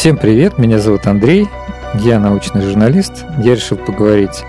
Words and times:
Всем 0.00 0.16
привет, 0.16 0.56
меня 0.56 0.78
зовут 0.78 1.06
Андрей, 1.06 1.46
я 1.96 2.18
научный 2.18 2.62
журналист. 2.62 3.26
Я 3.36 3.54
решил 3.54 3.76
поговорить 3.76 4.44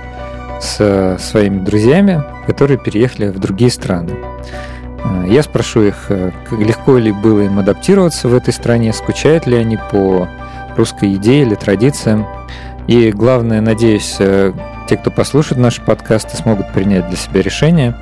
с 0.62 1.18
своими 1.20 1.60
друзьями, 1.60 2.24
которые 2.48 2.78
переехали 2.78 3.28
в 3.28 3.38
другие 3.38 3.70
страны. 3.70 4.14
Э, 5.04 5.26
я 5.28 5.44
спрошу 5.44 5.82
их, 5.82 6.06
э, 6.08 6.32
легко 6.58 6.98
ли 6.98 7.12
было 7.12 7.42
им 7.42 7.60
адаптироваться 7.60 8.30
в 8.30 8.34
этой 8.34 8.54
стране, 8.54 8.94
скучают 8.94 9.46
ли 9.46 9.58
они 9.58 9.78
по 9.92 10.30
русской 10.78 11.10
еде 11.10 11.42
или 11.42 11.56
традициям. 11.56 12.26
И 12.88 13.12
главное, 13.12 13.60
надеюсь, 13.60 14.16
э, 14.20 14.54
те, 14.88 14.96
кто 14.96 15.12
послушает 15.12 15.60
наши 15.60 15.82
подкасты, 15.82 16.38
смогут 16.38 16.72
принять 16.72 17.10
для 17.10 17.18
себя 17.18 17.42
решение, 17.42 17.94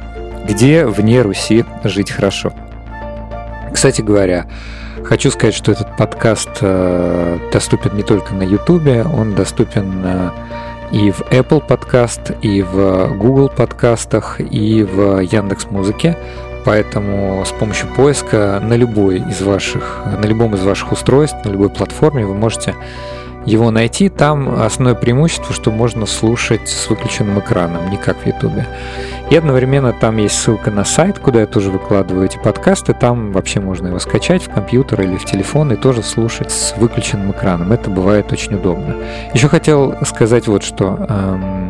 где 0.47 0.85
вне 0.85 1.23
Руси 1.23 1.65
жить 1.83 2.11
хорошо. 2.11 2.53
Кстати 3.73 4.03
говоря, 4.03 4.45
хочу 5.03 5.31
сказать, 5.31 5.55
что 5.55 5.71
этот 5.71 5.97
подкаст 5.97 6.61
доступен 7.51 7.95
не 7.95 8.03
только 8.03 8.33
на 8.33 8.43
YouTube, 8.43 9.05
он 9.13 9.33
доступен 9.35 10.31
и 10.91 11.11
в 11.11 11.21
Apple 11.31 11.65
подкаст, 11.65 12.31
и 12.41 12.61
в 12.63 13.15
Google 13.15 13.49
подкастах, 13.49 14.39
и 14.39 14.83
в 14.83 15.19
Яндекс 15.19 15.67
Музыке. 15.69 16.17
Поэтому 16.65 17.43
с 17.45 17.51
помощью 17.51 17.87
поиска 17.95 18.59
на 18.61 18.73
любой 18.73 19.17
из 19.17 19.41
ваших, 19.41 20.01
на 20.05 20.25
любом 20.25 20.55
из 20.55 20.63
ваших 20.63 20.91
устройств, 20.91 21.37
на 21.45 21.49
любой 21.49 21.69
платформе 21.69 22.25
вы 22.25 22.33
можете 22.33 22.75
его 23.45 23.71
найти. 23.71 24.09
Там 24.09 24.61
основное 24.61 24.95
преимущество, 24.95 25.53
что 25.53 25.71
можно 25.71 26.05
слушать 26.05 26.67
с 26.67 26.89
выключенным 26.89 27.39
экраном, 27.39 27.89
не 27.89 27.97
как 27.97 28.17
в 28.17 28.25
Ютубе. 28.25 28.67
И 29.29 29.35
одновременно 29.35 29.93
там 29.93 30.17
есть 30.17 30.35
ссылка 30.35 30.71
на 30.71 30.83
сайт, 30.83 31.19
куда 31.19 31.41
я 31.41 31.45
тоже 31.45 31.69
выкладываю 31.69 32.25
эти 32.25 32.37
подкасты. 32.37 32.93
Там 32.93 33.31
вообще 33.31 33.59
можно 33.59 33.87
его 33.87 33.99
скачать 33.99 34.43
в 34.43 34.49
компьютер 34.49 35.01
или 35.01 35.17
в 35.17 35.25
телефон 35.25 35.71
и 35.71 35.75
тоже 35.75 36.01
слушать 36.01 36.51
с 36.51 36.75
выключенным 36.77 37.31
экраном. 37.31 37.71
Это 37.71 37.89
бывает 37.89 38.31
очень 38.31 38.55
удобно. 38.55 38.95
Еще 39.33 39.47
хотел 39.47 39.95
сказать 40.05 40.47
вот 40.47 40.63
что. 40.63 41.05
Эм, 41.07 41.69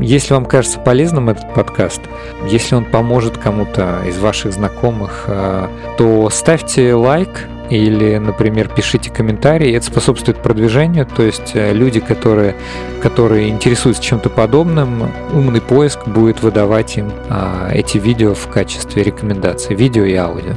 если 0.00 0.34
вам 0.34 0.46
кажется 0.46 0.78
полезным 0.80 1.28
этот 1.28 1.52
подкаст, 1.54 2.00
если 2.48 2.74
он 2.74 2.84
поможет 2.84 3.38
кому-то 3.38 4.00
из 4.06 4.18
ваших 4.18 4.52
знакомых, 4.52 5.24
э, 5.26 5.68
то 5.98 6.30
ставьте 6.30 6.94
лайк, 6.94 7.48
или, 7.72 8.18
например, 8.18 8.68
пишите 8.68 9.10
комментарии. 9.10 9.72
Это 9.72 9.86
способствует 9.86 10.42
продвижению, 10.42 11.06
то 11.06 11.22
есть 11.22 11.52
э, 11.54 11.72
люди, 11.72 12.00
которые, 12.00 12.54
которые 13.00 13.48
интересуются 13.48 14.02
чем-то 14.02 14.28
подобным, 14.28 15.10
умный 15.32 15.62
поиск 15.62 16.06
будет 16.06 16.42
выдавать 16.42 16.98
им 16.98 17.10
а, 17.30 17.70
эти 17.72 17.96
видео 17.96 18.34
в 18.34 18.48
качестве 18.48 19.02
рекомендаций, 19.02 19.74
видео 19.74 20.04
и 20.04 20.14
аудио. 20.14 20.52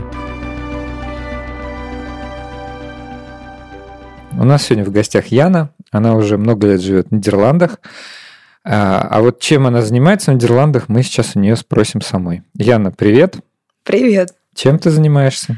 У 4.38 4.44
нас 4.44 4.64
сегодня 4.64 4.84
в 4.84 4.92
гостях 4.92 5.28
Яна. 5.28 5.70
Она 5.92 6.16
уже 6.16 6.38
много 6.38 6.68
лет 6.68 6.82
живет 6.82 7.08
в 7.08 7.12
Нидерландах. 7.14 7.80
А, 8.66 9.08
а 9.10 9.22
вот 9.22 9.40
чем 9.40 9.68
она 9.68 9.82
занимается 9.82 10.32
в 10.32 10.34
Нидерландах, 10.34 10.90
мы 10.90 11.02
сейчас 11.02 11.38
у 11.38 11.40
нее 11.40 11.56
спросим 11.56 12.02
самой. 12.02 12.44
Яна, 12.56 12.92
привет. 12.92 13.38
Привет. 13.84 14.34
Чем 14.54 14.80
ты 14.80 14.90
занимаешься? 14.90 15.56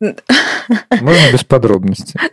Можно 0.00 1.32
без 1.32 1.44
подробностей. 1.44 2.18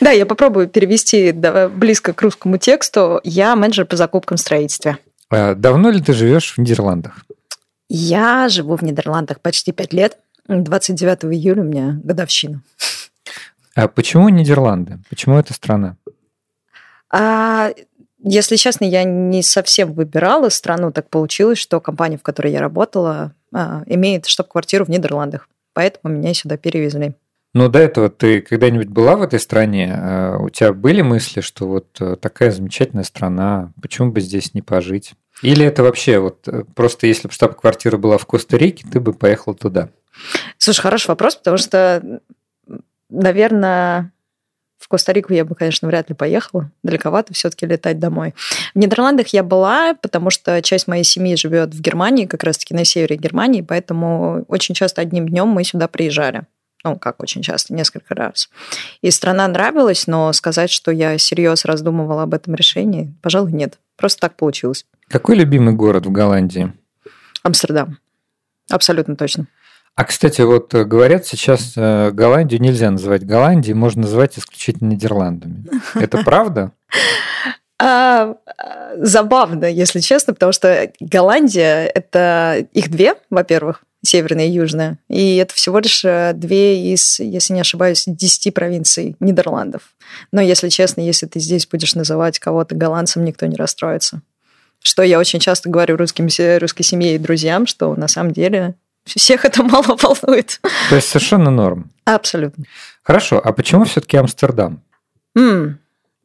Да, 0.00 0.12
я 0.12 0.24
попробую 0.24 0.66
перевести 0.66 1.30
близко 1.32 2.14
к 2.14 2.22
русскому 2.22 2.56
тексту. 2.56 3.20
Я 3.22 3.54
менеджер 3.54 3.84
по 3.84 3.96
закупкам 3.96 4.38
в 4.38 4.40
строительстве. 4.40 4.96
А 5.28 5.54
давно 5.54 5.90
ли 5.90 6.00
ты 6.00 6.14
живешь 6.14 6.54
в 6.54 6.58
Нидерландах? 6.58 7.26
Я 7.90 8.48
живу 8.48 8.76
в 8.76 8.82
Нидерландах 8.82 9.40
почти 9.40 9.72
пять 9.72 9.92
лет. 9.92 10.16
29 10.48 11.24
июля 11.34 11.60
у 11.60 11.66
меня 11.66 12.00
годовщина. 12.02 12.62
А 13.74 13.88
почему 13.88 14.30
Нидерланды? 14.30 14.98
Почему 15.10 15.38
эта 15.38 15.52
страна? 15.52 15.96
А, 17.12 17.70
если 18.22 18.56
честно, 18.56 18.86
я 18.86 19.04
не 19.04 19.42
совсем 19.42 19.92
выбирала 19.92 20.48
страну. 20.48 20.92
Так 20.92 21.10
получилось, 21.10 21.58
что 21.58 21.78
компания, 21.80 22.16
в 22.16 22.22
которой 22.22 22.52
я 22.52 22.60
работала, 22.60 23.32
а, 23.52 23.82
имеет 23.86 24.26
штаб-квартиру 24.26 24.86
в 24.86 24.88
Нидерландах 24.88 25.46
поэтому 25.72 26.14
меня 26.14 26.34
сюда 26.34 26.56
перевезли. 26.56 27.14
Но 27.52 27.68
до 27.68 27.80
этого 27.80 28.08
ты 28.08 28.40
когда-нибудь 28.42 28.88
была 28.88 29.16
в 29.16 29.22
этой 29.22 29.40
стране? 29.40 29.92
А, 29.92 30.38
у 30.38 30.50
тебя 30.50 30.72
были 30.72 31.02
мысли, 31.02 31.40
что 31.40 31.66
вот 31.66 31.86
э, 32.00 32.16
такая 32.16 32.52
замечательная 32.52 33.02
страна, 33.02 33.72
почему 33.82 34.12
бы 34.12 34.20
здесь 34.20 34.54
не 34.54 34.62
пожить? 34.62 35.14
Или 35.42 35.66
это 35.66 35.82
вообще 35.82 36.20
вот 36.20 36.46
э, 36.46 36.64
просто 36.76 37.08
если 37.08 37.26
бы 37.26 37.34
штаб-квартира 37.34 37.96
была 37.96 38.18
в 38.18 38.26
Коста-Рике, 38.26 38.86
ты 38.90 39.00
бы 39.00 39.12
поехал 39.12 39.54
туда? 39.54 39.88
Слушай, 40.58 40.82
хороший 40.82 41.08
вопрос, 41.08 41.34
потому 41.34 41.56
что, 41.56 42.20
наверное, 43.08 44.12
в 44.80 44.88
Коста-Рику 44.88 45.34
я 45.34 45.44
бы, 45.44 45.54
конечно, 45.54 45.86
вряд 45.86 46.08
ли 46.08 46.14
поехала. 46.14 46.70
Далековато 46.82 47.34
все-таки 47.34 47.66
летать 47.66 47.98
домой. 47.98 48.34
В 48.74 48.78
Нидерландах 48.78 49.28
я 49.28 49.42
была, 49.42 49.94
потому 49.94 50.30
что 50.30 50.60
часть 50.62 50.88
моей 50.88 51.04
семьи 51.04 51.36
живет 51.36 51.74
в 51.74 51.80
Германии, 51.80 52.24
как 52.24 52.42
раз-таки 52.42 52.74
на 52.74 52.84
севере 52.84 53.16
Германии, 53.16 53.60
поэтому 53.60 54.44
очень 54.48 54.74
часто 54.74 55.02
одним 55.02 55.28
днем 55.28 55.48
мы 55.48 55.64
сюда 55.64 55.86
приезжали. 55.86 56.44
Ну, 56.82 56.98
как 56.98 57.22
очень 57.22 57.42
часто, 57.42 57.74
несколько 57.74 58.14
раз. 58.14 58.48
И 59.02 59.10
страна 59.10 59.46
нравилась, 59.48 60.06
но 60.06 60.32
сказать, 60.32 60.70
что 60.70 60.90
я 60.90 61.18
серьезно 61.18 61.68
раздумывала 61.68 62.22
об 62.22 62.32
этом 62.32 62.54
решении, 62.54 63.14
пожалуй, 63.20 63.52
нет. 63.52 63.78
Просто 63.96 64.20
так 64.20 64.36
получилось. 64.36 64.86
Какой 65.08 65.36
любимый 65.36 65.74
город 65.74 66.06
в 66.06 66.10
Голландии? 66.10 66.72
Амстердам. 67.42 67.98
Абсолютно 68.70 69.14
точно. 69.14 69.46
А, 69.96 70.04
кстати, 70.04 70.40
вот 70.40 70.72
э, 70.74 70.84
говорят, 70.84 71.26
сейчас 71.26 71.74
э, 71.76 72.10
Голландию 72.12 72.60
нельзя 72.60 72.90
называть 72.90 73.26
Голландией, 73.26 73.74
можно 73.74 74.02
называть 74.02 74.38
исключительно 74.38 74.88
Нидерландами. 74.88 75.64
Это 75.94 76.18
правда? 76.24 76.72
А, 77.82 78.36
забавно, 78.96 79.64
если 79.64 80.00
честно, 80.00 80.34
потому 80.34 80.52
что 80.52 80.92
Голландия– 81.00 81.86
это 81.94 82.66
их 82.72 82.90
две, 82.90 83.14
во-первых, 83.30 83.82
северная 84.02 84.46
и 84.46 84.50
южная, 84.50 84.98
и 85.08 85.36
это 85.36 85.54
всего 85.54 85.78
лишь 85.78 86.04
э, 86.04 86.32
две 86.34 86.92
из, 86.92 87.20
если 87.20 87.54
не 87.54 87.60
ошибаюсь, 87.60 88.04
десяти 88.06 88.50
провинций 88.50 89.16
Нидерландов. 89.20 89.94
Но, 90.32 90.40
если 90.40 90.68
честно, 90.68 91.00
если 91.00 91.26
ты 91.26 91.40
здесь 91.40 91.66
будешь 91.66 91.94
называть 91.94 92.38
кого-то 92.38 92.74
голландцем, 92.74 93.24
никто 93.24 93.46
не 93.46 93.56
расстроится. 93.56 94.22
Что 94.82 95.02
я 95.02 95.18
очень 95.18 95.40
часто 95.40 95.68
говорю 95.68 95.96
русским, 95.96 96.28
русской 96.58 96.82
семье 96.82 97.14
и 97.14 97.18
друзьям, 97.18 97.66
что 97.66 97.94
на 97.94 98.08
самом 98.08 98.32
деле 98.32 98.74
всех 99.04 99.44
это 99.44 99.62
мало 99.64 99.96
волнует. 99.96 100.60
То 100.88 100.96
есть 100.96 101.08
совершенно 101.08 101.50
норм. 101.50 101.90
Абсолютно. 102.04 102.64
Хорошо, 103.02 103.40
а 103.42 103.52
почему 103.52 103.84
все-таки 103.84 104.16
Амстердам? 104.16 104.82
Mm. 105.36 105.74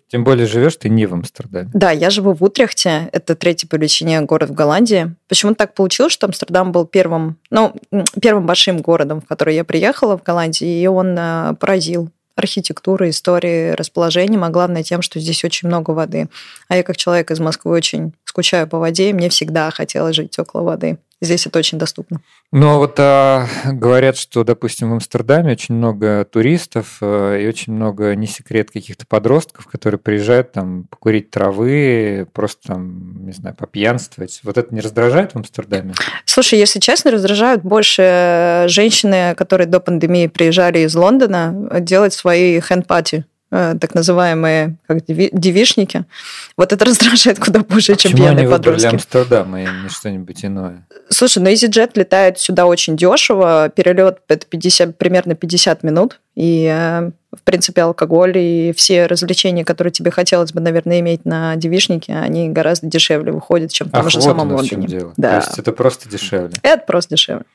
Тем 0.07 0.23
более 0.23 0.45
живешь 0.45 0.75
ты 0.75 0.87
не 0.87 1.07
в 1.07 1.13
Амстердаме. 1.13 1.69
Да, 1.73 1.91
я 1.91 2.09
живу 2.09 2.33
в 2.33 2.43
Утрехте. 2.43 3.09
Это 3.11 3.35
третий 3.35 3.67
по 3.67 3.75
величине 3.75 4.21
город 4.21 4.51
в 4.51 4.53
Голландии. 4.53 5.15
Почему 5.27 5.55
так 5.55 5.73
получилось, 5.73 6.13
что 6.13 6.27
Амстердам 6.27 6.71
был 6.71 6.85
первым, 6.85 7.37
ну, 7.49 7.75
первым 8.21 8.45
большим 8.45 8.81
городом, 8.81 9.21
в 9.21 9.25
который 9.25 9.55
я 9.55 9.63
приехала 9.63 10.17
в 10.17 10.23
Голландии, 10.23 10.81
и 10.81 10.87
он 10.87 11.17
э, 11.17 11.55
поразил 11.59 12.11
архитектурой, 12.35 13.09
историей, 13.09 13.73
расположением, 13.73 14.43
а 14.43 14.49
главное 14.49 14.83
тем, 14.83 15.01
что 15.01 15.19
здесь 15.19 15.43
очень 15.43 15.69
много 15.69 15.91
воды. 15.91 16.27
А 16.67 16.75
я 16.75 16.83
как 16.83 16.97
человек 16.97 17.31
из 17.31 17.39
Москвы 17.39 17.71
очень 17.71 18.13
скучаю 18.25 18.67
по 18.67 18.77
воде, 18.77 19.09
и 19.09 19.13
мне 19.13 19.29
всегда 19.29 19.71
хотелось 19.71 20.15
жить 20.15 20.37
около 20.37 20.63
воды. 20.63 20.97
Здесь 21.21 21.47
это 21.47 21.59
очень 21.59 21.77
доступно. 21.77 22.21
Ну, 22.51 22.69
а 22.69 22.77
вот 22.77 22.95
а, 22.99 23.47
говорят, 23.65 24.17
что, 24.17 24.43
допустим, 24.43 24.89
в 24.89 24.93
Амстердаме 24.93 25.53
очень 25.53 25.75
много 25.75 26.25
туристов 26.25 26.97
а, 27.01 27.37
и 27.37 27.47
очень 27.47 27.73
много, 27.73 28.15
не 28.15 28.27
секрет, 28.27 28.69
каких-то 28.69 29.05
подростков, 29.07 29.67
которые 29.67 29.99
приезжают 29.99 30.51
там 30.51 30.83
покурить 30.83 31.31
травы, 31.31 32.27
просто 32.33 32.67
там, 32.67 33.25
не 33.25 33.31
знаю, 33.31 33.55
попьянствовать. 33.55 34.41
Вот 34.43 34.57
это 34.57 34.75
не 34.75 34.81
раздражает 34.81 35.31
в 35.31 35.37
Амстердаме? 35.37 35.93
Слушай, 36.25 36.59
если 36.59 36.79
честно, 36.79 37.11
раздражают 37.11 37.63
больше 37.63 38.65
женщины, 38.67 39.35
которые 39.35 39.67
до 39.67 39.79
пандемии 39.79 40.27
приезжали 40.27 40.79
из 40.79 40.95
Лондона 40.95 41.79
делать 41.79 42.13
свои 42.13 42.59
хенд-пати 42.59 43.25
Э, 43.25 43.34
так 43.49 43.93
называемые 43.93 44.75
как 44.87 45.05
девишники. 45.05 46.05
Вот 46.57 46.73
это 46.73 46.83
раздражает 46.85 47.39
куда 47.39 47.61
больше, 47.61 47.93
а 47.93 47.95
чем 47.95 48.13
пьяные 48.13 48.49
подростки. 48.49 48.87
Амстердам 48.87 49.55
и 49.55 49.61
не 49.61 49.89
что-нибудь 49.89 50.43
иное? 50.43 50.85
Слушай, 51.09 51.39
ну 51.43 51.49
EasyJet 51.49 51.91
летает 51.95 52.39
сюда 52.39 52.65
очень 52.65 52.97
дешево. 52.97 53.69
Перелет 53.69 54.19
это 54.27 54.45
50, 54.45 54.97
примерно 54.97 55.35
50 55.35 55.83
минут. 55.83 56.19
И, 56.35 56.65
э, 56.65 57.11
в 57.31 57.41
принципе, 57.43 57.83
алкоголь 57.83 58.37
и 58.37 58.73
все 58.75 59.05
развлечения, 59.05 59.63
которые 59.63 59.93
тебе 59.93 60.11
хотелось 60.11 60.51
бы, 60.51 60.59
наверное, 60.59 60.99
иметь 60.99 61.23
на 61.23 61.55
девишнике, 61.55 62.13
они 62.13 62.49
гораздо 62.49 62.87
дешевле 62.87 63.31
выходят, 63.31 63.71
чем 63.71 63.87
в 63.87 63.91
том 63.91 64.01
Ах, 64.01 64.09
же 64.09 64.19
вот 64.19 64.25
самом 64.25 64.51
Лондоне. 64.51 65.13
Да. 65.15 65.39
То 65.39 65.45
есть 65.45 65.59
это 65.59 65.71
просто 65.71 66.09
дешевле? 66.09 66.53
Это 66.61 66.83
просто 66.85 67.15
дешевле. 67.15 67.45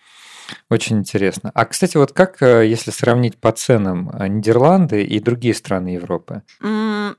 Очень 0.68 0.98
интересно. 0.98 1.50
А, 1.54 1.64
кстати, 1.64 1.96
вот 1.96 2.12
как, 2.12 2.42
э, 2.42 2.66
если 2.66 2.90
сравнить 2.90 3.36
по 3.36 3.52
ценам 3.52 4.10
э, 4.10 4.28
Нидерланды 4.28 5.02
и 5.02 5.20
другие 5.20 5.54
страны 5.54 5.88
Европы? 5.90 6.42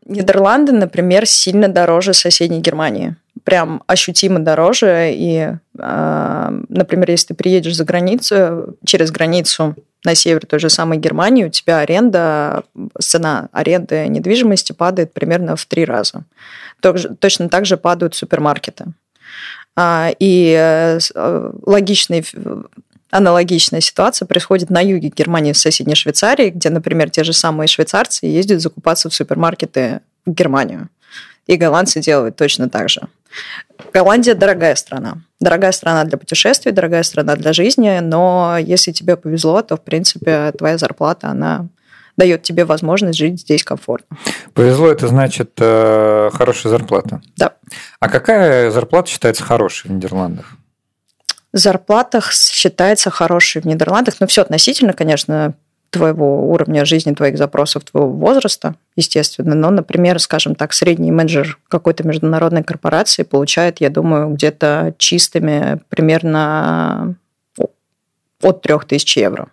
Нидерланды, 0.06 0.72
например, 0.72 1.26
сильно 1.26 1.68
дороже 1.68 2.14
соседней 2.14 2.62
Германии. 2.62 3.16
прям 3.44 3.82
ощутимо 3.88 4.40
дороже. 4.40 5.12
И, 5.14 5.50
например, 5.74 7.10
если 7.10 7.28
ты 7.28 7.34
приедешь 7.34 7.76
за 7.76 7.86
границу, 7.86 8.76
через 8.86 9.12
границу 9.12 9.76
на 10.04 10.16
север 10.16 10.46
той 10.46 10.60
же 10.60 10.70
самой 10.70 10.98
Германии, 10.98 11.46
у 11.46 11.50
тебя 11.50 11.80
аренда, 11.80 12.64
цена 13.00 13.50
аренды 13.52 14.08
недвижимости 14.08 14.74
падает 14.74 15.14
примерно 15.14 15.56
в 15.56 15.66
три 15.66 15.86
раза. 15.86 16.24
Точно 17.20 17.50
так 17.50 17.66
же 17.66 17.78
падают 17.78 18.16
супермаркеты. 18.16 18.86
И 20.20 20.56
э, 20.58 21.00
э, 21.16 21.52
логичный 21.66 22.26
Аналогичная 23.12 23.82
ситуация 23.82 24.26
происходит 24.26 24.70
на 24.70 24.82
юге 24.82 25.12
Германии, 25.16 25.52
в 25.52 25.58
соседней 25.58 25.96
Швейцарии, 25.96 26.50
где, 26.50 26.70
например, 26.70 27.10
те 27.10 27.24
же 27.24 27.34
самые 27.34 27.68
швейцарцы 27.68 28.26
ездят 28.26 28.62
закупаться 28.62 29.10
в 29.10 29.14
супермаркеты 29.14 30.00
в 30.26 30.32
Германию. 30.32 30.90
И 31.46 31.58
голландцы 31.58 32.00
делают 32.00 32.38
точно 32.38 32.70
так 32.70 32.90
же. 32.90 33.02
Голландия 33.94 34.36
дорогая 34.36 34.76
страна. 34.76 35.18
Дорогая 35.40 35.72
страна 35.72 36.06
для 36.06 36.18
путешествий, 36.18 36.72
дорогая 36.72 37.04
страна 37.04 37.36
для 37.36 37.52
жизни, 37.52 38.00
но 38.00 38.58
если 38.60 38.92
тебе 38.92 39.18
повезло, 39.18 39.62
то, 39.62 39.76
в 39.76 39.82
принципе, 39.82 40.52
твоя 40.58 40.78
зарплата, 40.78 41.28
она 41.28 41.68
дает 42.16 42.44
тебе 42.44 42.66
возможность 42.66 43.18
жить 43.18 43.42
здесь 43.42 43.64
комфортно. 43.64 44.18
Повезло, 44.54 44.88
это 44.92 45.08
значит 45.08 45.52
э, 45.58 46.30
хорошая 46.34 46.70
зарплата. 46.72 47.22
Да. 47.38 47.54
А 48.00 48.10
какая 48.10 48.70
зарплата 48.72 49.10
считается 49.10 49.44
хорошей 49.44 49.88
в 49.90 49.94
Нидерландах? 49.94 50.58
Зарплатах 51.54 52.32
считается 52.32 53.10
хорошей 53.10 53.62
в 53.62 53.66
Нидерландах. 53.66 54.16
Ну, 54.20 54.28
все 54.28 54.42
относительно, 54.42 54.94
конечно, 54.94 55.54
твоего 55.90 56.50
уровня 56.50 56.86
жизни, 56.86 57.14
твоих 57.14 57.38
запросов, 57.38 57.84
твоего 57.84 58.10
возраста, 58.10 58.76
естественно. 58.96 59.56
Но, 59.56 59.70
например, 59.70 60.20
скажем 60.20 60.56
так, 60.56 60.72
средний 60.72 61.12
менеджер 61.12 61.60
какой-то 61.68 62.08
международной 62.08 62.64
корпорации 62.64 63.24
получает, 63.24 63.82
я 63.82 63.90
думаю, 63.90 64.30
где-то 64.30 64.96
чистыми 64.98 65.82
примерно 65.90 67.16
от 68.42 68.62
3000 68.62 69.20
евро. 69.20 69.50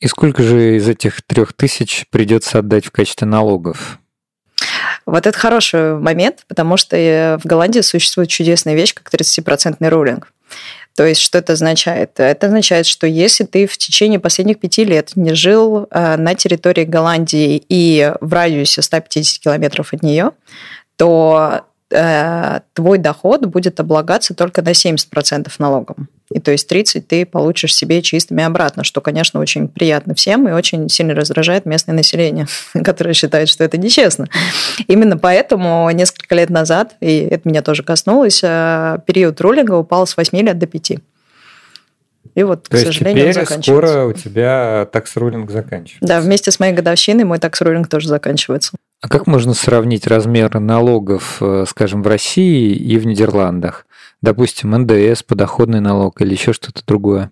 И 0.00 0.08
сколько 0.08 0.42
же 0.42 0.76
из 0.76 0.88
этих 0.88 1.22
трех 1.22 1.52
тысяч 1.52 2.06
придется 2.10 2.58
отдать 2.58 2.86
в 2.86 2.90
качестве 2.90 3.28
налогов? 3.28 4.00
Вот 5.06 5.26
это 5.28 5.38
хороший 5.38 5.96
момент, 5.96 6.44
потому 6.48 6.76
что 6.76 7.38
в 7.40 7.46
Голландии 7.46 7.80
существует 7.80 8.28
чудесная 8.28 8.74
вещь, 8.74 8.94
как 8.94 9.14
30% 9.14 9.88
рулинг. 9.88 10.32
То 10.94 11.06
есть, 11.06 11.20
что 11.20 11.38
это 11.38 11.54
означает? 11.54 12.20
Это 12.20 12.48
означает, 12.48 12.86
что 12.86 13.06
если 13.06 13.44
ты 13.44 13.66
в 13.66 13.78
течение 13.78 14.20
последних 14.20 14.60
пяти 14.60 14.84
лет 14.84 15.12
не 15.16 15.34
жил 15.34 15.86
э, 15.90 16.16
на 16.16 16.34
территории 16.34 16.84
Голландии 16.84 17.62
и 17.68 18.12
в 18.20 18.32
радиусе 18.32 18.82
150 18.82 19.42
километров 19.42 19.92
от 19.92 20.02
нее, 20.02 20.32
то 20.96 21.62
э, 21.92 22.60
твой 22.72 22.98
доход 22.98 23.46
будет 23.46 23.78
облагаться 23.80 24.34
только 24.34 24.62
на 24.62 24.70
70% 24.70 25.50
налогом. 25.58 26.08
И 26.32 26.40
то 26.40 26.50
есть 26.50 26.66
30 26.68 27.06
ты 27.06 27.26
получишь 27.26 27.74
себе 27.74 28.00
чистыми 28.02 28.42
обратно, 28.42 28.84
что, 28.84 29.00
конечно, 29.00 29.38
очень 29.40 29.68
приятно 29.68 30.14
всем 30.14 30.48
и 30.48 30.52
очень 30.52 30.88
сильно 30.88 31.14
раздражает 31.14 31.66
местное 31.66 31.94
население, 31.94 32.46
которое 32.84 33.12
считает, 33.14 33.48
что 33.48 33.64
это 33.64 33.76
нечестно. 33.78 34.28
Именно 34.86 35.18
поэтому 35.18 35.90
несколько 35.92 36.34
лет 36.34 36.50
назад, 36.50 36.94
и 37.00 37.18
это 37.18 37.48
меня 37.48 37.62
тоже 37.62 37.82
коснулось, 37.82 38.40
э, 38.42 38.98
период 39.06 39.40
рулинга 39.40 39.74
упал 39.74 40.06
с 40.06 40.16
8 40.16 40.38
лет 40.38 40.58
до 40.58 40.66
5. 40.66 40.92
И 42.34 42.42
вот, 42.42 42.64
То 42.64 42.76
к 42.76 42.80
сожалению, 42.80 43.32
теперь 43.32 43.46
он 43.56 43.62
скоро 43.62 44.04
у 44.06 44.12
тебя 44.12 44.88
такс-рулинг 44.90 45.50
заканчивается. 45.50 46.06
Да, 46.06 46.20
вместе 46.20 46.50
с 46.50 46.58
моей 46.58 46.72
годовщиной 46.72 47.24
мой 47.24 47.38
такс-рулинг 47.38 47.88
тоже 47.88 48.08
заканчивается. 48.08 48.72
А 49.00 49.08
как 49.08 49.26
можно 49.26 49.52
сравнить 49.52 50.06
размеры 50.06 50.60
налогов, 50.60 51.38
э, 51.40 51.64
скажем, 51.68 52.02
в 52.02 52.06
России 52.06 52.74
и 52.74 52.98
в 52.98 53.06
Нидерландах? 53.06 53.84
допустим, 54.22 54.70
НДС, 54.70 55.22
подоходный 55.22 55.80
налог 55.80 56.20
или 56.22 56.32
еще 56.32 56.52
что-то 56.52 56.82
другое? 56.86 57.30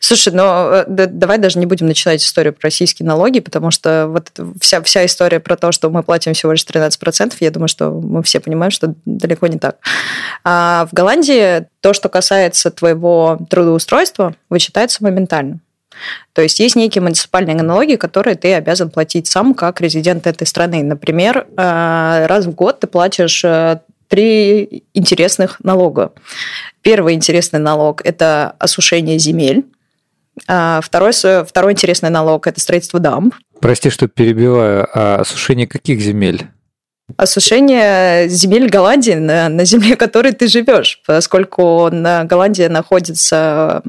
Слушай, 0.00 0.32
ну 0.34 0.84
да, 0.86 1.06
давай 1.06 1.38
даже 1.38 1.58
не 1.58 1.66
будем 1.66 1.86
начинать 1.86 2.22
историю 2.22 2.52
про 2.52 2.66
российские 2.66 3.06
налоги, 3.06 3.40
потому 3.40 3.70
что 3.70 4.06
вот 4.08 4.30
вся, 4.60 4.82
вся 4.82 5.06
история 5.06 5.40
про 5.40 5.56
то, 5.56 5.72
что 5.72 5.88
мы 5.90 6.02
платим 6.02 6.34
всего 6.34 6.52
лишь 6.52 6.64
13%, 6.64 7.34
я 7.40 7.50
думаю, 7.50 7.68
что 7.68 7.90
мы 7.90 8.22
все 8.22 8.40
понимаем, 8.40 8.70
что 8.70 8.94
далеко 9.06 9.46
не 9.46 9.58
так. 9.58 9.76
А 10.44 10.86
в 10.90 10.94
Голландии 10.94 11.66
то, 11.80 11.94
что 11.94 12.08
касается 12.08 12.70
твоего 12.70 13.38
трудоустройства, 13.48 14.34
вычитается 14.50 15.02
моментально. 15.02 15.60
То 16.32 16.42
есть 16.42 16.58
есть 16.58 16.74
некие 16.74 17.02
муниципальные 17.02 17.54
налоги, 17.56 17.96
которые 17.96 18.34
ты 18.34 18.54
обязан 18.54 18.90
платить 18.90 19.26
сам 19.26 19.54
как 19.54 19.80
резидент 19.80 20.26
этой 20.26 20.46
страны. 20.46 20.82
Например, 20.82 21.46
раз 21.56 22.46
в 22.46 22.54
год 22.54 22.80
ты 22.80 22.86
платишь 22.86 23.44
три 24.08 24.84
интересных 24.94 25.60
налога. 25.62 26.12
Первый 26.82 27.14
интересный 27.14 27.60
налог– 27.60 28.00
это 28.04 28.56
осушение 28.58 29.18
земель. 29.18 29.64
А 30.48 30.80
второй, 30.82 31.12
второй 31.12 31.72
интересный 31.72 32.10
налог– 32.10 32.46
это 32.48 32.60
строительство 32.60 32.98
дамб. 33.00 33.34
Прости, 33.60 33.90
что 33.90 34.08
перебиваю. 34.08 34.88
А 34.92 35.20
осушение 35.20 35.66
каких 35.66 36.00
земель? 36.00 36.48
осушение 37.16 38.28
земель 38.28 38.68
Голландии 38.68 39.12
на, 39.12 39.48
на 39.48 39.64
земле, 39.64 39.96
которой 39.96 40.32
ты 40.32 40.46
живешь, 40.48 41.00
поскольку 41.06 41.90
на 41.90 42.24
Голландия 42.24 42.68
находится 42.68 43.82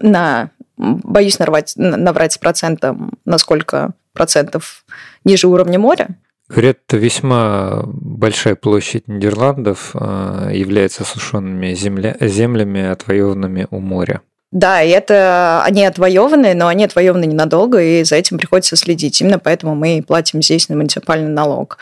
на, 0.00 0.50
боюсь 0.76 1.38
нарвать, 1.38 1.72
наврать 1.76 2.34
с 2.34 2.38
процентом, 2.38 3.12
на 3.24 3.38
сколько 3.38 3.92
процентов 4.12 4.84
ниже 5.24 5.46
уровня 5.48 5.78
моря. 5.78 6.08
Говорят, 6.48 6.78
весьма 6.92 7.82
большая 7.84 8.54
площадь 8.54 9.06
Нидерландов 9.06 9.90
э, 9.94 10.50
является 10.54 11.02
осушенными 11.02 11.74
земля, 11.74 12.16
землями, 12.20 12.86
отвоеванными 12.86 13.66
у 13.70 13.80
моря. 13.80 14.22
Да, 14.50 14.82
и 14.82 14.88
это 14.88 15.62
они 15.64 15.84
отвоеваны, 15.84 16.54
но 16.54 16.68
они 16.68 16.84
отвоеваны 16.84 17.26
ненадолго, 17.26 17.82
и 17.82 18.02
за 18.02 18.16
этим 18.16 18.38
приходится 18.38 18.76
следить. 18.76 19.20
Именно 19.20 19.38
поэтому 19.38 19.74
мы 19.74 20.02
платим 20.06 20.40
здесь 20.40 20.70
на 20.70 20.76
муниципальный 20.76 21.28
налог. 21.28 21.76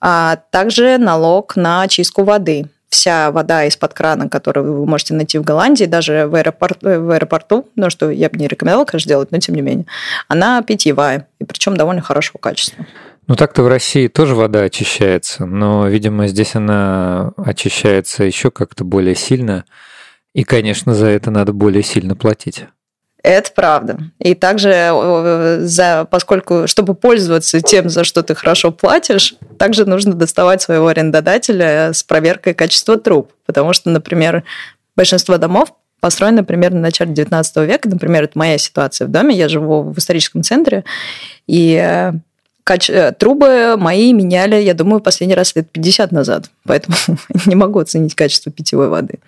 А 0.00 0.40
также 0.50 0.98
налог 0.98 1.54
на 1.54 1.86
чистку 1.86 2.24
воды. 2.24 2.66
Вся 2.88 3.30
вода 3.30 3.64
из-под 3.66 3.94
крана, 3.94 4.28
которую 4.28 4.80
вы 4.80 4.86
можете 4.86 5.14
найти 5.14 5.38
в 5.38 5.44
Голландии, 5.44 5.84
даже 5.84 6.26
в, 6.26 6.34
аэропорт, 6.34 6.78
в 6.82 7.10
аэропорту, 7.10 7.68
ну, 7.76 7.90
что 7.90 8.10
я 8.10 8.30
бы 8.30 8.38
не 8.38 8.48
рекомендовала, 8.48 8.86
конечно, 8.86 9.10
делать, 9.10 9.30
но 9.30 9.38
тем 9.38 9.54
не 9.54 9.60
менее, 9.60 9.86
она 10.26 10.62
питьевая, 10.62 11.28
и 11.38 11.44
причем 11.44 11.76
довольно 11.76 12.00
хорошего 12.00 12.38
качества. 12.38 12.86
Ну 13.28 13.36
так-то 13.36 13.62
в 13.62 13.68
России 13.68 14.08
тоже 14.08 14.34
вода 14.34 14.62
очищается, 14.62 15.44
но, 15.44 15.86
видимо, 15.86 16.28
здесь 16.28 16.54
она 16.54 17.32
очищается 17.36 18.24
еще 18.24 18.50
как-то 18.50 18.84
более 18.84 19.14
сильно. 19.14 19.66
И, 20.32 20.44
конечно, 20.44 20.94
за 20.94 21.08
это 21.08 21.30
надо 21.30 21.52
более 21.52 21.82
сильно 21.82 22.16
платить. 22.16 22.64
Это 23.22 23.50
правда. 23.54 23.98
И 24.18 24.34
также, 24.34 24.70
э, 24.70 25.58
за, 25.60 26.06
поскольку, 26.10 26.66
чтобы 26.66 26.94
пользоваться 26.94 27.60
тем, 27.60 27.90
за 27.90 28.04
что 28.04 28.22
ты 28.22 28.34
хорошо 28.34 28.72
платишь, 28.72 29.34
также 29.58 29.84
нужно 29.84 30.14
доставать 30.14 30.62
своего 30.62 30.86
арендодателя 30.86 31.92
с 31.92 32.02
проверкой 32.02 32.54
качества 32.54 32.96
труб. 32.96 33.32
Потому 33.44 33.74
что, 33.74 33.90
например, 33.90 34.44
большинство 34.96 35.36
домов 35.36 35.74
построены 36.00 36.44
примерно 36.44 36.78
в 36.78 36.82
начале 36.82 37.12
19 37.12 37.56
века. 37.68 37.90
Например, 37.90 38.24
это 38.24 38.38
моя 38.38 38.56
ситуация 38.56 39.06
в 39.06 39.10
доме. 39.10 39.36
Я 39.36 39.48
живу 39.48 39.82
в 39.82 39.98
историческом 39.98 40.42
центре, 40.42 40.84
и 41.46 42.12
э, 42.70 43.08
Э, 43.08 43.12
трубы 43.12 43.76
мои 43.76 44.12
меняли, 44.12 44.56
я 44.56 44.74
думаю, 44.74 45.00
последний 45.00 45.34
раз 45.34 45.54
лет 45.56 45.70
50 45.70 46.12
назад, 46.12 46.50
поэтому 46.64 46.96
не 47.46 47.54
могу 47.54 47.78
оценить 47.78 48.14
качество 48.14 48.50
питьевой 48.52 48.88
воды. 48.88 49.18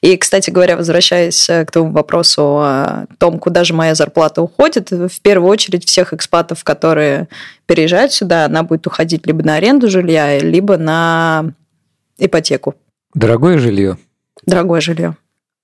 И, 0.00 0.16
кстати 0.16 0.50
говоря, 0.50 0.76
возвращаясь 0.76 1.48
э, 1.48 1.64
к 1.64 1.70
твоему 1.70 1.92
вопросу 1.92 2.42
о 2.42 3.06
том, 3.18 3.38
куда 3.38 3.64
же 3.64 3.74
моя 3.74 3.94
зарплата 3.94 4.42
уходит, 4.42 4.90
в 4.90 5.20
первую 5.22 5.50
очередь 5.50 5.86
всех 5.86 6.12
экспатов, 6.12 6.64
которые 6.64 7.28
переезжают 7.66 8.12
сюда, 8.12 8.46
она 8.46 8.62
будет 8.62 8.86
уходить 8.86 9.26
либо 9.26 9.42
на 9.44 9.56
аренду 9.56 9.88
жилья, 9.88 10.38
либо 10.38 10.76
на 10.76 11.52
ипотеку. 12.18 12.74
Дорогое 13.14 13.58
жилье? 13.58 13.98
Дорогое 14.44 14.80
жилье. 14.80 15.16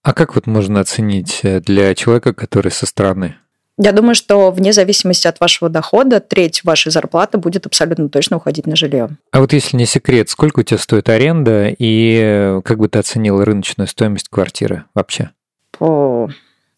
А 0.02 0.14
как 0.14 0.34
вот 0.34 0.46
можно 0.46 0.80
оценить 0.80 1.40
э, 1.42 1.60
для 1.60 1.94
человека, 1.94 2.32
который 2.32 2.70
со 2.70 2.86
стороны? 2.86 3.36
Я 3.82 3.92
думаю, 3.92 4.14
что 4.14 4.50
вне 4.50 4.74
зависимости 4.74 5.26
от 5.26 5.40
вашего 5.40 5.70
дохода, 5.70 6.20
треть 6.20 6.64
вашей 6.64 6.92
зарплаты 6.92 7.38
будет 7.38 7.64
абсолютно 7.64 8.10
точно 8.10 8.36
уходить 8.36 8.66
на 8.66 8.76
жилье. 8.76 9.08
А 9.32 9.40
вот 9.40 9.54
если 9.54 9.74
не 9.74 9.86
секрет, 9.86 10.28
сколько 10.28 10.60
у 10.60 10.62
тебя 10.62 10.76
стоит 10.76 11.08
аренда 11.08 11.74
и 11.78 12.60
как 12.62 12.76
бы 12.76 12.88
ты 12.88 12.98
оценил 12.98 13.42
рыночную 13.42 13.88
стоимость 13.88 14.28
квартиры 14.28 14.84
вообще? 14.94 15.30
О, 15.78 16.28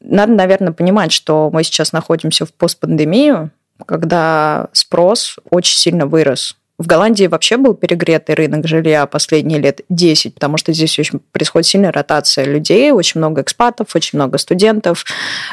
надо, 0.01 0.33
наверное, 0.33 0.73
понимать, 0.73 1.11
что 1.11 1.51
мы 1.53 1.65
сейчас 1.65 1.93
находимся 1.93 2.47
в 2.47 2.55
постпандемию, 2.55 3.51
когда 3.85 4.69
спрос 4.73 5.41
очень 5.51 5.79
сильно 5.79 6.07
вырос. 6.07 6.57
В 6.83 6.87
Голландии 6.89 7.29
вообще 7.29 7.59
был 7.59 7.75
перегретый 7.75 8.35
рынок 8.35 8.67
жилья 8.67 9.07
последние 9.07 9.61
лет 9.61 9.83
10, 9.89 10.35
потому 10.35 10.57
что 10.57 10.73
здесь 10.73 10.99
очень 10.99 11.21
происходит 11.31 11.69
сильная 11.69 11.93
ротация 11.93 12.45
людей, 12.45 12.91
очень 12.91 13.21
много 13.21 13.43
экспатов, 13.43 13.95
очень 13.95 14.19
много 14.19 14.37
студентов, 14.37 15.05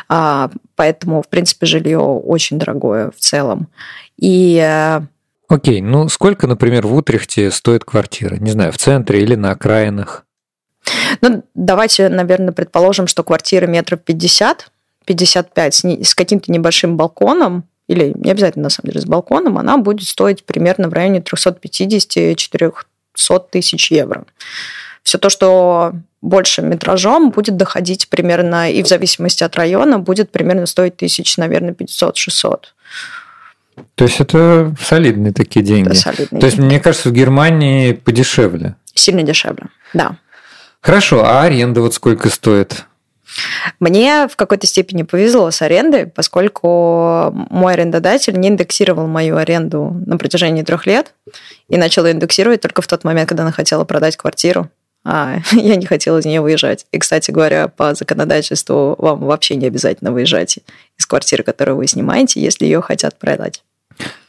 а, 0.07 0.49
поэтому, 0.75 1.21
в 1.21 1.27
принципе, 1.27 1.67
жилье 1.67 1.99
очень 1.99 2.57
дорогое 2.57 3.11
в 3.11 3.19
целом. 3.19 3.67
И 4.17 4.59
э, 4.59 5.01
Окей, 5.47 5.81
ну 5.81 6.09
сколько, 6.09 6.47
например, 6.47 6.87
в 6.87 6.95
Утрехте 6.95 7.51
стоит 7.51 7.85
квартира? 7.85 8.37
Не 8.37 8.49
знаю, 8.49 8.71
в 8.71 8.77
центре 8.77 9.21
или 9.21 9.35
на 9.35 9.51
окраинах? 9.51 10.25
Ну, 11.21 11.43
давайте, 11.53 12.09
наверное, 12.09 12.53
предположим, 12.53 13.05
что 13.05 13.23
квартира 13.23 13.67
метров 13.67 13.99
50, 13.99 14.71
55 15.05 15.75
с, 15.75 15.83
с 15.83 16.15
каким-то 16.15 16.51
небольшим 16.51 16.97
балконом, 16.97 17.65
или 17.89 18.13
не 18.15 18.31
обязательно, 18.31 18.63
на 18.63 18.69
самом 18.69 18.91
деле, 18.91 19.01
с 19.01 19.05
балконом, 19.05 19.57
она 19.57 19.77
будет 19.77 20.07
стоить 20.07 20.45
примерно 20.45 20.87
в 20.89 20.93
районе 20.93 21.21
350-400 21.21 23.43
тысяч 23.49 23.91
евро. 23.91 24.23
Все 25.01 25.17
то, 25.17 25.29
что 25.29 25.93
больше 26.21 26.61
метражом, 26.61 27.31
будет 27.31 27.57
доходить 27.57 28.07
примерно, 28.09 28.71
и 28.71 28.83
в 28.83 28.87
зависимости 28.87 29.43
от 29.43 29.55
района, 29.55 29.97
будет 29.97 30.29
примерно 30.29 30.67
стоить 30.67 30.97
тысяч, 30.97 31.35
наверное, 31.37 31.73
500-600. 31.73 32.59
То 33.95 34.03
есть 34.03 34.19
это 34.19 34.75
солидные 34.79 35.33
такие 35.33 35.65
деньги. 35.65 35.87
Это 35.87 35.97
солидные 35.97 36.41
То 36.41 36.45
есть, 36.45 36.59
мне 36.59 36.79
кажется, 36.79 37.09
в 37.09 37.13
Германии 37.13 37.93
подешевле. 37.93 38.75
Сильно 38.93 39.23
дешевле, 39.23 39.65
да. 39.93 40.17
Хорошо, 40.81 41.25
а 41.25 41.41
аренда 41.41 41.81
вот 41.81 41.95
сколько 41.95 42.29
стоит? 42.29 42.85
Мне 43.79 44.27
в 44.27 44.35
какой-то 44.35 44.67
степени 44.67 45.03
повезло 45.03 45.51
с 45.51 45.61
арендой, 45.61 46.07
поскольку 46.07 47.31
мой 47.49 47.73
арендодатель 47.73 48.37
не 48.39 48.49
индексировал 48.49 49.07
мою 49.07 49.37
аренду 49.37 49.95
на 50.05 50.17
протяжении 50.17 50.63
трех 50.63 50.85
лет 50.85 51.13
и 51.67 51.77
начал 51.77 52.05
ее 52.05 52.13
индексировать 52.13 52.61
только 52.61 52.81
в 52.81 52.87
тот 52.87 53.03
момент, 53.03 53.29
когда 53.29 53.43
она 53.43 53.51
хотела 53.51 53.83
продать 53.83 54.17
квартиру. 54.17 54.69
А 55.05 55.37
я 55.51 55.75
не 55.75 55.85
хотела 55.85 56.19
из 56.19 56.25
нее 56.25 56.41
выезжать. 56.41 56.85
И, 56.91 56.99
кстати 56.99 57.31
говоря, 57.31 57.67
по 57.67 57.93
законодательству 57.95 58.95
вам 58.97 59.19
вообще 59.19 59.55
не 59.55 59.67
обязательно 59.67 60.11
выезжать 60.11 60.59
из 60.97 61.05
квартиры, 61.05 61.43
которую 61.43 61.77
вы 61.77 61.87
снимаете, 61.87 62.41
если 62.41 62.65
ее 62.65 62.81
хотят 62.81 63.17
продать. 63.17 63.63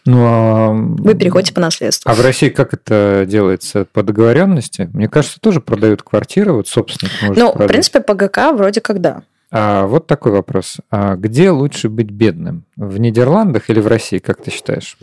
Ну, 0.07 0.25
а... 0.27 0.71
Вы 0.73 1.15
переходите 1.15 1.53
по 1.53 1.61
наследству. 1.61 2.11
А 2.11 2.15
в 2.15 2.21
России 2.21 2.49
как 2.49 2.73
это 2.73 3.25
делается? 3.27 3.85
По 3.85 4.03
договоренности? 4.03 4.89
Мне 4.93 5.09
кажется, 5.09 5.39
тоже 5.41 5.61
продают 5.61 6.03
квартиры, 6.03 6.53
вот 6.53 6.69
собственник 6.69 7.13
может 7.23 7.37
Ну, 7.39 7.53
продать. 7.53 7.69
в 7.69 7.73
принципе, 7.73 8.01
по 8.01 8.15
ГК 8.15 8.53
вроде 8.53 8.81
как 8.81 9.01
да. 9.01 9.23
А 9.51 9.87
вот 9.87 10.07
такой 10.07 10.33
вопрос. 10.33 10.77
А 10.91 11.17
где 11.17 11.51
лучше 11.51 11.89
быть 11.89 12.11
бедным? 12.11 12.65
В 12.77 12.99
Нидерландах 12.99 13.69
или 13.69 13.81
в 13.81 13.87
России, 13.89 14.19
как 14.19 14.43
ты 14.43 14.51
считаешь? 14.51 14.97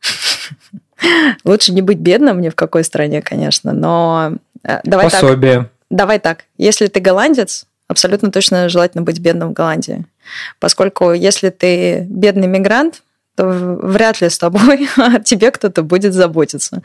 Лучше 1.44 1.72
не 1.72 1.82
быть 1.82 1.98
бедным 1.98 2.40
ни 2.40 2.48
в 2.48 2.54
какой 2.54 2.84
стране, 2.84 3.22
конечно, 3.22 3.72
но 3.72 4.32
э, 4.64 4.80
давай 4.84 5.10
Пособие. 5.10 5.54
так. 5.58 5.68
Давай 5.90 6.18
так. 6.18 6.44
Если 6.58 6.86
ты 6.88 7.00
голландец, 7.00 7.66
абсолютно 7.86 8.30
точно 8.30 8.68
желательно 8.68 9.02
быть 9.02 9.20
бедным 9.20 9.50
в 9.50 9.52
Голландии. 9.52 10.04
Поскольку 10.60 11.12
если 11.12 11.50
ты 11.50 12.00
бедный 12.08 12.46
мигрант, 12.46 13.02
то 13.38 13.46
вряд 13.46 14.20
ли 14.20 14.28
с 14.28 14.36
тобой 14.36 14.88
о 14.96 15.20
тебе 15.20 15.52
кто-то 15.52 15.84
будет 15.84 16.12
заботиться, 16.12 16.82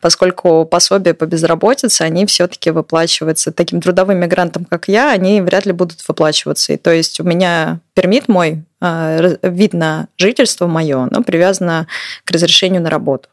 поскольку 0.00 0.64
пособия 0.64 1.14
по 1.14 1.26
безработице, 1.26 2.02
они 2.02 2.26
все-таки 2.26 2.72
выплачиваются 2.72 3.52
таким 3.52 3.80
трудовым 3.80 4.18
мигрантам, 4.18 4.64
как 4.64 4.88
я, 4.88 5.12
они 5.12 5.40
вряд 5.40 5.64
ли 5.64 5.70
будут 5.70 5.98
выплачиваться. 6.08 6.72
И 6.72 6.76
то 6.76 6.90
есть 6.90 7.20
у 7.20 7.24
меня 7.24 7.78
пермит 7.94 8.26
мой, 8.26 8.64
а, 8.80 9.36
вид 9.42 9.74
на 9.74 10.08
жительство 10.18 10.66
мое, 10.66 11.06
но 11.08 11.22
привязано 11.22 11.86
к 12.24 12.32
разрешению 12.32 12.82
на 12.82 12.90
работу. 12.90 13.28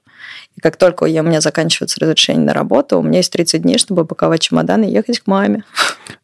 И 0.59 0.61
как 0.61 0.75
только 0.75 1.05
у 1.05 1.07
меня 1.07 1.39
заканчивается 1.39 2.01
разрешение 2.01 2.43
на 2.43 2.53
работу, 2.53 2.99
у 2.99 3.01
меня 3.01 3.19
есть 3.19 3.31
30 3.31 3.61
дней, 3.61 3.77
чтобы 3.77 4.03
паковать 4.03 4.41
чемодан 4.41 4.83
и 4.83 4.91
ехать 4.91 5.21
к 5.21 5.27
маме. 5.27 5.63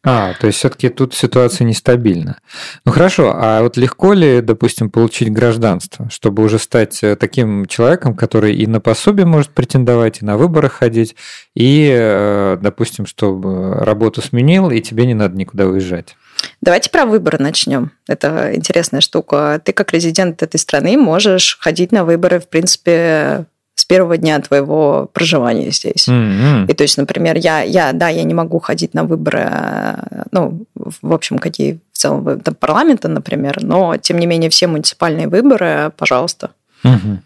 А, 0.04 0.34
то 0.38 0.46
есть 0.46 0.58
все-таки 0.58 0.90
тут 0.90 1.14
ситуация 1.14 1.64
нестабильна. 1.64 2.36
Ну 2.84 2.92
хорошо, 2.92 3.32
а 3.34 3.62
вот 3.62 3.78
легко 3.78 4.12
ли, 4.12 4.42
допустим, 4.42 4.90
получить 4.90 5.32
гражданство, 5.32 6.10
чтобы 6.10 6.42
уже 6.42 6.58
стать 6.58 7.02
э, 7.02 7.16
таким 7.16 7.64
человеком, 7.64 8.14
который 8.14 8.54
и 8.54 8.66
на 8.66 8.78
пособие 8.78 9.24
может 9.24 9.52
претендовать, 9.52 10.20
и 10.20 10.26
на 10.26 10.36
выборы 10.36 10.68
ходить, 10.68 11.16
и, 11.54 11.90
э, 11.90 12.58
допустим, 12.60 13.06
чтобы 13.06 13.72
работу 13.72 14.20
сменил, 14.20 14.70
и 14.70 14.82
тебе 14.82 15.06
не 15.06 15.14
надо 15.14 15.34
никуда 15.34 15.64
уезжать? 15.64 16.14
Давайте 16.60 16.90
про 16.90 17.06
выборы 17.06 17.38
начнем. 17.38 17.90
Это 18.06 18.54
интересная 18.54 19.00
штука. 19.00 19.62
Ты 19.64 19.72
как 19.72 19.94
резидент 19.94 20.42
этой 20.42 20.58
страны 20.58 20.98
можешь 20.98 21.56
ходить 21.58 21.90
на 21.90 22.04
выборы, 22.04 22.38
в 22.38 22.48
принципе, 22.48 23.46
с 23.76 23.84
первого 23.84 24.16
дня 24.16 24.40
твоего 24.40 25.08
проживания 25.12 25.70
здесь. 25.70 26.08
Mm-hmm. 26.08 26.66
И 26.66 26.74
то 26.74 26.82
есть, 26.82 26.96
например, 26.96 27.36
я, 27.36 27.60
я, 27.60 27.92
да, 27.92 28.08
я 28.08 28.24
не 28.24 28.34
могу 28.34 28.58
ходить 28.58 28.94
на 28.94 29.04
выборы, 29.04 29.48
э, 29.48 30.22
ну, 30.32 30.64
в 30.74 31.12
общем, 31.12 31.38
какие 31.38 31.78
в 31.92 31.98
целом 31.98 32.40
там, 32.40 32.54
парламента, 32.54 33.08
например, 33.08 33.62
но, 33.62 33.96
тем 33.98 34.18
не 34.18 34.26
менее, 34.26 34.50
все 34.50 34.66
муниципальные 34.66 35.28
выборы, 35.28 35.92
пожалуйста. 35.96 36.50
Mm-hmm 36.82 37.18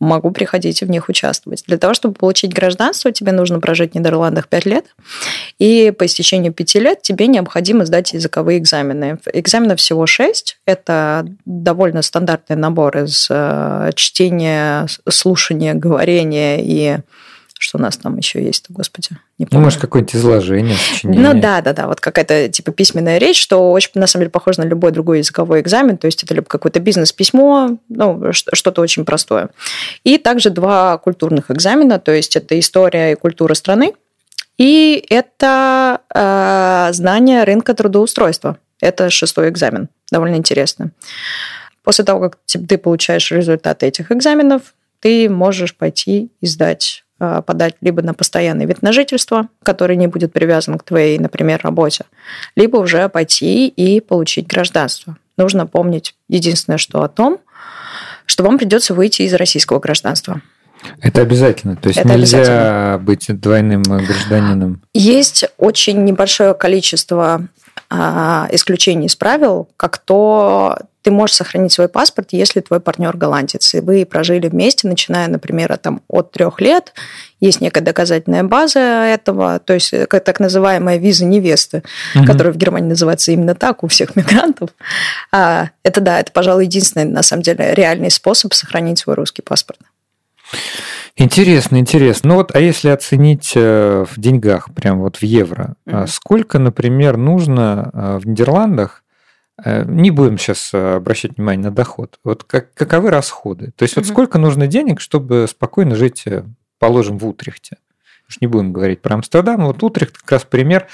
могу 0.00 0.30
приходить 0.30 0.82
и 0.82 0.84
в 0.84 0.90
них 0.90 1.08
участвовать. 1.08 1.62
Для 1.66 1.76
того, 1.76 1.94
чтобы 1.94 2.14
получить 2.14 2.54
гражданство, 2.54 3.12
тебе 3.12 3.32
нужно 3.32 3.60
прожить 3.60 3.92
в 3.92 3.94
Нидерландах 3.94 4.48
5 4.48 4.64
лет, 4.66 4.86
и 5.58 5.92
по 5.96 6.06
истечению 6.06 6.52
5 6.52 6.74
лет 6.76 7.02
тебе 7.02 7.26
необходимо 7.26 7.84
сдать 7.84 8.14
языковые 8.14 8.58
экзамены. 8.58 9.18
Экзаменов 9.32 9.78
всего 9.78 10.06
6. 10.06 10.58
Это 10.64 11.26
довольно 11.44 12.02
стандартный 12.02 12.56
набор 12.56 12.96
из 12.98 13.28
э, 13.30 13.90
чтения, 13.94 14.86
слушания, 15.08 15.74
говорения 15.74 16.58
и 16.60 16.98
что 17.60 17.76
у 17.76 17.80
нас 17.80 17.98
там 17.98 18.16
еще 18.16 18.42
есть, 18.42 18.66
господи? 18.70 19.10
Не 19.38 19.44
помню. 19.44 19.58
Ну, 19.60 19.64
может, 19.64 19.80
какое-нибудь 19.80 20.16
изложение, 20.16 20.76
сочинение. 20.76 21.34
Ну, 21.34 21.40
да, 21.40 21.60
да, 21.60 21.74
да. 21.74 21.86
Вот 21.88 22.00
какая-то 22.00 22.48
типа 22.48 22.72
письменная 22.72 23.18
речь, 23.18 23.38
что 23.38 23.70
очень, 23.70 23.90
на 23.94 24.06
самом 24.06 24.22
деле, 24.22 24.30
похоже 24.30 24.60
на 24.60 24.64
любой 24.64 24.92
другой 24.92 25.18
языковой 25.18 25.60
экзамен. 25.60 25.98
То 25.98 26.06
есть 26.06 26.24
это 26.24 26.32
либо 26.32 26.46
какое-то 26.46 26.80
бизнес-письмо, 26.80 27.76
ну, 27.90 28.32
что-то 28.32 28.80
очень 28.80 29.04
простое. 29.04 29.50
И 30.04 30.16
также 30.16 30.48
два 30.48 30.96
культурных 30.96 31.50
экзамена. 31.50 31.98
То 31.98 32.12
есть 32.12 32.34
это 32.34 32.58
история 32.58 33.12
и 33.12 33.14
культура 33.14 33.52
страны. 33.52 33.92
И 34.56 35.04
это 35.10 36.00
э, 36.14 36.92
знание 36.94 37.44
рынка 37.44 37.74
трудоустройства. 37.74 38.56
Это 38.80 39.10
шестой 39.10 39.50
экзамен. 39.50 39.90
Довольно 40.10 40.36
интересно. 40.36 40.92
После 41.84 42.06
того, 42.06 42.20
как 42.20 42.38
ты 42.46 42.78
получаешь 42.78 43.30
результаты 43.30 43.86
этих 43.86 44.10
экзаменов, 44.10 44.74
ты 45.00 45.28
можешь 45.28 45.74
пойти 45.74 46.30
и 46.40 46.46
сдать 46.46 47.04
подать 47.20 47.74
либо 47.80 48.02
на 48.02 48.14
постоянный 48.14 48.66
вид 48.66 48.82
на 48.82 48.92
жительство, 48.92 49.48
который 49.62 49.96
не 49.96 50.06
будет 50.06 50.32
привязан 50.32 50.78
к 50.78 50.82
твоей, 50.84 51.18
например, 51.18 51.60
работе, 51.62 52.06
либо 52.56 52.78
уже 52.78 53.08
пойти 53.08 53.68
и 53.68 54.00
получить 54.00 54.46
гражданство. 54.46 55.16
Нужно 55.36 55.66
помнить 55.66 56.14
единственное, 56.28 56.78
что 56.78 57.02
о 57.02 57.08
том, 57.08 57.38
что 58.26 58.44
вам 58.44 58.58
придется 58.58 58.94
выйти 58.94 59.22
из 59.22 59.34
российского 59.34 59.80
гражданства. 59.80 60.40
Это 61.00 61.20
обязательно. 61.20 61.76
То 61.76 61.88
есть 61.88 61.98
Это 61.98 62.08
нельзя 62.08 62.98
быть 63.02 63.26
двойным 63.28 63.82
гражданином. 63.82 64.80
Есть 64.94 65.44
очень 65.58 66.04
небольшое 66.04 66.54
количество 66.54 67.46
а, 67.90 68.48
исключений 68.52 69.06
из 69.06 69.16
правил, 69.16 69.68
как 69.76 69.98
то 69.98 70.78
ты 71.02 71.10
можешь 71.10 71.36
сохранить 71.36 71.72
свой 71.72 71.88
паспорт, 71.88 72.28
если 72.32 72.60
твой 72.60 72.78
партнер 72.78 73.16
голландец, 73.16 73.74
и 73.74 73.80
вы 73.80 74.04
прожили 74.04 74.48
вместе, 74.48 74.86
начиная, 74.86 75.28
например, 75.28 75.76
там, 75.78 76.02
от 76.08 76.30
трех 76.30 76.60
лет, 76.60 76.92
есть 77.40 77.60
некая 77.60 77.80
доказательная 77.80 78.44
база 78.44 78.78
этого, 78.80 79.58
то 79.58 79.72
есть 79.72 79.92
э, 79.92 80.06
так 80.06 80.40
называемая 80.40 80.98
виза 80.98 81.24
невесты, 81.24 81.82
угу. 82.14 82.26
которая 82.26 82.52
в 82.52 82.58
Германии 82.58 82.90
называется 82.90 83.32
именно 83.32 83.54
так 83.54 83.82
у 83.82 83.88
всех 83.88 84.14
мигрантов. 84.14 84.70
А, 85.32 85.70
это 85.82 86.00
да, 86.00 86.20
это, 86.20 86.30
пожалуй, 86.32 86.66
единственный, 86.66 87.06
на 87.06 87.22
самом 87.22 87.42
деле, 87.42 87.74
реальный 87.74 88.10
способ 88.10 88.52
сохранить 88.52 88.98
свой 88.98 89.16
русский 89.16 89.42
паспорт. 89.42 89.80
Интересно, 91.16 91.76
интересно. 91.76 92.30
Ну 92.30 92.34
вот, 92.36 92.54
а 92.54 92.60
если 92.60 92.88
оценить 92.88 93.52
э, 93.54 94.04
в 94.08 94.18
деньгах, 94.18 94.72
прям 94.74 95.00
вот 95.00 95.16
в 95.16 95.22
евро, 95.22 95.74
mm 95.86 96.06
сколько, 96.06 96.58
например, 96.58 97.16
нужно 97.16 97.90
э, 97.92 98.18
в 98.18 98.26
Нидерландах 98.26 99.02
Э, 99.62 99.84
не 99.84 100.10
будем 100.10 100.38
сейчас 100.38 100.72
обращать 100.72 101.36
внимание 101.36 101.64
на 101.64 101.70
доход. 101.70 102.18
Вот 102.24 102.44
как, 102.44 102.72
каковы 102.74 103.10
расходы? 103.10 103.72
То 103.76 103.82
есть 103.82 103.96
вот 103.96 104.06
сколько 104.06 104.38
нужно 104.38 104.66
денег, 104.66 105.00
чтобы 105.00 105.46
спокойно 105.48 105.96
жить, 105.96 106.24
положим, 106.78 107.18
в 107.18 107.26
Утрехте? 107.26 107.76
Уж 108.28 108.40
не 108.40 108.46
будем 108.46 108.72
говорить 108.72 109.02
про 109.02 109.14
Амстердам. 109.14 109.66
Вот 109.66 109.82
Утрехт 109.82 110.18
как 110.18 110.30
раз 110.30 110.44
пример. 110.44 110.86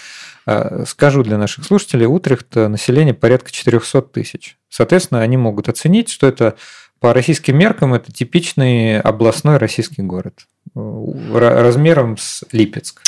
Скажу 0.87 1.23
для 1.23 1.39
наших 1.39 1.65
слушателей, 1.65 2.07
Утрехт 2.07 2.55
население 2.55 3.15
порядка 3.15 3.51
400 3.51 4.03
тысяч. 4.03 4.57
Соответственно, 4.69 5.21
они 5.21 5.37
могут 5.37 5.69
оценить, 5.69 6.09
что 6.09 6.27
это 6.27 6.57
по 7.01 7.13
российским 7.13 7.59
меркам 7.59 7.95
это 7.95 8.13
типичный 8.13 9.01
областной 9.01 9.59
российский 9.59 10.03
город 10.03 10.47
размером 10.75 12.17
с 12.17 12.45
Липецк. 12.53 13.03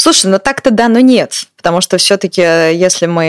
Слушай, 0.00 0.30
ну 0.30 0.38
так-то 0.38 0.70
да, 0.70 0.86
но 0.86 1.00
нет. 1.00 1.32
Потому 1.56 1.80
что 1.80 1.96
все-таки, 1.98 2.40
если 2.40 3.06
мы 3.06 3.24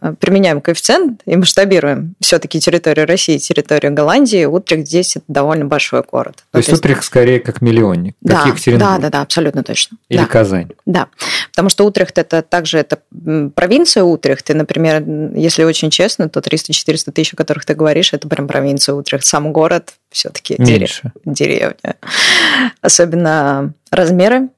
э, 0.00 0.14
применяем 0.20 0.60
коэффициент 0.60 1.22
и 1.26 1.34
масштабируем 1.34 2.14
все-таки 2.20 2.60
территорию 2.60 3.04
России, 3.04 3.36
территорию 3.38 3.92
Голландии, 3.92 4.44
Утрехт 4.44 4.86
здесь 4.86 5.16
это 5.16 5.24
довольно 5.26 5.64
большой 5.64 6.04
город. 6.08 6.36
То 6.36 6.42
ну, 6.52 6.58
есть, 6.60 6.68
есть 6.68 6.78
Утрехт 6.78 7.02
скорее 7.02 7.40
как 7.40 7.62
миллионник, 7.62 8.14
да, 8.20 8.44
как 8.44 8.78
Да, 8.78 8.98
да, 8.98 9.10
да, 9.10 9.22
абсолютно 9.22 9.64
точно. 9.64 9.96
Или 10.08 10.20
да. 10.20 10.26
Казань. 10.26 10.68
Да, 10.86 11.08
потому 11.50 11.68
что 11.68 11.84
Утрехт 11.84 12.16
это 12.16 12.42
также 12.42 12.78
это 12.78 13.00
провинция 13.56 14.04
Утрехт, 14.04 14.48
и, 14.50 14.54
например, 14.54 15.02
если 15.34 15.64
очень 15.64 15.90
честно, 15.90 16.28
то 16.28 16.38
300-400 16.38 17.10
тысяч, 17.10 17.34
о 17.34 17.36
которых 17.36 17.64
ты 17.64 17.74
говоришь, 17.74 18.12
это 18.12 18.28
прям 18.28 18.46
провинция 18.46 18.94
Утрехт. 18.94 19.24
Сам 19.24 19.52
город 19.52 19.94
все-таки 20.10 20.54
дерев... 20.60 21.02
деревня. 21.24 21.96
Особенно 22.82 23.72
размеры 23.90 24.48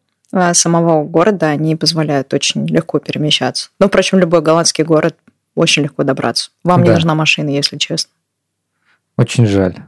самого 0.55 1.05
города, 1.05 1.49
они 1.49 1.77
позволяют 1.77 2.33
очень 2.35 2.67
легко 2.67 2.99
перемещаться. 2.99 3.71
Ну, 3.79 3.89
впрочем, 3.89 4.19
любой 4.19 4.43
голландский 4.43 4.85
город 4.85 5.17
очень 5.55 5.83
легко 5.83 6.05
добраться. 6.05 6.51
Вам 6.65 6.83
да. 6.83 6.89
не 6.89 6.95
нужна 6.95 7.15
машина, 7.15 7.51
если 7.51 7.77
честно. 7.77 8.13
Очень 9.21 9.47
жаль. 9.47 9.75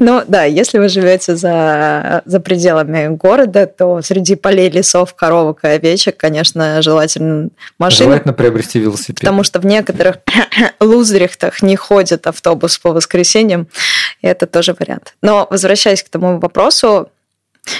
Ну 0.00 0.22
да, 0.26 0.44
если 0.44 0.78
вы 0.78 0.88
живете 0.88 1.36
за, 1.36 2.22
за 2.24 2.40
пределами 2.40 3.14
города, 3.14 3.66
то 3.66 4.02
среди 4.02 4.34
полей, 4.34 4.70
лесов, 4.70 5.14
коровок 5.14 5.62
и 5.62 5.68
овечек, 5.68 6.16
конечно, 6.16 6.82
желательно 6.82 7.50
машина. 7.78 8.10
Желательно 8.10 8.32
приобрести 8.32 8.80
велосипед. 8.80 9.20
Потому 9.20 9.44
что 9.44 9.60
в 9.60 9.66
некоторых 9.66 10.16
лузрихтах 10.80 11.62
не 11.62 11.76
ходит 11.76 12.26
автобус 12.26 12.78
по 12.78 12.92
воскресеньям, 12.92 13.68
и 14.20 14.26
это 14.26 14.46
тоже 14.46 14.74
вариант. 14.78 15.14
Но 15.22 15.46
возвращаясь 15.48 16.02
к 16.02 16.08
тому 16.08 16.40
вопросу, 16.40 17.08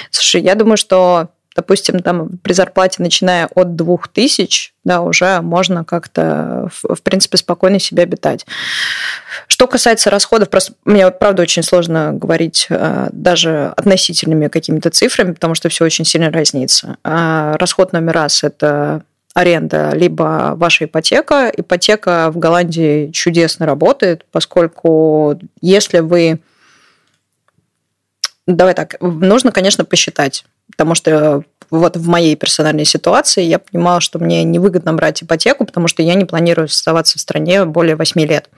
Слушай, 0.09 0.41
я 0.41 0.55
думаю, 0.55 0.77
что 0.77 1.29
допустим, 1.55 2.01
там 2.01 2.37
при 2.43 2.53
зарплате, 2.53 3.01
начиная 3.01 3.47
от 3.55 3.75
2000, 3.75 4.73
да, 4.83 5.01
уже 5.01 5.39
можно 5.41 5.85
как-то, 5.85 6.69
в, 6.69 6.95
в 6.95 7.01
принципе, 7.01 7.37
спокойно 7.37 7.79
себе 7.79 8.03
обитать. 8.03 8.45
Что 9.47 9.67
касается 9.67 10.09
расходов, 10.09 10.49
просто 10.49 10.73
мне, 10.83 11.09
правда, 11.11 11.43
очень 11.43 11.63
сложно 11.63 12.11
говорить 12.11 12.67
э, 12.69 13.07
даже 13.11 13.73
относительными 13.77 14.49
какими-то 14.49 14.89
цифрами, 14.89 15.31
потому 15.31 15.55
что 15.55 15.69
все 15.69 15.85
очень 15.85 16.03
сильно 16.03 16.29
разнится. 16.29 16.97
А 17.03 17.55
расход 17.57 17.93
номер 17.93 18.13
раз– 18.13 18.43
это 18.43 19.03
аренда, 19.33 19.91
либо 19.93 20.53
ваша 20.55 20.85
ипотека. 20.85 21.51
Ипотека 21.55 22.31
в 22.31 22.37
Голландии 22.37 23.11
чудесно 23.11 23.65
работает, 23.65 24.25
поскольку 24.31 25.39
если 25.61 25.99
вы 25.99 26.39
Давай 28.47 28.73
так, 28.75 28.97
нужно, 29.01 29.51
конечно, 29.51 29.85
посчитать, 29.85 30.45
потому 30.69 30.93
что 30.93 31.43
вот 31.71 31.97
в 31.97 32.07
моей 32.07 32.35
персональной 32.35 32.85
ситуации 32.85 33.43
я 33.43 33.57
понимала, 33.59 33.99
что 33.99 34.19
мне 34.19 34.43
невыгодно 34.43 34.93
брать 34.93 35.23
ипотеку, 35.23 35.65
потому 35.65 35.87
что 35.87 36.03
я 36.03 36.13
не 36.13 36.25
планирую 36.25 36.65
оставаться 36.65 37.17
в 37.17 37.21
стране 37.21 37.65
более 37.65 37.95
8 37.95 38.21
лет. 38.21 38.49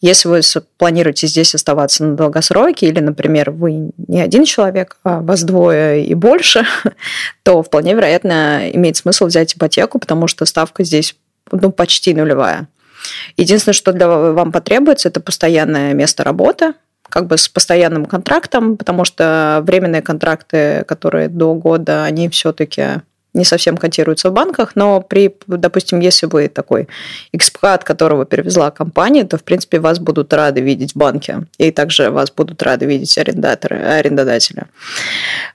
Если 0.00 0.28
вы 0.28 0.40
планируете 0.78 1.26
здесь 1.26 1.54
оставаться 1.54 2.04
на 2.04 2.14
долгосроке, 2.14 2.86
или, 2.86 3.00
например, 3.00 3.50
вы 3.50 3.90
не 3.96 4.20
один 4.20 4.44
человек, 4.44 4.98
а 5.02 5.20
вас 5.20 5.42
двое 5.42 6.04
и 6.04 6.14
больше, 6.14 6.64
то 7.42 7.62
вполне 7.62 7.94
вероятно 7.94 8.70
имеет 8.72 8.96
смысл 8.96 9.26
взять 9.26 9.54
ипотеку, 9.54 9.98
потому 9.98 10.28
что 10.28 10.44
ставка 10.44 10.84
здесь 10.84 11.16
ну, 11.50 11.72
почти 11.72 12.14
нулевая. 12.14 12.68
Единственное, 13.36 13.74
что 13.74 13.92
для 13.92 14.08
вам 14.08 14.52
потребуется, 14.52 15.08
это 15.08 15.20
постоянное 15.20 15.92
место 15.92 16.24
работы, 16.24 16.74
как 17.14 17.28
бы 17.28 17.38
с 17.38 17.48
постоянным 17.48 18.06
контрактом, 18.06 18.76
потому 18.76 19.04
что 19.04 19.62
временные 19.64 20.02
контракты, 20.02 20.82
которые 20.88 21.28
до 21.28 21.54
года, 21.54 22.02
они 22.02 22.28
все-таки 22.28 23.02
не 23.34 23.44
совсем 23.44 23.76
котируются 23.76 24.30
в 24.30 24.32
банках, 24.32 24.72
но 24.74 25.00
при, 25.00 25.32
допустим, 25.46 26.00
если 26.00 26.26
вы 26.26 26.48
такой 26.48 26.88
экспат, 27.30 27.84
которого 27.84 28.24
перевезла 28.24 28.72
компания, 28.72 29.22
то, 29.22 29.38
в 29.38 29.44
принципе, 29.44 29.78
вас 29.78 30.00
будут 30.00 30.32
рады 30.32 30.60
видеть 30.60 30.94
в 30.94 30.96
банке, 30.96 31.42
и 31.56 31.70
также 31.70 32.10
вас 32.10 32.32
будут 32.32 32.60
рады 32.64 32.86
видеть 32.86 33.16
арендаторы, 33.16 33.76
арендодатели. 33.76 34.64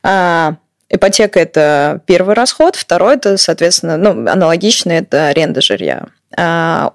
А, 0.02 0.56
ипотека– 0.90 1.40
это 1.42 2.02
первый 2.06 2.36
расход, 2.36 2.78
второй– 2.78 3.16
это, 3.18 3.36
соответственно, 3.36 3.98
ну, 3.98 4.12
аналогично– 4.32 4.92
это 4.94 5.28
аренда 5.28 5.60
жилья. 5.60 6.06
А, 6.38 6.92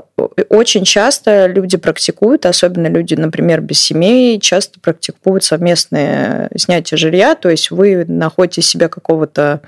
очень 0.48 0.84
часто 0.84 1.46
люди 1.46 1.76
практикуют, 1.76 2.46
особенно 2.46 2.86
люди, 2.86 3.14
например, 3.14 3.60
без 3.60 3.80
семей, 3.80 4.38
часто 4.40 4.78
практикуют 4.80 5.42
совместное 5.44 6.50
снятие 6.56 6.98
жилья, 6.98 7.34
то 7.34 7.50
есть 7.50 7.70
вы 7.70 8.04
находите 8.06 8.62
себе 8.62 8.88
какого-то 8.88 9.60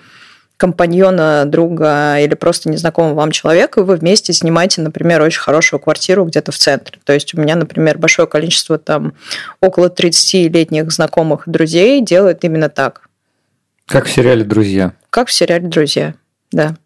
компаньона, 0.56 1.44
друга 1.44 2.18
или 2.18 2.34
просто 2.34 2.70
незнакомого 2.70 3.14
вам 3.14 3.30
человека, 3.30 3.80
и 3.80 3.84
вы 3.84 3.96
вместе 3.96 4.32
снимаете, 4.32 4.80
например, 4.80 5.20
очень 5.20 5.40
хорошую 5.40 5.80
квартиру 5.80 6.24
где-то 6.24 6.52
в 6.52 6.56
центре. 6.56 6.98
То 7.04 7.12
есть 7.12 7.34
у 7.34 7.40
меня, 7.40 7.56
например, 7.56 7.98
большое 7.98 8.26
количество 8.26 8.78
там 8.78 9.14
около 9.60 9.90
30 9.90 10.52
летних 10.54 10.90
знакомых 10.90 11.42
друзей 11.46 12.00
делают 12.00 12.42
именно 12.44 12.68
так. 12.68 13.02
Как 13.86 14.06
в 14.06 14.10
сериале 14.10 14.44
«Друзья». 14.44 14.94
Как 15.10 15.28
в 15.28 15.32
сериале 15.32 15.68
«Друзья», 15.68 16.14
да. 16.50 16.76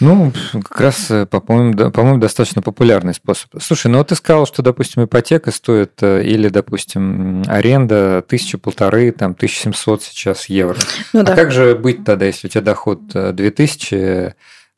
Ну, 0.00 0.32
как 0.52 0.80
раз, 0.80 1.10
э, 1.10 1.26
по-моему, 1.26 1.74
да, 1.74 1.90
по-моему, 1.90 2.18
достаточно 2.18 2.62
популярный 2.62 3.14
способ. 3.14 3.50
Слушай, 3.60 3.88
ну 3.88 3.98
вот 3.98 4.08
ты 4.08 4.14
сказал, 4.14 4.46
что, 4.46 4.62
допустим, 4.62 5.04
ипотека 5.04 5.50
стоит, 5.50 6.02
э, 6.02 6.24
или, 6.24 6.48
допустим, 6.48 7.42
аренда 7.46 8.24
тысяча 8.26 8.58
полторы, 8.58 9.12
там, 9.12 9.32
1700 9.32 10.02
сейчас 10.02 10.48
евро. 10.48 10.76
Ну, 11.12 11.20
а 11.20 11.22
да. 11.22 11.34
как 11.34 11.52
же 11.52 11.74
быть 11.74 12.04
тогда, 12.04 12.26
если 12.26 12.48
у 12.48 12.50
тебя 12.50 12.62
доход 12.62 13.00
2000, 13.06 13.94
э, 13.94 14.32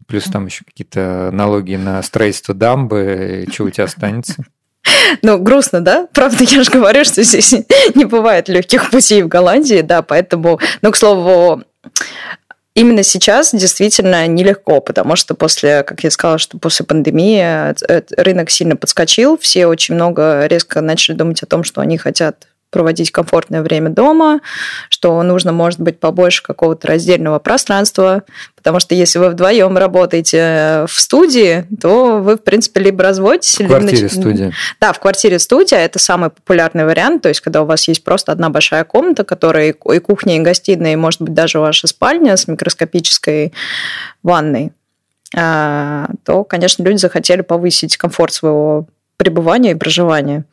плюс 0.07 0.25
там 0.25 0.47
еще 0.47 0.65
какие-то 0.65 1.31
налоги 1.33 1.77
на 1.77 2.03
строительство 2.03 2.55
дамбы, 2.55 3.47
что 3.51 3.65
у 3.65 3.71
тебя 3.71 3.85
останется? 3.85 4.45
Ну, 5.23 5.39
грустно, 5.39 5.81
да? 5.81 6.09
Правда, 6.13 6.45
я 6.45 6.63
же 6.63 6.71
говорю, 6.71 7.05
что 7.05 7.23
здесь 7.23 7.55
не 7.95 8.05
бывает 8.05 8.49
легких 8.49 8.91
путей 8.91 9.23
в 9.23 9.29
Голландии, 9.29 9.81
да, 9.81 10.03
поэтому, 10.03 10.61
ну, 10.83 10.91
к 10.91 10.97
слову, 10.97 11.63
Именно 12.77 13.03
сейчас 13.03 13.55
действительно 13.55 14.27
нелегко, 14.27 14.83
потому 14.83 15.17
что 15.17 15.35
после, 15.35 15.83
как 15.83 16.05
я 16.05 16.11
сказала, 16.11 16.37
что 16.37 16.59
после 16.59 16.85
пандемии 16.85 17.41
э, 17.41 18.03
рынок 18.19 18.51
сильно 18.51 18.77
подскочил, 18.77 19.39
все 19.39 19.67
очень 19.67 19.95
много 19.95 20.45
резко 20.47 20.83
начали 20.83 21.17
думать 21.17 21.43
о 21.43 21.47
том, 21.47 21.65
что 21.65 21.81
они 21.81 21.97
хотят 21.97 22.49
проводить 22.77 23.11
комфортное 23.11 23.63
время 23.63 23.89
дома, 23.89 24.41
что 24.91 25.23
нужно, 25.23 25.51
может 25.51 25.81
быть, 25.81 25.99
побольше 25.99 26.43
какого-то 26.43 26.89
раздельного 26.89 27.39
пространства, 27.39 28.25
потому 28.55 28.81
что 28.81 28.95
если 28.95 29.19
вы 29.19 29.31
вдвоем 29.31 29.79
работаете 29.79 30.85
в 30.87 31.01
студии, 31.01 31.65
то 31.81 32.19
вы, 32.19 32.37
в 32.37 32.45
принципе, 32.45 32.83
либо 32.83 33.03
разводитесь... 33.03 33.59
В 33.59 33.67
квартире 33.67 33.97
либо... 33.97 34.09
студия. 34.09 34.53
Да, 34.79 34.93
в 34.93 35.01
квартире 35.01 35.39
студия. 35.39 35.79
Это 35.79 35.99
самый 35.99 36.29
популярный 36.29 36.85
вариант, 36.85 37.23
то 37.23 37.31
есть 37.31 37.41
когда 37.41 37.63
у 37.63 37.65
вас 37.65 37.89
есть 37.89 38.05
просто 38.05 38.31
одна 38.31 38.51
большая 38.51 38.85
комната, 38.85 39.25
которая 39.25 39.71
и 39.71 39.99
кухня, 39.99 40.37
и 40.37 40.41
гостиная, 40.41 40.93
и, 40.93 40.97
может 40.97 41.23
быть, 41.23 41.33
даже 41.33 41.59
ваша 41.61 41.87
спальня 41.87 42.37
с 42.37 42.47
микроскопической 42.47 43.55
ванной, 44.23 44.73
а, 45.35 46.11
то, 46.27 46.45
конечно, 46.45 46.83
люди 46.83 46.99
захотели 46.99 47.41
повысить 47.41 47.97
комфорт 47.97 48.35
своего 48.35 48.87
пребывания 49.17 49.71
и 49.71 49.77
проживания. 49.77 50.45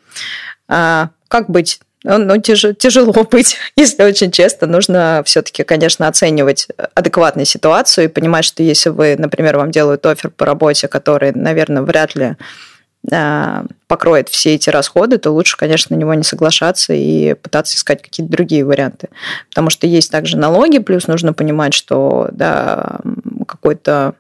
А, 0.70 1.10
как 1.28 1.50
быть? 1.50 1.80
Ну, 2.04 2.18
ну 2.18 2.38
тяж, 2.42 2.66
тяжело 2.78 3.14
быть, 3.32 3.58
если 3.76 4.04
очень 4.04 4.32
честно. 4.32 4.68
Нужно 4.68 5.24
все-таки, 5.26 5.64
конечно, 5.64 6.08
оценивать 6.08 6.68
адекватную 6.96 7.46
ситуацию 7.46 8.06
и 8.06 8.10
понимать, 8.10 8.46
что 8.46 8.64
если 8.64 8.90
вы, 8.90 9.16
например, 9.18 9.58
вам 9.58 9.72
делают 9.72 10.06
офер 10.06 10.30
по 10.30 10.46
работе, 10.46 10.88
который, 10.88 11.32
наверное, 11.34 11.84
вряд 11.84 12.16
ли 12.16 12.36
а, 13.12 13.66
покроет 13.88 14.30
все 14.30 14.56
эти 14.56 14.70
расходы, 14.70 15.18
то 15.18 15.32
лучше, 15.32 15.58
конечно, 15.58 15.96
на 15.96 16.00
него 16.00 16.14
не 16.14 16.24
соглашаться 16.24 16.94
и 16.94 17.34
пытаться 17.34 17.76
искать 17.76 18.02
какие-то 18.02 18.32
другие 18.32 18.66
варианты. 18.66 19.10
Потому 19.50 19.70
что 19.70 19.88
есть 19.88 20.12
также 20.12 20.38
налоги, 20.38 20.78
плюс 20.78 21.08
нужно 21.08 21.34
понимать, 21.34 21.74
что 21.74 22.30
да, 22.32 23.00
какой-то 23.48 24.16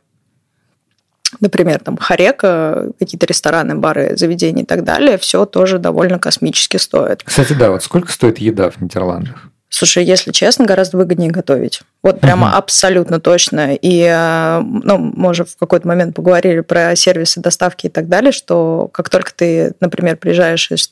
например, 1.39 1.80
там 1.80 1.98
Харека, 1.98 2.91
какие-то 3.00 3.26
рестораны, 3.26 3.76
бары, 3.76 4.15
заведения 4.17 4.63
и 4.63 4.65
так 4.65 4.84
далее, 4.84 5.17
все 5.17 5.46
тоже 5.46 5.80
довольно 5.80 6.19
космически 6.19 6.78
стоит. 6.78 7.24
Кстати, 7.24 7.54
да, 7.54 7.72
вот 7.72 7.84
сколько 7.84 8.12
стоит 8.12 8.38
еда 8.39 8.69
в 8.69 8.82
Нидерландах? 8.82 9.50
Слушай, 9.69 10.06
если 10.06 10.32
честно, 10.32 10.65
гораздо 10.65 10.98
выгоднее 10.98 11.32
готовить. 11.32 11.82
Вот 12.04 12.19
прямо 12.19 12.48
угу. 12.48 12.58
абсолютно 12.58 13.19
точно. 13.19 13.74
И 13.74 14.02
э, 14.08 14.62
ну, 14.62 15.00
мы 15.00 15.32
уже 15.32 15.46
в 15.46 15.58
какой-то 15.58 15.88
момент 15.88 16.15
поговорили 16.15 16.60
про 16.60 16.96
сервисы 16.96 17.39
доставки 17.39 17.88
и 17.88 17.89
так 17.89 18.08
далее, 18.08 18.32
что 18.32 18.88
как 18.93 19.10
только 19.10 19.34
ты, 19.34 19.74
например, 19.80 20.17
приезжаешь 20.17 20.69
из 20.69 20.91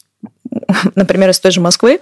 например, 0.95 1.29
из 1.29 1.39
той 1.39 1.51
же 1.51 1.61
Москвы, 1.61 1.99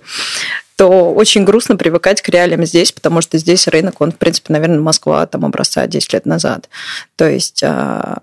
то 0.75 1.13
очень 1.13 1.43
грустно 1.43 1.75
привыкать 1.75 2.21
к 2.21 2.29
реалиям 2.29 2.65
здесь, 2.65 2.91
потому 2.91 3.21
что 3.21 3.37
здесь 3.37 3.67
рынок, 3.67 3.99
он, 3.99 4.11
в 4.11 4.17
принципе, 4.17 4.53
наверное, 4.53 4.79
Москва 4.79 5.25
там 5.25 5.45
образца 5.45 5.85
10 5.87 6.13
лет 6.13 6.25
назад. 6.25 6.69
То 7.15 7.27
есть 7.27 7.61
а, 7.63 8.19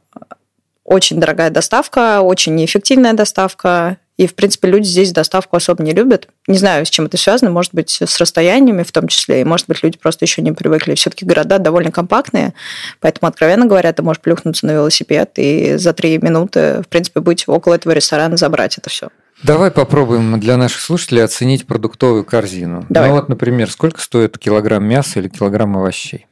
очень 0.87 1.21
дорогая 1.21 1.51
доставка, 1.51 2.21
очень 2.23 2.55
неэффективная 2.55 3.13
доставка, 3.13 3.99
И, 4.17 4.27
в 4.27 4.35
принципе, 4.35 4.69
люди 4.69 4.87
здесь 4.87 5.13
доставку 5.13 5.57
особо 5.57 5.83
не 5.83 5.93
любят. 5.93 6.29
Не 6.47 6.57
знаю, 6.57 6.87
с 6.87 6.91
чем 6.91 7.05
это 7.05 7.19
связано. 7.19 7.51
Может 7.51 7.75
быть, 7.75 8.01
с 8.01 8.19
расстояниями 8.19 8.83
в 8.83 8.91
том 8.91 9.09
числе. 9.09 9.43
И, 9.43 9.45
может 9.45 9.67
быть, 9.67 9.83
люди 9.83 9.99
просто 9.99 10.25
еще 10.25 10.41
не 10.41 10.53
привыкли. 10.53 10.95
Все-таки 10.95 11.27
города 11.27 11.59
довольно 11.59 11.93
компактные. 11.93 12.55
Поэтому, 13.01 13.29
откровенно 13.29 13.67
говоря, 13.67 13.93
ты 13.93 14.03
можешь 14.03 14.23
плюхнуться 14.23 14.65
на 14.65 14.71
велосипед 14.71 15.33
и 15.37 15.77
за 15.77 15.93
три 15.93 16.17
минуты, 16.19 16.83
в 16.83 16.89
принципе, 16.89 17.21
быть 17.21 17.45
около 17.47 17.75
этого 17.75 17.93
ресторана, 17.93 18.39
забрать 18.39 18.79
это 18.79 18.89
все. 18.89 19.09
Давай 19.43 19.71
попробуем 19.71 20.41
для 20.41 20.57
наших 20.57 20.81
слушателей 20.81 21.23
оценить 21.23 21.67
продуктовую 21.67 22.25
корзину. 22.25 22.87
Давай. 22.89 23.11
Ну 23.11 23.17
вот, 23.17 23.29
например, 23.29 23.71
сколько 23.71 24.01
стоит 24.01 24.39
килограмм 24.39 24.85
мяса 24.85 25.19
или 25.21 25.29
килограмм 25.29 25.77
овощей? 25.77 26.27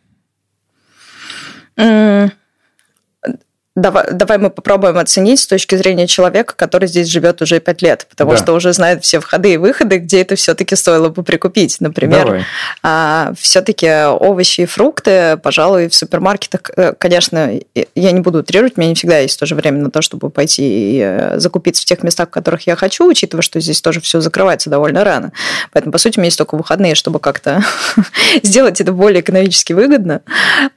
Давай, 3.76 4.06
давай 4.12 4.38
мы 4.38 4.50
попробуем 4.50 4.98
оценить 4.98 5.40
с 5.40 5.48
точки 5.48 5.74
зрения 5.74 6.06
человека, 6.06 6.54
который 6.54 6.86
здесь 6.86 7.08
живет 7.08 7.42
уже 7.42 7.58
пять 7.58 7.82
лет, 7.82 8.06
потому 8.08 8.30
да. 8.30 8.36
что 8.36 8.52
уже 8.52 8.72
знает 8.72 9.02
все 9.02 9.18
входы 9.18 9.54
и 9.54 9.56
выходы, 9.56 9.98
где 9.98 10.20
это 10.20 10.36
все-таки 10.36 10.76
стоило 10.76 11.08
бы 11.08 11.24
прикупить. 11.24 11.80
Например, 11.80 12.46
а, 12.84 13.32
все-таки 13.36 13.90
овощи 14.06 14.60
и 14.60 14.66
фрукты, 14.66 15.38
пожалуй, 15.38 15.88
в 15.88 15.94
супермаркетах, 15.94 16.70
э, 16.76 16.92
конечно, 16.96 17.50
я 17.96 18.12
не 18.12 18.20
буду 18.20 18.38
утрировать, 18.38 18.74
у 18.76 18.80
меня 18.80 18.90
не 18.90 18.94
всегда 18.94 19.18
есть 19.18 19.40
тоже 19.40 19.56
время 19.56 19.78
на 19.78 19.90
то, 19.90 20.02
чтобы 20.02 20.30
пойти 20.30 20.62
и 20.62 21.00
э, 21.02 21.40
закупиться 21.40 21.82
в 21.82 21.84
тех 21.84 22.04
местах, 22.04 22.28
в 22.28 22.30
которых 22.30 22.68
я 22.68 22.76
хочу, 22.76 23.08
учитывая, 23.08 23.42
что 23.42 23.58
здесь 23.58 23.82
тоже 23.82 24.00
все 24.00 24.20
закрывается 24.20 24.70
довольно 24.70 25.02
рано. 25.02 25.32
Поэтому, 25.72 25.90
по 25.90 25.98
сути, 25.98 26.18
у 26.18 26.20
меня 26.20 26.28
есть 26.28 26.38
только 26.38 26.54
выходные, 26.54 26.94
чтобы 26.94 27.18
как-то 27.18 27.64
сделать 28.44 28.80
это 28.80 28.92
более 28.92 29.20
экономически 29.20 29.72
выгодно. 29.72 30.20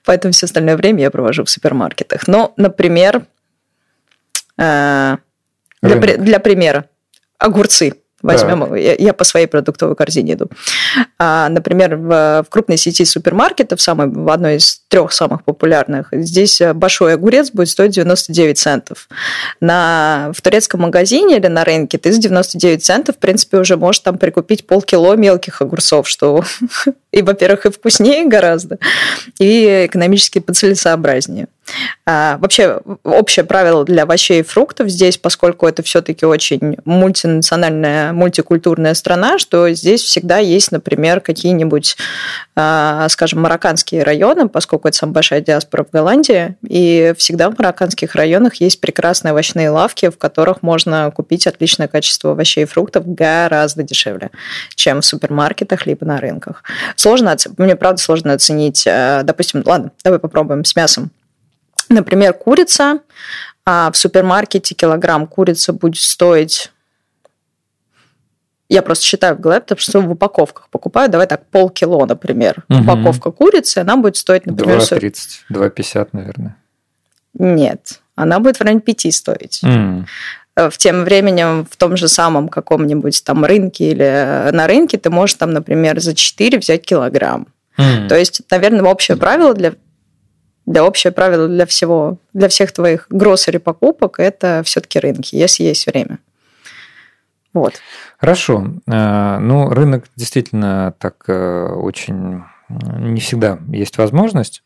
Поэтому 0.04 0.32
все 0.32 0.48
остальное 0.48 0.78
время 0.78 1.04
я 1.04 1.12
провожу 1.12 1.44
в 1.44 1.50
супермаркетах. 1.52 2.28
Но, 2.28 2.54
например, 2.58 2.87
например, 2.88 3.26
э, 4.58 5.17
для, 5.82 6.17
для 6.17 6.39
примера, 6.39 6.86
огурцы. 7.38 7.93
Возьмем, 8.23 8.73
я, 8.73 8.95
я 8.97 9.13
по 9.13 9.23
своей 9.23 9.45
продуктовой 9.45 9.95
корзине 9.95 10.34
иду. 10.34 10.47
А, 11.19 11.50
например, 11.50 11.97
в, 11.97 12.43
в 12.43 12.50
крупной 12.50 12.78
сети 12.78 13.06
супермаркетов, 13.06 13.80
самой, 13.80 14.08
в 14.08 14.30
одной 14.32 14.56
из 14.56 14.82
трех 14.88 15.12
самых 15.12 15.43
популярных, 15.43 16.08
здесь 16.12 16.60
большой 16.73 17.13
огурец 17.13 17.52
будет 17.52 17.69
стоить 17.69 17.91
99 17.91 18.58
центов. 18.58 19.08
На, 19.62 20.32
в 20.36 20.41
турецком 20.41 20.82
магазине 20.82 21.38
или 21.38 21.45
на 21.45 21.63
рынке 21.63 22.00
ты 22.00 22.12
за 22.12 22.19
99 22.19 22.84
центов, 22.84 23.17
в 23.17 23.19
принципе, 23.19 23.58
уже 23.60 23.78
можешь 23.78 24.00
там 24.00 24.17
прикупить 24.17 24.65
полкило 24.65 25.15
мелких 25.15 25.62
огурцов, 25.62 26.10
что 26.10 26.43
и, 27.12 27.21
во-первых, 27.21 27.67
и 27.67 27.69
вкуснее 27.69 28.26
гораздо, 28.26 28.80
и 29.38 29.86
экономически 29.86 30.39
поцелесообразнее. 30.39 31.50
А, 32.06 32.38
вообще, 32.38 32.80
общее 33.03 33.43
правило 33.43 33.84
для 33.84 34.03
овощей 34.03 34.39
и 34.39 34.43
фруктов 34.43 34.89
здесь, 34.89 35.17
поскольку 35.17 35.67
это 35.67 35.84
все-таки 35.84 36.25
очень 36.25 36.77
мультинациональная, 36.86 38.13
мультикультурная 38.13 38.93
страна, 38.93 39.38
что 39.38 39.69
здесь 39.71 40.01
всегда 40.01 40.38
есть, 40.38 40.71
например, 40.71 41.19
какие-нибудь, 41.19 41.97
а, 42.56 43.08
скажем, 43.10 43.41
марокканские 43.41 44.03
районы, 44.03 44.47
поскольку 44.47 44.88
это 44.88 44.97
самая 44.97 45.15
большая 45.15 45.41
диаспора 45.41 45.84
в 45.84 45.91
Голландии, 45.91 46.56
и 46.67 47.13
всегда 47.17 47.49
в 47.49 47.58
марокканских 47.58 48.15
районах 48.15 48.56
есть 48.56 48.80
прекрасные 48.80 49.34
овощные 49.34 49.69
лавки, 49.69 50.10
в 50.10 50.17
которых 50.17 50.62
можно 50.62 51.12
купить 51.12 51.45
отличное 51.47 51.88
качество 51.88 52.32
овощей 52.32 52.63
и 52.63 52.67
фруктов 52.67 53.03
гораздо 53.06 53.84
дешевле, 53.84 54.32
чем 54.75 55.01
в 55.01 55.06
супермаркетах 55.06 55.86
либо 55.86 56.06
на 56.06 56.19
рынках. 56.19 56.63
Сложно, 56.95 57.36
мне 57.58 57.75
правда 57.75 58.01
сложно 58.01 58.34
оценить, 58.34 58.86
а, 58.88 59.23
допустим, 59.23 59.63
ладно, 59.65 59.91
давай 60.03 60.19
попробуем 60.19 60.63
с 60.63 60.75
мясом. 60.75 61.12
Например, 61.89 62.34
курица. 62.34 63.00
А 63.65 63.91
в 63.91 63.97
супермаркете 63.97 64.76
килограмм 64.76 65.28
курицы 65.28 65.73
будет 65.73 66.02
стоить 66.02 66.71
я 68.69 68.82
просто 68.82 69.06
считаю 69.06 69.36
в 69.36 69.39
голове, 69.39 69.62
потому 69.62 69.80
что 69.80 70.02
в 70.02 70.12
упаковках 70.12 70.67
покупаю, 70.69 71.10
давай 71.10 71.28
так, 71.28 71.45
полкило, 71.47 72.06
например. 72.06 72.65
Угу. 72.69 72.82
Упаковка 72.82 73.32
курицы, 73.32 73.78
она 73.80 73.95
будет 73.95 74.17
стоить, 74.17 74.45
например... 74.45 74.80
2,30, 74.80 75.13
2,50, 75.52 76.10
наверное. 76.12 76.58
Нет, 77.34 78.02
она 78.15 78.39
будет 78.39 78.58
в 78.58 78.62
районе 78.62 78.82
5 78.82 79.13
стоить. 79.13 79.62
Mm. 79.63 80.06
В 80.56 80.78
тем 80.78 81.04
временем 81.04 81.67
в 81.69 81.78
том 81.78 81.95
же 81.95 82.08
самом 82.08 82.50
каком-нибудь 82.50 83.23
там 83.23 83.45
рынке 83.45 83.91
или 83.91 84.50
на 84.52 84.65
рынке 84.65 84.97
ты 84.97 85.12
можешь 85.12 85.36
там, 85.36 85.52
например, 85.52 86.00
за 86.00 86.15
4 86.15 86.58
взять 86.58 86.84
килограмм. 86.84 87.47
Mm. 87.78 88.08
То 88.08 88.17
есть, 88.17 88.41
наверное, 88.50 88.84
общее 88.84 89.17
правило 89.17 89.54
для 89.54 89.73
для 90.67 90.84
общее 90.84 91.12
правило 91.12 91.47
для 91.47 91.65
всего, 91.65 92.17
для 92.34 92.49
всех 92.49 92.71
твоих 92.71 93.08
гроссери 93.10 93.58
покупок 93.58 94.19
это 94.19 94.62
все-таки 94.65 94.99
рынки, 94.99 95.36
если 95.36 95.63
есть 95.63 95.88
время. 95.88 96.19
Вот. 97.53 97.75
Хорошо. 98.19 98.67
Э, 98.86 99.39
ну, 99.39 99.69
рынок 99.69 100.06
действительно 100.15 100.93
так 100.99 101.23
э, 101.27 101.69
очень 101.69 102.43
не 102.69 103.21
всегда 103.21 103.60
есть 103.69 103.97
возможность. 103.97 104.62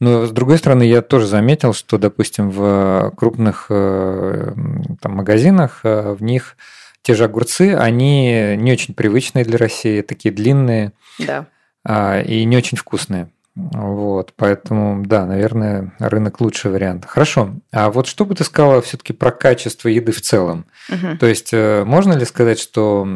Но, 0.00 0.24
с 0.24 0.30
другой 0.30 0.56
стороны, 0.56 0.84
я 0.84 1.02
тоже 1.02 1.26
заметил, 1.26 1.74
что, 1.74 1.98
допустим, 1.98 2.50
в 2.50 3.12
крупных 3.14 3.66
э, 3.68 4.54
там, 5.02 5.12
магазинах 5.12 5.80
в 5.82 6.22
них 6.22 6.56
те 7.02 7.12
же 7.12 7.24
огурцы, 7.24 7.74
они 7.74 8.56
не 8.56 8.72
очень 8.72 8.94
привычные 8.94 9.44
для 9.44 9.58
России, 9.58 10.00
такие 10.00 10.34
длинные 10.34 10.92
да. 11.18 11.44
А, 11.84 12.20
и 12.20 12.44
не 12.46 12.56
очень 12.56 12.78
вкусные. 12.78 13.28
Вот, 13.56 14.32
поэтому, 14.36 15.06
да, 15.06 15.26
наверное, 15.26 15.92
рынок 16.00 16.40
лучший 16.40 16.72
вариант. 16.72 17.04
Хорошо. 17.06 17.54
А 17.70 17.90
вот 17.90 18.08
что 18.08 18.24
бы 18.24 18.34
ты 18.34 18.42
сказала 18.42 18.82
все-таки 18.82 19.12
про 19.12 19.30
качество 19.30 19.88
еды 19.88 20.10
в 20.10 20.20
целом? 20.20 20.66
Угу. 20.88 21.18
То 21.18 21.26
есть, 21.26 21.50
э, 21.52 21.84
можно 21.84 22.14
ли 22.14 22.24
сказать, 22.24 22.58
что 22.58 23.06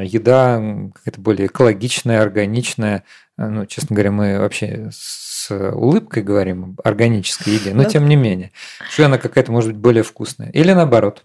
еда 0.00 0.62
какая-то 0.94 1.20
более 1.20 1.46
экологичная, 1.46 2.22
органичная? 2.22 3.02
Э, 3.36 3.48
ну, 3.48 3.66
честно 3.66 3.96
говоря, 3.96 4.12
мы 4.12 4.38
вообще 4.38 4.90
с 4.92 5.50
улыбкой 5.50 6.22
говорим 6.22 6.64
об 6.64 6.86
органической 6.86 7.50
еде, 7.50 7.74
но 7.74 7.82
тем 7.82 8.08
не 8.08 8.14
менее, 8.14 8.52
что 8.88 9.06
она 9.06 9.18
какая-то 9.18 9.50
может 9.50 9.72
быть 9.72 9.80
более 9.80 10.04
вкусная. 10.04 10.50
Или 10.50 10.72
наоборот? 10.72 11.24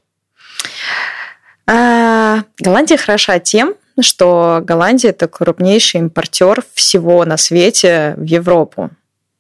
А, 1.68 2.44
Голландия 2.58 2.98
хороша 2.98 3.38
тем, 3.38 3.76
что 4.02 4.62
Голландия– 4.64 5.10
это 5.12 5.28
крупнейший 5.28 6.02
импортер 6.02 6.64
всего 6.74 7.26
на 7.26 7.38
свете 7.38 8.14
в 8.18 8.24
Европу, 8.24 8.90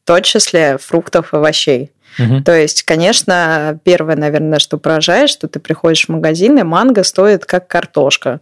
в 0.03 0.07
том 0.07 0.21
числе 0.21 0.77
фруктов 0.77 1.33
и 1.33 1.37
овощей. 1.37 1.91
Угу. 2.19 2.41
То 2.43 2.55
есть, 2.55 2.83
конечно, 2.83 3.79
первое, 3.83 4.15
наверное, 4.15 4.57
что 4.57 4.77
поражает, 4.77 5.29
что 5.29 5.47
ты 5.47 5.59
приходишь 5.59 6.05
в 6.05 6.09
магазин, 6.09 6.57
и 6.57 6.63
манго 6.63 7.03
стоит 7.03 7.45
как 7.45 7.67
картошка. 7.67 8.39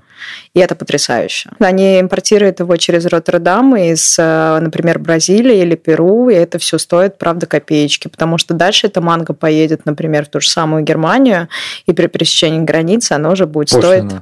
И 0.53 0.59
это 0.59 0.75
потрясающе. 0.75 1.49
Они 1.59 1.99
импортируют 1.99 2.61
его 2.61 2.77
через 2.77 3.05
Роттердам 3.05 3.75
из, 3.75 4.17
например, 4.17 4.99
Бразилии 4.99 5.57
или 5.57 5.75
Перу, 5.75 6.29
и 6.29 6.35
это 6.35 6.57
все 6.57 6.77
стоит, 6.77 7.17
правда, 7.17 7.47
копеечки, 7.47 8.07
потому 8.07 8.37
что 8.37 8.53
дальше 8.53 8.87
это 8.87 9.01
манго 9.01 9.33
поедет, 9.33 9.85
например, 9.85 10.25
в 10.25 10.29
ту 10.29 10.39
же 10.39 10.49
самую 10.49 10.83
Германию, 10.83 11.49
и 11.85 11.91
при 11.91 12.07
пересечении 12.07 12.61
границы 12.61 13.11
оно 13.11 13.31
уже 13.31 13.45
будет 13.45 13.71
Пошлина. 13.71 14.09
стоить 14.09 14.21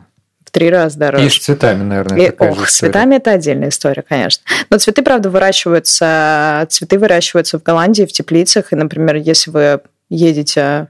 три 0.53 0.69
раза 0.69 0.99
дороже. 0.99 1.25
И 1.25 1.29
с 1.29 1.39
цветами, 1.39 1.83
наверное, 1.83 2.19
и, 2.19 2.25
такая 2.27 2.51
ох, 2.51 2.69
с 2.69 2.77
цветами 2.77 3.15
это 3.15 3.31
отдельная 3.31 3.69
история, 3.69 4.03
конечно. 4.07 4.43
Но 4.69 4.77
цветы, 4.77 5.01
правда, 5.01 5.31
выращиваются, 5.31 6.65
цветы 6.69 6.99
выращиваются 6.99 7.57
в 7.59 7.63
Голландии, 7.63 8.03
в 8.05 8.11
теплицах. 8.11 8.71
И, 8.71 8.75
например, 8.75 9.15
если 9.15 9.49
вы 9.49 9.81
едете 10.09 10.89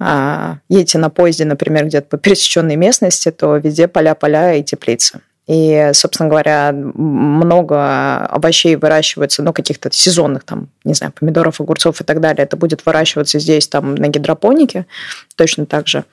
а, 0.00 0.56
едете 0.68 0.98
на 0.98 1.08
поезде, 1.08 1.44
например, 1.44 1.86
где-то 1.86 2.08
по 2.08 2.18
пересеченной 2.18 2.74
местности, 2.74 3.30
то 3.30 3.56
везде 3.56 3.86
поля-поля 3.86 4.54
и 4.54 4.64
теплицы. 4.64 5.20
И, 5.46 5.90
собственно 5.94 6.28
говоря, 6.28 6.72
много 6.72 8.26
овощей 8.26 8.74
выращивается, 8.74 9.42
ну, 9.44 9.52
каких-то 9.52 9.88
сезонных, 9.92 10.42
там, 10.42 10.68
не 10.84 10.94
знаю, 10.94 11.12
помидоров, 11.18 11.60
огурцов 11.60 12.00
и 12.00 12.04
так 12.04 12.20
далее. 12.20 12.42
Это 12.42 12.56
будет 12.56 12.84
выращиваться 12.84 13.38
здесь, 13.38 13.68
там, 13.68 13.94
на 13.94 14.08
гидропонике, 14.08 14.86
точно 15.36 15.64
так 15.64 15.86
же. 15.86 16.04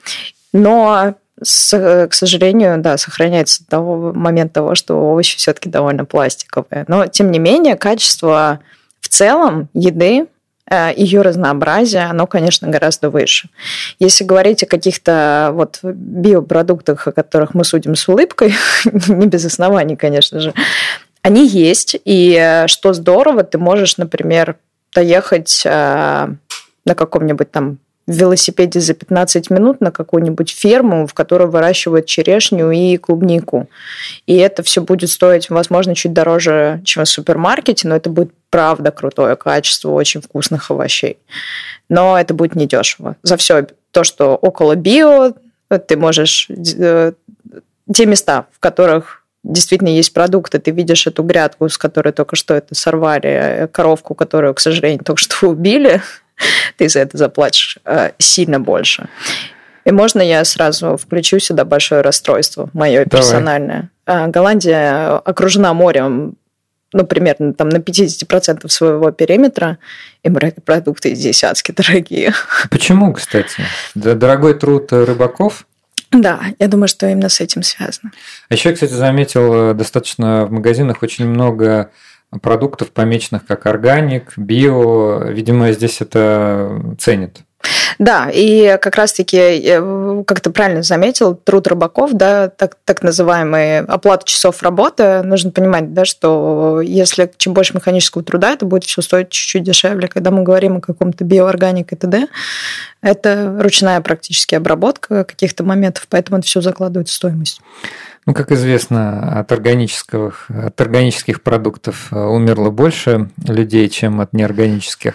Но 0.52 1.16
к 1.38 2.12
сожалению, 2.12 2.78
да, 2.78 2.96
сохраняется 2.96 3.66
того 3.66 4.12
момента 4.14 4.54
того, 4.54 4.74
что 4.74 4.94
овощи 4.94 5.36
все-таки 5.36 5.68
довольно 5.68 6.04
пластиковые. 6.04 6.84
Но, 6.88 7.06
тем 7.06 7.30
не 7.30 7.38
менее, 7.38 7.76
качество 7.76 8.60
в 9.00 9.08
целом 9.08 9.68
еды 9.74 10.26
э, 10.70 10.92
ее 10.96 11.20
разнообразие, 11.20 12.04
оно, 12.04 12.26
конечно, 12.26 12.68
гораздо 12.68 13.10
выше. 13.10 13.50
Если 13.98 14.24
говорить 14.24 14.62
о 14.62 14.66
каких-то 14.66 15.50
вот 15.52 15.80
биопродуктах, 15.82 17.06
о 17.06 17.12
которых 17.12 17.52
мы 17.52 17.64
судим 17.64 17.96
с 17.96 18.08
улыбкой, 18.08 18.54
не 18.84 19.26
без 19.26 19.44
оснований, 19.44 19.96
конечно 19.96 20.40
же, 20.40 20.54
они 21.20 21.46
есть, 21.46 21.96
и 22.04 22.34
э, 22.34 22.66
что 22.66 22.94
здорово, 22.94 23.42
ты 23.42 23.58
можешь, 23.58 23.98
например, 23.98 24.56
доехать 24.94 25.62
э, 25.66 26.28
на 26.86 26.94
каком-нибудь 26.94 27.50
там 27.50 27.78
в 28.06 28.12
велосипеде 28.12 28.80
за 28.80 28.94
15 28.94 29.50
минут 29.50 29.80
на 29.80 29.90
какую-нибудь 29.90 30.50
ферму, 30.50 31.06
в 31.06 31.14
которой 31.14 31.48
выращивают 31.48 32.06
черешню 32.06 32.70
и 32.70 32.96
клубнику. 32.96 33.68
И 34.26 34.36
это 34.36 34.62
все 34.62 34.80
будет 34.82 35.10
стоить, 35.10 35.50
возможно, 35.50 35.94
чуть 35.94 36.12
дороже, 36.12 36.80
чем 36.84 37.04
в 37.04 37.08
супермаркете, 37.08 37.88
но 37.88 37.96
это 37.96 38.08
будет 38.08 38.32
правда 38.50 38.92
крутое 38.92 39.34
качество 39.36 39.90
очень 39.90 40.20
вкусных 40.20 40.70
овощей. 40.70 41.18
Но 41.88 42.18
это 42.18 42.32
будет 42.32 42.54
недешево. 42.54 43.16
За 43.22 43.36
все 43.36 43.66
то, 43.90 44.04
что 44.04 44.36
около 44.36 44.76
био, 44.76 45.32
Ты 45.88 45.96
можешь 45.96 46.48
э, 46.48 47.12
те 47.92 48.06
места, 48.06 48.46
в 48.52 48.60
которых 48.60 49.24
действительно 49.42 49.88
есть 49.88 50.12
продукты, 50.12 50.58
ты 50.58 50.70
видишь 50.70 51.06
эту 51.06 51.22
грядку, 51.22 51.68
с 51.68 51.78
которой 51.78 52.12
только 52.12 52.36
что 52.36 52.54
это 52.54 52.74
сорвали, 52.74 53.28
э, 53.28 53.68
коровку, 53.68 54.14
которую, 54.14 54.54
к 54.54 54.60
сожалению, 54.60 55.02
только 55.04 55.20
что 55.20 55.48
убили, 55.48 56.02
ты 56.76 56.88
за 56.88 57.00
это 57.00 57.16
заплатишь 57.16 57.78
э, 57.84 58.10
сильно 58.18 58.60
больше. 58.60 59.08
И 59.84 59.92
можно 59.92 60.20
я 60.20 60.44
сразу 60.44 60.96
включу 60.96 61.38
сюда 61.38 61.64
большое 61.64 62.00
расстройство, 62.00 62.68
мое 62.72 63.04
Давай. 63.04 63.22
персональное. 63.22 63.90
А, 64.04 64.26
Голландия 64.26 65.16
окружена 65.18 65.72
морем, 65.74 66.34
ну, 66.92 67.06
примерно 67.06 67.52
там 67.52 67.68
на 67.68 67.76
50% 67.76 68.68
своего 68.68 69.12
периметра, 69.12 69.78
и 70.24 70.28
морепродукты 70.28 71.14
здесь 71.14 71.44
адски 71.44 71.72
дорогие. 71.72 72.32
Почему, 72.70 73.12
кстати? 73.12 73.62
Дорогой 73.94 74.54
труд 74.54 74.92
рыбаков? 74.92 75.66
Да, 76.10 76.40
я 76.58 76.68
думаю, 76.68 76.88
что 76.88 77.06
именно 77.08 77.28
с 77.28 77.40
этим 77.40 77.62
связано. 77.62 78.12
А 78.48 78.54
еще, 78.54 78.72
кстати, 78.72 78.92
заметил, 78.92 79.70
э, 79.70 79.74
достаточно 79.74 80.46
в 80.46 80.52
магазинах 80.52 81.02
очень 81.02 81.26
много 81.26 81.90
продуктов, 82.42 82.92
помеченных 82.92 83.46
как 83.46 83.66
органик, 83.66 84.34
био. 84.36 85.24
Видимо, 85.24 85.72
здесь 85.72 86.00
это 86.00 86.94
ценят. 86.98 87.42
Да, 87.98 88.28
и 88.32 88.78
как 88.80 88.96
раз-таки, 88.96 89.36
э, 89.36 90.22
как 90.26 90.40
ты 90.40 90.50
правильно 90.50 90.82
заметил, 90.82 91.34
труд 91.34 91.66
рыбаков, 91.66 92.12
да, 92.12 92.48
так, 92.48 92.76
так 92.84 93.02
называемый 93.02 93.80
оплата 93.80 94.26
часов 94.26 94.62
работы, 94.62 95.22
нужно 95.22 95.50
понимать, 95.50 95.94
да, 95.94 96.04
что 96.04 96.80
если 96.82 97.30
чем 97.38 97.54
больше 97.54 97.74
механического 97.74 98.22
труда, 98.22 98.52
это 98.52 98.66
будет 98.66 98.84
все 98.84 99.00
стоить 99.00 99.30
чуть-чуть 99.30 99.62
дешевле. 99.62 100.08
Когда 100.08 100.30
мы 100.30 100.42
говорим 100.42 100.76
о 100.76 100.80
каком-то 100.80 101.24
биоорганике 101.24 101.96
и 101.96 101.98
т.д., 101.98 102.28
это 103.00 103.56
ручная 103.58 104.00
практически 104.00 104.54
обработка 104.54 105.24
каких-то 105.24 105.64
моментов, 105.64 106.06
поэтому 106.10 106.38
это 106.38 106.46
все 106.46 106.60
закладывает 106.60 107.08
в 107.08 107.12
стоимость. 107.12 107.60
Ну, 108.26 108.34
как 108.34 108.50
известно, 108.50 109.38
от 109.38 109.52
органических, 109.52 110.50
от 110.50 110.80
органических 110.80 111.42
продуктов 111.42 112.12
э, 112.12 112.18
умерло 112.18 112.70
больше 112.70 113.30
людей, 113.46 113.88
чем 113.88 114.20
от 114.20 114.32
неорганических. 114.32 115.14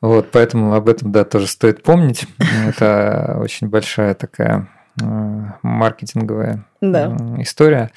Вот, 0.00 0.30
поэтому 0.30 0.74
об 0.74 0.88
этом, 0.88 1.10
да, 1.10 1.24
тоже 1.24 1.48
стоит 1.48 1.82
помнить. 1.82 2.24
Это 2.68 3.36
очень 3.40 3.68
большая 3.68 4.14
такая 4.14 4.68
э, 5.02 5.04
маркетинговая 5.62 6.64
да. 6.80 7.16
история. 7.38 7.90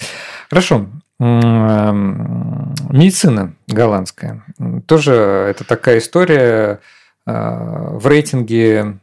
Хорошо. 0.50 0.88
Медицина 2.90 3.54
голландская. 3.68 4.42
Тоже 4.88 5.14
это 5.50 5.66
такая 5.66 5.98
история 5.98 6.80
э, 7.28 7.32
в 7.98 8.08
рейтинге 8.08 9.00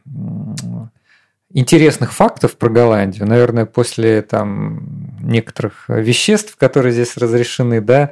интересных 1.53 2.13
фактов 2.13 2.57
про 2.57 2.69
Голландию. 2.69 3.27
Наверное, 3.27 3.65
после 3.65 4.21
там 4.21 5.17
некоторых 5.21 5.85
веществ, 5.87 6.55
которые 6.57 6.91
здесь 6.93 7.17
разрешены, 7.17 7.81
да, 7.81 8.11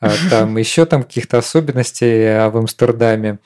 а 0.00 0.10
там 0.30 0.56
еще 0.56 0.84
там 0.84 1.04
каких-то 1.04 1.38
особенностей 1.38 2.48
в 2.50 2.56
Амстердаме. 2.56 3.38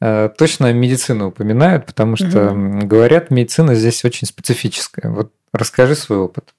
Э, 0.00 0.30
точно 0.36 0.72
медицину 0.72 1.28
упоминают, 1.28 1.86
потому 1.86 2.16
что 2.16 2.52
угу. 2.52 2.86
говорят, 2.86 3.30
медицина 3.30 3.74
здесь 3.74 4.04
очень 4.04 4.26
специфическая. 4.26 5.10
Вот 5.10 5.32
расскажи 5.52 5.94
свой 5.94 6.18
опыт. 6.18 6.54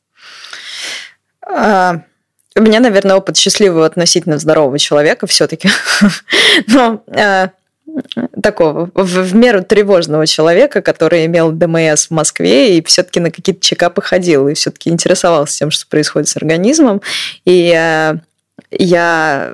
А, 1.46 2.04
у 2.56 2.62
меня, 2.62 2.80
наверное, 2.80 3.15
опыт 3.15 3.38
счастливого 3.38 3.86
относительно 3.86 4.38
здорового 4.38 4.78
человека 4.78 5.26
все-таки. 5.26 5.70
Но 6.67 7.04
а, 7.08 7.52
такого 8.41 8.89
в, 8.94 9.06
в 9.06 9.36
меру 9.36 9.63
тревожного 9.63 10.26
человека, 10.26 10.82
который 10.82 11.26
имел 11.26 11.52
ДМС 11.52 12.08
в 12.08 12.12
Москве 12.12 12.78
и 12.78 12.84
все-таки 12.84 13.20
на 13.20 13.32
какие-то 13.32 13.62
чекапы 13.62 14.02
ходил 14.02 14.48
и 14.48 14.54
все-таки 14.54 14.89
интересовался 14.89 15.60
тем, 15.60 15.72
что 15.72 15.88
происходит 15.88 16.30
с 16.30 16.38
организмом. 16.38 17.02
И 17.46 17.74
а, 17.74 18.17
я 18.72 19.54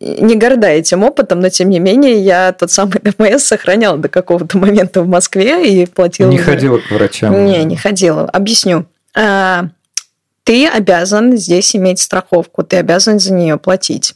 не 0.00 0.36
горда 0.36 0.68
этим 0.68 1.04
опытом, 1.04 1.40
но 1.40 1.48
тем 1.48 1.70
не 1.70 1.78
менее 1.78 2.20
я 2.20 2.52
тот 2.52 2.70
самый 2.70 3.00
ДМС 3.02 3.44
сохраняла 3.44 3.98
до 3.98 4.08
какого-то 4.08 4.58
момента 4.58 5.02
в 5.02 5.08
Москве 5.08 5.66
и 5.66 5.86
платила... 5.86 6.30
Не 6.30 6.38
ходила 6.38 6.78
к 6.78 6.90
врачам? 6.90 7.44
Не, 7.44 7.64
не 7.64 7.76
ходила. 7.76 8.24
Объясню. 8.24 8.86
А, 9.14 9.68
ты 10.42 10.66
обязан 10.66 11.36
здесь 11.36 11.74
иметь 11.76 12.00
страховку, 12.00 12.62
ты 12.62 12.76
обязан 12.76 13.18
за 13.18 13.32
нее 13.32 13.56
платить. 13.56 14.14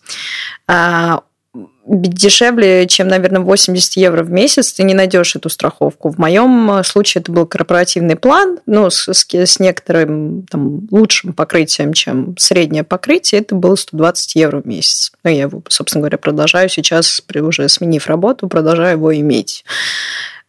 Дешевле, 1.90 2.86
чем, 2.86 3.08
наверное, 3.08 3.40
80 3.40 3.96
евро 3.96 4.22
в 4.22 4.30
месяц, 4.30 4.74
ты 4.74 4.82
не 4.82 4.92
найдешь 4.92 5.34
эту 5.36 5.48
страховку. 5.48 6.10
В 6.10 6.18
моем 6.18 6.70
э, 6.70 6.84
случае 6.84 7.22
это 7.22 7.32
был 7.32 7.46
корпоративный 7.46 8.16
план, 8.16 8.58
ну, 8.66 8.90
с, 8.90 9.08
с 9.08 9.58
некоторым 9.58 10.42
там, 10.50 10.86
лучшим 10.90 11.32
покрытием, 11.32 11.94
чем 11.94 12.36
среднее 12.36 12.84
покрытие, 12.84 13.40
это 13.40 13.54
было 13.54 13.74
120 13.74 14.34
евро 14.34 14.60
в 14.60 14.66
месяц. 14.66 15.12
Ну, 15.24 15.30
я 15.30 15.42
его, 15.42 15.62
собственно 15.68 16.02
говоря, 16.02 16.18
продолжаю 16.18 16.68
сейчас, 16.68 17.22
уже 17.34 17.68
сменив 17.70 18.06
работу, 18.06 18.48
продолжаю 18.48 18.92
его 18.92 19.16
иметь. 19.16 19.64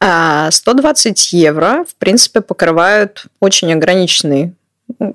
120 0.02 1.30
а 1.34 1.38
евро, 1.38 1.86
в 1.88 1.96
принципе, 1.96 2.42
покрывают 2.42 3.28
очень 3.40 3.72
ограниченный 3.72 4.54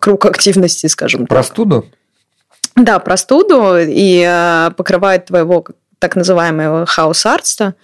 круг 0.01 0.27
активности, 0.27 0.87
скажем 0.87 1.21
так. 1.21 1.29
Простуду? 1.29 1.87
Да, 2.77 2.99
простуду 2.99 3.77
и 3.79 4.25
э, 4.27 4.71
покрывает 4.77 5.27
твоего 5.27 5.65
так 6.05 6.17
называемого 6.17 6.85
huisarts 6.85 7.52
-а. 7.52 7.77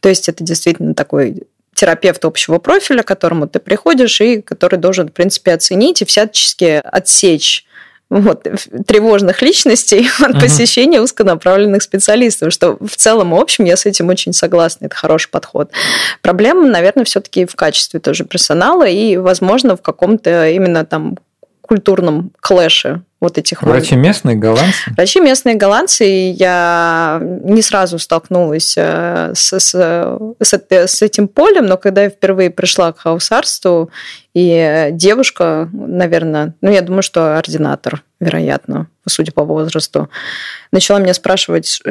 То 0.00 0.08
есть 0.08 0.28
это 0.28 0.42
действительно 0.42 0.94
такой 0.94 1.44
терапевт 1.74 2.24
общего 2.24 2.58
профиля, 2.58 3.04
к 3.04 3.06
которому 3.06 3.46
ты 3.46 3.60
приходишь 3.60 4.20
и 4.20 4.42
который 4.42 4.80
должен, 4.80 5.06
в 5.06 5.12
принципе, 5.12 5.52
оценить 5.52 6.02
и 6.02 6.04
всячески 6.04 6.80
отсечь 6.82 7.64
вот, 8.10 8.48
тревожных 8.84 9.42
личностей 9.42 10.08
от 10.20 10.30
угу. 10.30 10.40
посещения 10.40 11.00
узконаправленных 11.00 11.84
специалистов, 11.84 12.52
что 12.52 12.76
в 12.84 12.96
целом, 12.96 13.30
в 13.30 13.36
общем, 13.36 13.64
я 13.64 13.76
с 13.76 13.86
этим 13.86 14.08
очень 14.08 14.32
согласна, 14.32 14.86
это 14.86 14.96
хороший 14.96 15.30
подход. 15.30 15.70
Проблема, 16.20 16.66
наверное, 16.66 17.04
все-таки 17.04 17.46
в 17.46 17.54
качестве 17.54 18.00
тоже 18.00 18.24
персонала 18.24 18.88
и, 18.88 19.16
возможно, 19.18 19.76
в 19.76 19.82
каком-то 19.82 20.48
именно 20.48 20.84
там 20.84 21.16
культурном 21.60 22.32
клэше 22.40 23.02
вот 23.20 23.36
этих 23.36 23.62
Врачи 23.62 23.94
вот. 23.96 24.02
местные 24.02 24.36
голландцы? 24.36 24.90
Врачи 24.96 25.20
местные 25.20 25.56
голландцы. 25.56 26.04
Я 26.04 27.20
не 27.22 27.62
сразу 27.62 27.98
столкнулась 27.98 28.74
э, 28.76 29.32
с, 29.34 29.58
с, 29.58 29.74
с, 30.40 30.70
с 30.70 31.02
этим 31.02 31.26
полем, 31.26 31.66
но 31.66 31.76
когда 31.76 32.04
я 32.04 32.10
впервые 32.10 32.50
пришла 32.50 32.92
к 32.92 33.00
хаусарству, 33.00 33.90
и 34.34 34.90
девушка, 34.92 35.68
наверное, 35.72 36.54
ну, 36.60 36.70
я 36.70 36.80
думаю, 36.80 37.02
что 37.02 37.38
ординатор, 37.38 38.04
вероятно, 38.20 38.86
судя 39.08 39.32
по 39.32 39.42
возрасту, 39.42 40.08
начала 40.70 41.00
меня 41.00 41.14
спрашивать, 41.14 41.82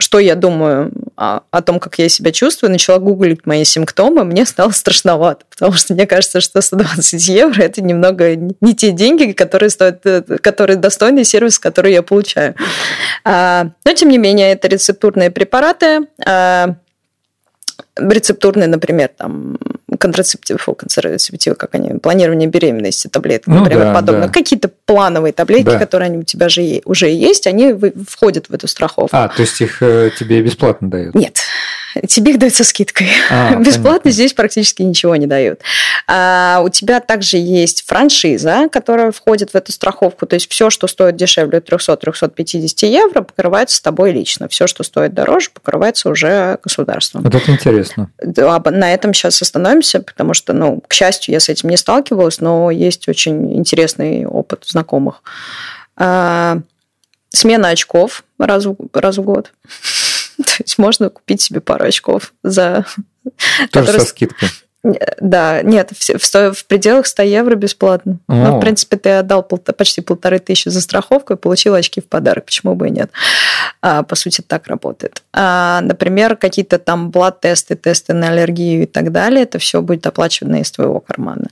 что 0.00 0.18
я 0.18 0.34
думаю 0.34 0.92
о, 1.16 1.42
о 1.50 1.62
том, 1.62 1.78
как 1.78 1.98
я 1.98 2.08
себя 2.08 2.32
чувствую, 2.32 2.70
начала 2.70 2.98
гуглить 2.98 3.46
мои 3.46 3.64
симптомы, 3.64 4.24
мне 4.24 4.46
стало 4.46 4.70
страшновато, 4.70 5.44
потому 5.50 5.72
что 5.72 5.94
мне 5.94 6.06
кажется, 6.06 6.40
что 6.40 6.60
120 6.60 7.28
евро– 7.28 7.62
это 7.62 7.82
немного 7.82 8.34
не 8.34 8.74
те 8.74 8.92
деньги, 8.92 9.32
которые, 9.32 9.70
стоят, 9.70 10.00
э, 10.06 10.22
которые 10.22 10.76
достойный 10.76 11.24
сервис, 11.24 11.58
который 11.58 11.92
я 11.92 12.02
получаю. 12.02 12.54
А, 13.24 13.66
но, 13.84 13.92
тем 13.92 14.08
не 14.08 14.18
менее, 14.18 14.52
это 14.52 14.68
рецептурные 14.68 15.30
препараты, 15.30 16.06
а, 16.26 16.76
рецептурные, 17.96 18.68
например, 18.68 19.10
там 19.16 19.58
контрацептивы, 20.00 20.58
фу, 20.58 20.74
контрацептивы, 20.74 21.54
как 21.54 21.74
они, 21.74 21.98
планирование 21.98 22.48
беременности, 22.48 23.08
таблетки, 23.08 23.48
ну, 23.48 23.60
например, 23.60 23.86
да, 23.86 23.94
подобное. 23.94 24.26
Да. 24.26 24.32
Какие-то 24.32 24.70
плановые 24.86 25.32
таблетки, 25.32 25.70
да. 25.70 25.78
которые 25.78 26.06
они 26.06 26.18
у 26.18 26.22
тебя 26.22 26.48
же 26.48 26.82
уже 26.84 27.08
есть, 27.08 27.46
они 27.46 27.74
входят 28.08 28.48
в 28.48 28.54
эту 28.54 28.66
страховку. 28.66 29.16
А, 29.16 29.28
то 29.28 29.42
есть 29.42 29.60
их 29.60 29.82
э, 29.82 30.10
тебе 30.18 30.42
бесплатно 30.42 30.90
дают? 30.90 31.14
Нет 31.14 31.38
тебе 32.06 32.32
их 32.32 32.38
дают 32.38 32.54
со 32.54 32.64
скидкой. 32.64 33.08
А, 33.30 33.54
Бесплатно 33.56 33.82
понятно. 33.82 34.10
здесь 34.10 34.32
практически 34.32 34.82
ничего 34.82 35.16
не 35.16 35.26
дают. 35.26 35.60
А 36.06 36.60
у 36.64 36.68
тебя 36.68 37.00
также 37.00 37.36
есть 37.36 37.84
франшиза, 37.86 38.68
которая 38.70 39.12
входит 39.12 39.50
в 39.50 39.54
эту 39.54 39.72
страховку. 39.72 40.26
То 40.26 40.34
есть 40.34 40.50
все, 40.50 40.70
что 40.70 40.86
стоит 40.86 41.16
дешевле 41.16 41.58
300-350 41.58 42.86
евро, 42.86 43.22
покрывается 43.22 43.76
с 43.76 43.80
тобой 43.80 44.12
лично. 44.12 44.48
Все, 44.48 44.66
что 44.66 44.82
стоит 44.82 45.14
дороже, 45.14 45.50
покрывается 45.52 46.08
уже 46.08 46.58
государством. 46.62 47.22
Вот 47.22 47.34
это 47.34 47.50
интересно. 47.50 48.10
На 48.20 48.94
этом 48.94 49.14
сейчас 49.14 49.40
остановимся, 49.42 50.00
потому 50.00 50.34
что, 50.34 50.52
ну, 50.52 50.82
к 50.86 50.92
счастью, 50.92 51.32
я 51.34 51.40
с 51.40 51.48
этим 51.48 51.68
не 51.68 51.76
сталкивалась, 51.76 52.40
но 52.40 52.70
есть 52.70 53.08
очень 53.08 53.56
интересный 53.56 54.26
опыт 54.26 54.64
знакомых. 54.66 55.22
А, 55.96 56.58
смена 57.30 57.68
очков 57.68 58.24
раз, 58.38 58.66
раз 58.92 59.18
в 59.18 59.22
год. 59.22 59.52
То 60.44 60.62
есть 60.62 60.78
можно 60.78 61.10
купить 61.10 61.40
себе 61.40 61.60
пару 61.60 61.84
очков 61.84 62.34
за... 62.42 62.86
Тоже 63.24 63.68
которые... 63.70 64.00
со 64.00 64.06
скидкой. 64.06 64.48
Да, 64.82 65.60
нет, 65.62 65.90
в, 65.92 66.18
в, 66.18 66.54
в 66.54 66.64
пределах 66.64 67.06
100 67.06 67.22
евро 67.24 67.54
бесплатно. 67.54 68.18
О. 68.28 68.34
Ну, 68.34 68.56
в 68.56 68.60
принципе, 68.60 68.96
ты 68.96 69.10
отдал 69.10 69.42
пол, 69.42 69.58
почти 69.58 70.00
полторы 70.00 70.38
тысячи 70.38 70.70
за 70.70 70.80
страховку 70.80 71.34
и 71.34 71.36
получил 71.36 71.74
очки 71.74 72.00
в 72.00 72.06
подарок. 72.06 72.46
Почему 72.46 72.74
бы 72.74 72.88
и 72.88 72.90
нет? 72.90 73.10
А, 73.82 74.02
по 74.02 74.14
сути, 74.16 74.40
так 74.40 74.68
работает. 74.68 75.22
А, 75.34 75.82
например, 75.82 76.36
какие-то 76.36 76.78
там 76.78 77.10
блад-тесты, 77.10 77.76
тесты 77.76 78.14
на 78.14 78.28
аллергию 78.28 78.84
и 78.84 78.86
так 78.86 79.12
далее, 79.12 79.42
это 79.42 79.58
все 79.58 79.82
будет 79.82 80.06
оплачивано 80.06 80.62
из 80.62 80.70
твоего 80.70 81.00
кармана. 81.00 81.48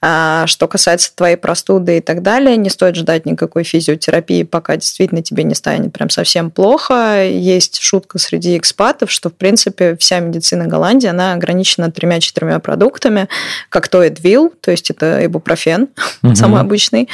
А, 0.00 0.46
что 0.46 0.66
касается 0.66 1.14
твоей 1.14 1.36
простуды 1.36 1.98
и 1.98 2.00
так 2.00 2.22
далее, 2.22 2.56
не 2.56 2.70
стоит 2.70 2.96
ждать 2.96 3.26
никакой 3.26 3.64
физиотерапии, 3.64 4.44
пока 4.44 4.76
действительно 4.76 5.22
тебе 5.22 5.44
не 5.44 5.54
станет 5.54 5.92
прям 5.92 6.08
совсем 6.08 6.50
плохо. 6.50 7.26
Есть 7.26 7.80
шутка 7.80 8.18
среди 8.18 8.56
экспатов, 8.56 9.10
что, 9.10 9.28
в 9.28 9.34
принципе, 9.34 9.96
вся 9.96 10.20
медицина 10.20 10.66
Голландии, 10.66 11.08
она 11.08 11.34
ограничена 11.34 11.90
тремя-четырьмя 11.90 12.58
продуктами, 12.70 13.28
как 13.68 13.88
то 13.88 14.00
Эдвил, 14.00 14.52
то 14.60 14.70
есть 14.70 14.90
это 14.90 15.26
ибупрофен, 15.26 15.88
угу. 16.22 16.36
самый 16.36 16.60
обычный, 16.60 17.08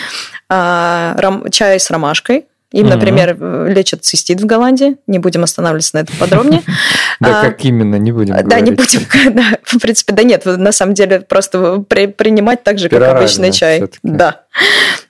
а, 0.51 1.17
ром, 1.19 1.51
чай 1.51 1.81
с 1.81 1.91
ромашкой, 1.91 2.45
им, 2.73 2.89
например, 2.89 3.35
угу. 3.35 3.73
лечат 3.73 4.05
цистит 4.05 4.41
в 4.41 4.45
Голландии. 4.45 4.97
Не 5.07 5.19
будем 5.19 5.45
останавливаться 5.45 5.97
на 5.97 6.01
этом 6.01 6.17
подробнее. 6.17 6.63
Да, 7.19 7.41
а, 7.41 7.45
как 7.45 7.65
именно, 7.65 7.97
не 7.97 8.13
будем 8.13 8.37
Да, 8.47 8.61
не 8.61 8.73
будем. 8.73 9.01
В 9.65 9.79
принципе, 9.79 10.13
да 10.13 10.23
нет, 10.23 10.45
на 10.45 10.71
самом 10.71 10.93
деле 10.93 11.21
просто 11.21 11.79
принимать 11.79 12.63
так 12.63 12.79
же, 12.79 12.91
как 12.91 13.03
обычный 13.03 13.53
чай. 13.53 13.83
Да. 14.03 14.43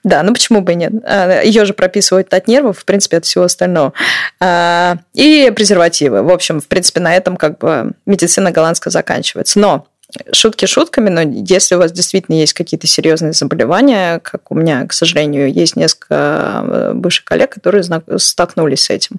Да, 0.05 0.23
ну 0.23 0.33
почему 0.33 0.61
бы 0.61 0.73
и 0.73 0.75
нет? 0.77 0.93
А, 1.05 1.43
Ее 1.43 1.65
же 1.65 1.75
прописывают 1.75 2.33
от 2.33 2.47
нервов, 2.47 2.79
в 2.79 2.85
принципе, 2.85 3.17
от 3.17 3.25
всего 3.25 3.43
остального. 3.43 3.93
А, 4.39 4.99
и 5.15 5.51
презервативы. 5.57 6.23
В 6.23 6.31
общем, 6.31 6.61
в 6.61 6.69
принципе, 6.69 7.01
на 7.01 7.17
этом 7.17 7.37
как 7.37 7.59
бы 7.59 7.91
медицина 8.07 8.53
голландская 8.53 8.93
заканчивается. 8.93 9.59
Но 9.59 9.89
Шутки 10.33 10.67
шутками, 10.67 11.11
но 11.11 11.21
если 11.23 11.75
у 11.75 11.79
вас 11.79 11.91
действительно 11.91 12.37
есть 12.37 12.53
какие-то 12.53 12.87
серьезные 12.87 13.33
заболевания, 13.33 14.21
как 14.21 14.53
у 14.53 14.55
меня, 14.55 14.87
к 14.87 14.93
сожалению, 14.93 15.53
есть 15.53 15.75
несколько 15.75 16.63
э, 16.65 16.93
бывших 16.95 17.25
коллег, 17.25 17.51
которые 17.55 17.83
столкнулись 18.19 18.85
с 18.85 18.91
этим, 18.91 19.17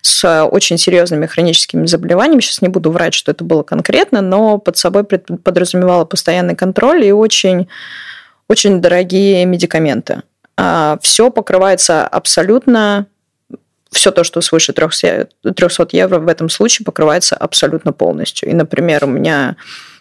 с 0.00 0.44
очень 0.46 0.78
серьезными 0.78 1.26
хроническими 1.26 1.84
заболеваниями. 1.84 2.40
Сейчас 2.40 2.62
не 2.62 2.68
буду 2.68 2.90
врать, 2.90 3.12
что 3.12 3.30
это 3.30 3.44
было 3.44 3.62
конкретно, 3.62 4.22
но 4.22 4.56
под 4.56 4.78
собой 4.78 5.04
подразумевало 5.04 6.06
постоянный 6.06 6.56
контроль 6.56 7.04
и 7.04 7.12
очень, 7.12 7.68
очень 8.48 8.80
дорогие 8.80 9.44
медикаменты. 9.44 10.22
А 10.56 10.98
Все 11.02 11.30
покрывается 11.30 12.06
абсолютно 12.06 13.06
все 13.90 14.10
то, 14.10 14.24
что 14.24 14.40
свыше 14.40 14.72
300 14.72 15.88
евро 15.92 16.18
в 16.18 16.28
этом 16.28 16.48
случае 16.48 16.86
покрывается 16.86 17.36
абсолютно 17.36 17.92
полностью. 17.92 18.48
И, 18.48 18.54
например, 18.54 19.04
у 19.04 19.08
меня 19.08 19.56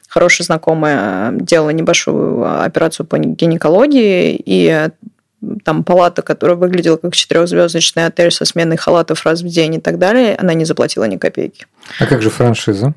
хорошая 0.10 0.46
знакомая 0.46 1.32
делала 1.32 1.70
небольшую 1.70 2.64
операцию 2.64 3.06
по 3.06 3.18
гинекологии, 3.18 4.42
и 4.44 4.90
там 5.64 5.84
палата, 5.84 6.22
которая 6.22 6.58
выглядела 6.58 6.98
как 6.98 7.16
четырехзвездочный 7.16 8.08
отель 8.08 8.32
со 8.32 8.44
сменой 8.44 8.76
халатов 8.76 9.26
раз 9.26 9.42
в 9.42 9.48
день 9.48 9.76
и 9.76 9.80
так 9.80 9.98
далее, 9.98 10.36
она 10.36 10.54
не 10.54 10.66
заплатила 10.66 11.06
ни 11.06 11.16
копейки. 11.16 11.66
А 12.00 12.06
как 12.06 12.22
же 12.22 12.30
франшиза? 12.30 12.94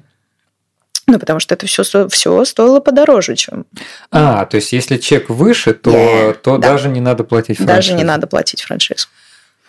Ну, 1.06 1.18
потому 1.18 1.40
что 1.40 1.54
это 1.54 1.66
все, 1.66 1.84
все 2.08 2.44
стоило 2.44 2.80
подороже, 2.80 3.36
чем... 3.36 3.66
А, 4.10 4.44
то 4.46 4.56
есть 4.56 4.72
если 4.72 4.96
чек 4.96 5.28
выше, 5.28 5.74
то, 5.74 5.90
yeah, 5.90 6.34
то 6.34 6.58
да. 6.58 6.70
даже 6.70 6.88
не 6.88 7.00
надо 7.00 7.24
платить 7.24 7.58
франшизу. 7.58 7.76
Даже 7.76 7.92
не 7.94 8.04
надо 8.04 8.26
платить 8.26 8.62
франшизу. 8.62 9.08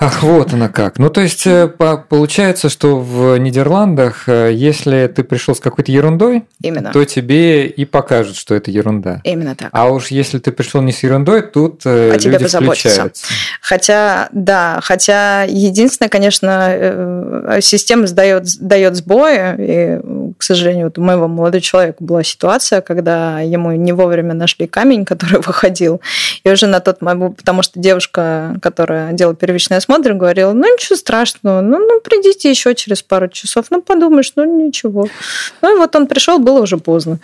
Ах, 0.05 0.21
вот 0.21 0.51
она 0.51 0.67
как. 0.67 0.99
Ну, 0.99 1.09
то 1.09 1.21
есть, 1.21 1.47
э, 1.47 1.69
получается, 1.69 2.67
что 2.67 2.99
в 2.99 3.37
Нидерландах, 3.37 4.27
э, 4.27 4.51
если 4.53 5.07
ты 5.07 5.23
пришел 5.23 5.55
с 5.55 5.61
какой-то 5.61 5.93
ерундой, 5.93 6.43
Именно. 6.61 6.91
то 6.91 7.05
тебе 7.05 7.67
и 7.67 7.85
покажут, 7.85 8.35
что 8.35 8.53
это 8.53 8.69
ерунда. 8.69 9.21
Именно 9.23 9.55
так. 9.55 9.69
А 9.71 9.89
уж 9.89 10.07
если 10.07 10.39
ты 10.39 10.51
пришел 10.51 10.81
не 10.81 10.91
с 10.91 11.03
ерундой, 11.03 11.41
тут 11.41 11.83
а 11.85 12.17
люди 12.17 12.45
включаются. 12.45 13.25
Хотя, 13.61 14.27
да, 14.33 14.81
хотя 14.83 15.43
единственное, 15.43 16.09
конечно, 16.09 17.57
система 17.61 18.05
сдает, 18.07 18.43
дает 18.59 18.97
сбои, 18.97 19.55
и, 19.57 19.99
к 20.37 20.43
сожалению, 20.43 20.85
вот 20.85 20.97
у 20.97 21.01
моего 21.01 21.27
молодого 21.27 21.61
человека 21.61 21.97
была 21.99 22.23
ситуация, 22.23 22.81
когда 22.81 23.39
ему 23.41 23.71
не 23.71 23.93
вовремя 23.93 24.33
нашли 24.33 24.67
камень, 24.67 25.05
который 25.13 25.39
выходил, 25.39 26.01
и 26.43 26.49
уже 26.49 26.67
на 26.67 26.79
тот 26.79 27.01
момент, 27.01 27.37
потому 27.37 27.61
что 27.61 27.79
девушка, 27.79 28.57
которая 28.61 29.13
делала 29.13 29.35
первичное 29.35 29.77
осмотр, 29.77 30.13
говорила, 30.13 30.53
ну 30.53 30.73
ничего 30.73 30.95
страшного, 30.95 31.61
ну, 31.61 31.79
ну 31.79 32.01
придите 32.01 32.49
еще 32.49 32.75
через 32.75 33.01
пару 33.01 33.27
часов, 33.27 33.67
ну 33.69 33.81
подумаешь, 33.81 34.33
ну 34.35 34.43
ничего. 34.43 35.07
Ну 35.61 35.75
и 35.75 35.77
вот 35.77 35.95
он 35.95 36.07
пришел, 36.07 36.39
было 36.39 36.61
уже 36.61 36.77
поздно. 36.77 37.19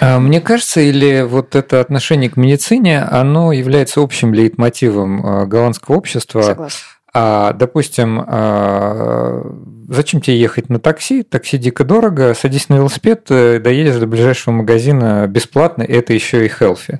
А, 0.00 0.18
мне 0.18 0.40
кажется, 0.40 0.80
или 0.80 1.22
вот 1.22 1.54
это 1.54 1.80
отношение 1.80 2.30
к 2.30 2.36
медицине, 2.36 3.02
оно 3.02 3.52
является 3.52 4.00
общим 4.00 4.34
лейтмотивом 4.34 5.24
а, 5.24 5.46
голландского 5.46 5.96
общества. 5.96 6.42
Согласна. 6.42 6.93
А, 7.16 7.52
допустим, 7.52 8.24
а, 8.26 9.40
зачем 9.88 10.20
тебе 10.20 10.36
ехать 10.36 10.68
на 10.68 10.80
такси? 10.80 11.22
Такси 11.22 11.58
дико 11.58 11.84
дорого, 11.84 12.34
садись 12.34 12.68
на 12.68 12.74
велосипед, 12.74 13.26
э, 13.30 13.60
доедешь 13.60 13.96
до 13.96 14.08
ближайшего 14.08 14.52
магазина 14.52 15.24
бесплатно, 15.28 15.84
и 15.84 15.92
это 15.92 16.12
еще 16.12 16.44
и 16.44 16.48
хелфи. 16.48 16.98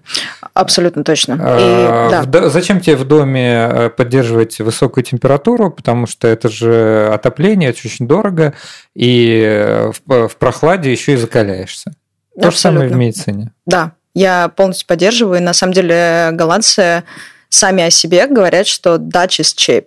Абсолютно 0.55 1.03
точно. 1.03 1.37
А, 1.40 2.22
и, 2.22 2.27
да. 2.27 2.48
Зачем 2.48 2.81
тебе 2.81 2.94
в 2.94 3.05
доме 3.05 3.68
э, 3.68 3.90
поддерживать 3.90 4.61
высокую 4.61 5.03
температуру? 5.03 5.72
Потому 5.72 6.07
что 6.07 6.29
это 6.29 6.48
же 6.48 7.11
отопление, 7.12 7.70
это 7.70 7.81
очень 7.85 8.07
дорого, 8.07 8.55
и 8.94 9.42
э, 9.44 9.90
в, 10.07 10.29
в 10.29 10.37
прохладе 10.37 10.92
еще 10.92 11.14
и 11.14 11.16
закаляешься. 11.16 11.92
То 12.40 12.48
Абсолютно. 12.48 12.55
же 12.55 12.59
самое 12.59 12.88
в 12.88 12.96
медицине. 12.96 13.53
Да, 13.66 13.92
я 14.14 14.46
полностью 14.48 14.87
поддерживаю. 14.87 15.40
И 15.40 15.42
на 15.42 15.55
самом 15.55 15.72
деле 15.72 16.31
голландцы 16.33 17.03
сами 17.48 17.83
о 17.83 17.90
себе 17.90 18.27
говорят, 18.27 18.66
что 18.66 18.96
Dutch 18.96 19.40
is 19.40 19.55
cheap. 19.57 19.87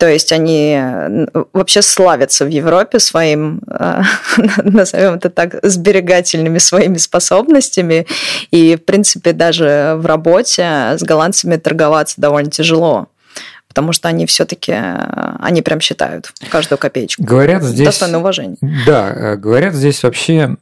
То 0.00 0.08
есть 0.08 0.32
они 0.32 0.80
вообще 1.52 1.82
славятся 1.82 2.46
в 2.46 2.48
Европе 2.48 2.98
своим, 2.98 3.60
э, 3.68 4.00
назовем 4.64 5.16
это 5.16 5.28
так, 5.28 5.56
сберегательными 5.62 6.56
своими 6.56 6.96
способностями. 6.96 8.06
И, 8.50 8.76
в 8.76 8.84
принципе, 8.86 9.34
даже 9.34 9.96
в 9.98 10.06
работе 10.06 10.62
с 10.96 11.02
голландцами 11.02 11.56
торговаться 11.56 12.18
довольно 12.18 12.50
тяжело 12.50 13.08
потому 13.68 13.92
что 13.92 14.08
они 14.08 14.26
все-таки, 14.26 14.74
они 15.38 15.62
прям 15.62 15.80
считают 15.80 16.32
каждую 16.50 16.76
копеечку. 16.76 17.22
Говорят 17.22 17.62
здесь... 17.62 17.86
Достойно 17.86 18.18
уважения. 18.18 18.56
Да, 18.84 19.12
э, 19.14 19.36
говорят 19.36 19.74
здесь 19.74 20.02
вообще... 20.02 20.56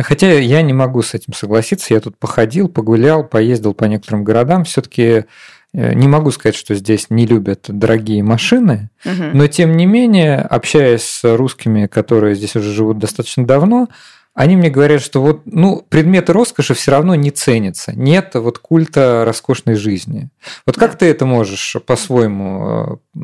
Хотя 0.00 0.30
я 0.34 0.62
не 0.62 0.72
могу 0.72 1.02
с 1.02 1.12
этим 1.12 1.32
согласиться. 1.32 1.92
Я 1.92 1.98
тут 1.98 2.16
походил, 2.16 2.68
погулял, 2.68 3.24
поездил 3.24 3.74
по 3.74 3.86
некоторым 3.86 4.22
городам. 4.22 4.62
Все-таки 4.62 5.02
Э, 5.02 5.24
не 5.72 6.06
могу 6.08 6.30
сказать, 6.30 6.54
что 6.54 6.74
здесь 6.74 7.06
не 7.08 7.26
любят 7.26 7.64
дорогие 7.68 8.22
машины, 8.22 8.90
угу. 9.04 9.24
но 9.32 9.46
тем 9.46 9.76
не 9.76 9.86
менее, 9.86 10.38
общаясь 10.40 11.02
с 11.02 11.36
русскими, 11.36 11.86
которые 11.86 12.34
здесь 12.34 12.56
уже 12.56 12.72
живут 12.72 12.98
достаточно 12.98 13.46
давно, 13.46 13.88
они 14.34 14.56
мне 14.56 14.70
говорят, 14.70 15.02
что 15.02 15.20
вот, 15.20 15.42
ну, 15.44 15.84
предметы 15.88 16.32
роскоши 16.32 16.72
все 16.72 16.92
равно 16.92 17.14
не 17.14 17.30
ценятся. 17.30 17.92
Нет 17.94 18.30
вот 18.34 18.58
культа 18.58 19.24
роскошной 19.26 19.74
жизни. 19.74 20.30
Вот 20.64 20.76
как 20.76 20.92
да. 20.92 20.98
ты 20.98 21.06
это 21.06 21.26
можешь 21.26 21.76
по-своему 21.84 23.00
э, 23.14 23.20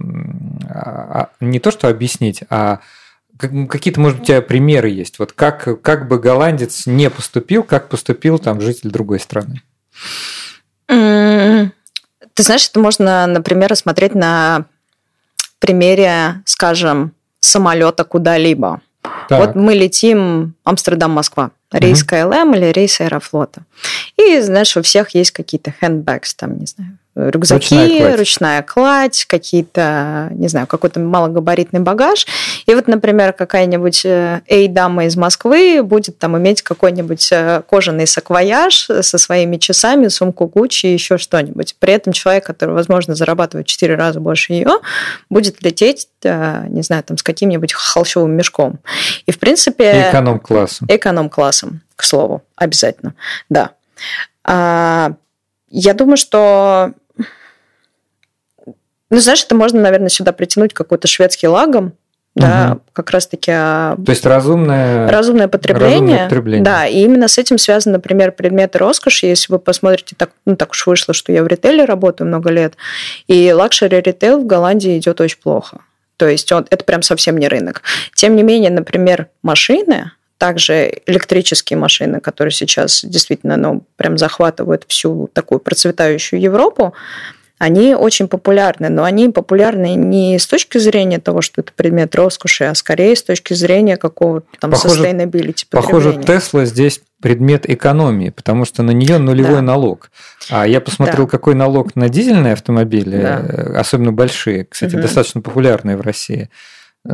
а, 0.69 1.31
не 1.41 1.61
то 1.61 1.71
что 1.71 1.89
объяснить, 1.89 2.43
а 2.51 2.81
какие-то, 3.39 4.01
может, 4.01 4.21
у 4.21 4.25
тебя 4.25 4.43
примеры 4.43 4.91
есть? 4.91 5.19
Вот 5.19 5.33
как, 5.33 5.81
как 5.81 6.09
бы 6.09 6.19
голландец 6.19 6.87
не 6.87 7.09
поступил, 7.09 7.63
как 7.63 7.89
поступил 7.89 8.39
там 8.39 8.61
житель 8.61 8.91
другой 8.91 9.21
страны? 9.21 9.63
Ты 12.39 12.45
знаешь, 12.45 12.69
это 12.69 12.79
можно, 12.79 13.27
например, 13.27 13.69
рассмотреть 13.69 14.15
на 14.15 14.67
примере, 15.59 16.41
скажем, 16.45 17.11
самолета 17.41 18.05
куда-либо. 18.05 18.81
Так. 19.29 19.41
Вот 19.41 19.55
мы 19.57 19.75
летим 19.75 20.55
Амстердам-Москва, 20.63 21.51
рейс 21.73 22.03
угу. 22.03 22.11
KLM 22.11 22.55
или 22.55 22.67
рейс 22.67 23.01
Аэрофлота. 23.01 23.63
И, 24.17 24.41
знаешь, 24.41 24.77
у 24.77 24.83
всех 24.83 25.17
есть 25.17 25.33
какие-то 25.33 25.75
handbags, 25.83 26.33
там, 26.37 26.61
не 26.61 26.67
знаю, 26.67 26.97
рюкзаки, 27.17 27.75
ручная 27.75 27.99
кладь, 27.99 28.19
ручная 28.19 28.63
кладь 28.63 29.25
какие-то, 29.25 30.29
не 30.31 30.47
знаю, 30.47 30.69
какой-то 30.69 31.01
малогабаритный 31.01 31.81
багаж. 31.81 32.25
И 32.69 32.75
вот, 32.75 32.87
например, 32.87 33.33
какая-нибудь 33.33 34.05
э, 34.05 34.43
эй-дама 34.47 35.07
из 35.07 35.17
Москвы 35.17 35.83
будет 35.83 36.19
там 36.19 36.37
иметь 36.37 36.61
какой-нибудь 36.61 37.33
э, 37.33 37.63
кожаный 37.67 38.07
саквояж 38.07 38.91
со 39.01 39.17
своими 39.17 39.57
часами, 39.57 40.09
сумку 40.09 40.47
Гуччи 40.47 40.85
и 40.85 40.93
еще 40.93 41.17
что-нибудь. 41.17 41.77
При 41.79 41.95
этом 41.95 42.13
человек, 42.13 42.45
который, 42.45 42.75
возможно, 42.75 43.15
зарабатывает 43.15 43.67
в 43.67 43.71
4 43.71 43.95
раза 43.95 44.21
больше 44.21 44.53
ее, 44.53 44.81
будет 45.31 45.63
лететь, 45.63 46.09
э, 46.25 46.67
не 46.69 46.83
знаю, 46.83 47.03
там 47.05 47.17
с 47.17 47.23
каким-нибудь 47.23 47.73
холщовым 47.73 48.33
мешком. 48.33 48.81
И, 49.25 49.33
в 49.33 49.39
принципе... 49.39 50.11
Эконом-классом. 50.11 50.89
Эконом-классом, 50.91 51.81
к 51.97 52.05
слову, 52.05 52.43
обязательно, 52.55 53.15
да. 53.49 53.71
А, 54.45 55.13
я 55.71 55.95
думаю, 55.95 56.19
что 56.19 56.93
ну, 59.09 59.21
знаешь, 59.21 59.43
это 59.43 59.55
можно, 59.55 59.81
наверное, 59.81 60.11
сюда 60.11 60.33
притянуть 60.33 60.75
какой-то 60.75 61.09
шведский 61.09 61.49
лагом, 61.49 61.95
да, 62.41 62.73
угу. 62.73 62.81
как 62.93 63.11
раз-таки... 63.11 63.53
То 63.53 63.97
есть 64.07 64.25
разумное... 64.27 65.09
Разумное 65.11 65.49
потребление. 65.49 65.99
Разумное 65.99 66.25
потребление. 66.25 66.65
Да, 66.65 66.87
и 66.87 67.03
именно 67.03 67.29
с 67.29 67.39
этим 67.39 67.59
связан, 67.59 67.93
например, 67.93 68.33
предметы 68.33 68.79
роскоши. 68.79 69.27
Если 69.27 69.53
вы 69.53 69.59
посмотрите, 69.59 70.15
так, 70.17 70.31
ну, 70.47 70.57
так 70.57 70.71
уж 70.71 70.87
вышло, 70.87 71.15
что 71.15 71.33
я 71.33 71.43
в 71.43 71.47
ритейле 71.47 71.85
работаю 71.85 72.29
много 72.29 72.51
лет, 72.51 72.75
и 73.27 73.53
luxury 73.53 74.01
ритейл 74.01 74.41
в 74.41 74.47
Голландии 74.47 74.99
идет 74.99 75.21
очень 75.21 75.39
плохо. 75.43 75.79
То 76.17 76.29
есть 76.29 76.51
он, 76.51 76.67
это 76.71 76.85
прям 76.85 77.03
совсем 77.03 77.39
не 77.39 77.49
рынок. 77.49 77.83
Тем 78.15 78.35
не 78.35 78.43
менее, 78.43 78.71
например, 78.71 79.29
машины, 79.43 80.11
также 80.39 80.93
электрические 81.07 81.79
машины, 81.79 82.21
которые 82.21 82.53
сейчас 82.53 83.05
действительно 83.05 83.57
ну, 83.57 83.83
прям 83.97 84.19
захватывают 84.19 84.85
всю 84.87 85.29
такую 85.33 85.59
процветающую 85.59 86.41
Европу, 86.41 86.95
они 87.59 87.95
очень 87.95 88.29
популярны, 88.29 88.89
но 88.89 89.05
они 89.05 89.29
популярны 89.31 89.95
не 89.95 90.39
с 90.39 90.47
точки 90.47 90.79
зрения 90.79 91.19
того, 91.19 91.43
что 91.43 91.61
это 91.61 91.73
предмет 91.75 92.15
роскоши, 92.15 92.65
а 92.65 92.75
скорее 92.75 93.17
с 93.17 93.23
точки 93.23 93.55
зрения 93.55 93.97
какого-то 93.97 94.47
там 94.61 94.71
похоже, 94.71 95.05
sustainability 95.05 95.65
Похоже, 95.71 96.23
Тесла 96.25 96.65
здесь 96.65 97.03
предмет 97.21 97.69
экономии, 97.69 98.31
потому 98.31 98.65
что 98.65 98.83
на 98.83 98.93
нее 98.93 99.19
нулевой 99.19 99.57
да. 99.57 99.63
налог. 99.63 100.11
А 100.51 100.67
я 100.67 100.81
посмотрел, 100.81 101.25
да. 101.25 101.31
какой 101.31 101.57
налог 101.57 101.97
на 101.97 102.09
дизельные 102.09 102.53
автомобили, 102.53 103.21
да. 103.21 103.81
особенно 103.81 104.13
большие, 104.13 104.65
кстати, 104.65 104.95
угу. 104.95 105.03
достаточно 105.03 105.41
популярные 105.41 105.97
в 105.97 106.01
России. 106.01 106.49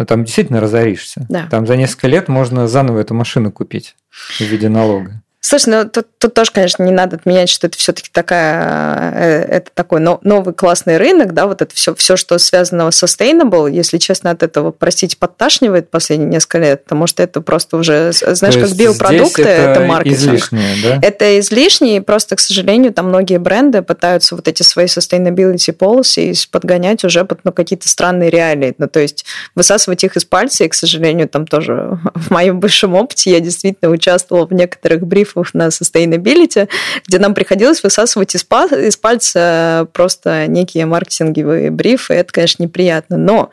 Там 0.07 0.25
действительно 0.25 0.61
разоришься. 0.61 1.25
Да. 1.29 1.47
Там 1.51 1.67
за 1.67 1.77
несколько 1.77 2.09
лет 2.09 2.29
можно 2.29 2.69
заново 2.69 3.01
эту 3.01 3.15
машину 3.15 3.51
купить 3.53 3.97
в 4.11 4.41
виде 4.41 4.69
налога. 4.69 5.23
Слушай, 5.47 5.69
ну 5.69 5.85
тут, 5.91 6.07
тут 6.19 6.33
тоже, 6.33 6.53
конечно, 6.53 6.83
не 6.85 6.91
надо 6.91 7.17
отменять, 7.17 7.51
что 7.51 7.67
это 7.67 7.77
все-таки 7.77 8.09
такая, 8.11 9.13
э, 9.13 9.43
это 9.43 9.71
такой 9.75 10.01
новый 10.01 10.55
классный 10.55 10.97
рынок, 10.97 11.35
да, 11.35 11.47
вот 11.47 11.61
это 11.61 11.75
все, 11.75 11.95
все, 11.95 12.17
что 12.17 12.39
связано 12.39 12.91
с 12.91 13.03
sustainable, 13.03 13.71
если 13.71 13.99
честно, 13.99 14.31
от 14.31 14.43
этого, 14.43 14.71
простите, 14.71 15.19
подташнивает 15.19 15.91
последние 15.91 16.31
несколько 16.31 16.61
лет, 16.61 16.85
потому 16.85 17.07
что 17.07 17.23
это 17.23 17.43
просто 17.43 17.77
уже, 17.77 18.13
знаешь, 18.13 18.55
То 18.55 18.63
как 18.63 18.73
биопродукты, 18.73 19.43
это, 19.43 19.71
это 19.73 19.81
маркетинг. 19.81 20.19
Излишнее, 20.19 20.77
да? 20.83 20.99
Это 21.03 21.39
излишнее, 21.39 21.99
и 21.99 22.01
просто, 22.01 22.37
к 22.37 22.41
сожалению, 22.41 22.95
там 22.95 23.09
многие 23.09 23.37
бренды 23.37 23.83
пытаются 23.83 24.37
вот 24.37 24.49
эти 24.49 24.63
свои 24.63 24.87
sustainability 24.87 25.77
policies 25.77 26.49
подгонять 26.51 27.05
уже 27.05 27.27
под 27.27 27.41
ну, 27.45 27.53
какие-то 27.53 27.87
странные 27.87 28.31
реалии, 28.31 28.75
ну, 28.79 28.89
то 28.89 28.99
есть 28.99 29.27
высасывать 29.55 30.05
их 30.05 30.17
из 30.17 30.25
пальца, 30.25 30.65
и, 30.65 30.69
к 30.69 30.75
сожалению, 30.75 31.29
там 31.29 31.47
тоже 31.47 31.99
в 32.15 32.31
моем 32.31 32.61
бывшем 32.61 32.95
опыте 32.95 33.31
я 33.31 33.41
действительно 33.41 33.91
участвовала 33.91 34.47
в 34.47 34.53
некоторых 34.55 35.07
брифах 35.07 35.34
брифов 35.35 35.55
на 35.55 35.69
sustainability, 35.69 36.69
где 37.07 37.19
нам 37.19 37.35
приходилось 37.35 37.83
высасывать 37.83 38.35
из, 38.35 38.43
из 38.43 38.97
пальца 38.97 39.89
просто 39.93 40.47
некие 40.47 40.87
маркетинговые 40.87 41.71
брифы. 41.71 42.15
Это, 42.15 42.33
конечно, 42.33 42.63
неприятно. 42.63 43.17
Но 43.17 43.51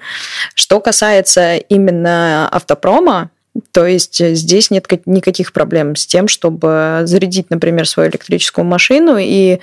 что 0.53 0.79
касается 0.79 1.55
именно 1.55 2.47
автопрома, 2.49 3.29
то 3.73 3.85
есть 3.85 4.23
здесь 4.35 4.71
нет 4.71 4.87
никаких 5.05 5.51
проблем 5.51 5.95
с 5.97 6.05
тем, 6.05 6.29
чтобы 6.29 7.01
зарядить, 7.03 7.49
например, 7.49 7.85
свою 7.87 8.09
электрическую 8.09 8.63
машину 8.63 9.17
и 9.19 9.59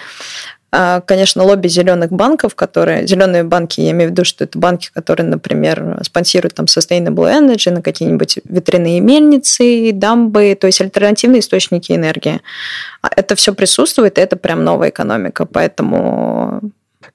конечно, 0.71 1.45
лобби 1.45 1.69
зеленых 1.69 2.11
банков, 2.11 2.55
которые... 2.55 3.07
Зеленые 3.07 3.45
банки, 3.45 3.81
я 3.81 3.93
имею 3.93 4.11
в 4.11 4.12
виду, 4.12 4.25
что 4.25 4.45
это 4.45 4.59
банки, 4.59 4.91
которые, 4.93 5.27
например, 5.27 6.01
спонсируют 6.03 6.55
там 6.55 6.66
Sustainable 6.66 7.33
Energy 7.33 7.71
на 7.71 7.83
какие-нибудь 7.83 8.41
ветряные 8.45 9.01
мельницы, 9.01 9.93
дамбы, 9.93 10.57
то 10.61 10.66
есть 10.66 10.81
альтернативные 10.81 11.41
источники 11.41 11.93
энергии. 11.93 12.41
А 13.03 13.09
это 13.14 13.35
все 13.35 13.55
присутствует, 13.55 14.19
и 14.19 14.21
это 14.21 14.37
прям 14.37 14.64
новая 14.64 14.91
экономика. 14.91 15.47
Поэтому 15.47 16.61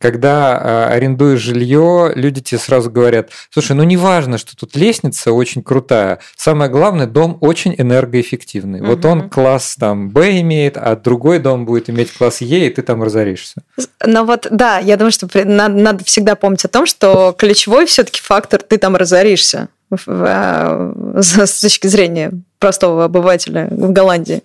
когда 0.04 0.60
э, 0.62 0.96
арендуешь 0.96 1.40
жилье, 1.40 2.12
люди 2.14 2.42
тебе 2.42 2.60
сразу 2.60 2.92
говорят, 2.92 3.30
слушай, 3.50 3.72
ну 3.72 3.84
не 3.84 3.96
важно, 3.96 4.38
что 4.38 4.54
тут 4.54 4.76
лестница 4.76 5.32
очень 5.32 5.64
крутая, 5.64 6.20
самое 6.36 6.70
главное, 6.70 7.08
дом 7.08 7.38
очень 7.40 7.74
энергоэффективный. 7.78 8.82
Угу. 8.82 8.88
Вот 8.88 9.06
он 9.06 9.30
класс 9.30 9.78
там 9.80 10.10
Б 10.10 10.42
имеет, 10.42 10.76
а 10.76 10.98
другой 10.98 11.40
дом 11.40 11.66
будет 11.66 11.90
иметь 11.90 12.12
класс 12.12 12.42
Е, 12.42 12.68
и 12.68 12.70
ты 12.70 12.82
там 12.82 13.02
разоришься. 13.02 13.62
Ну 14.06 14.26
вот, 14.26 14.46
да, 14.52 14.80
я 14.80 14.98
думаю, 14.98 15.14
что 15.14 15.30
надо, 15.46 15.74
надо 15.74 16.04
всегда 16.04 16.36
помнить 16.36 16.66
о 16.66 16.68
том, 16.68 16.86
что 16.86 17.34
ключевой 17.38 17.86
все-таки 17.86 18.20
фактор, 18.20 18.62
ты 18.62 18.78
там 18.78 18.98
разоришься 18.98 19.70
а, 20.06 20.92
с 21.22 21.62
точки 21.62 21.88
зрения 21.88 22.34
простого 22.60 23.06
обывателя 23.06 23.70
в 23.72 23.94
Голландии. 23.94 24.44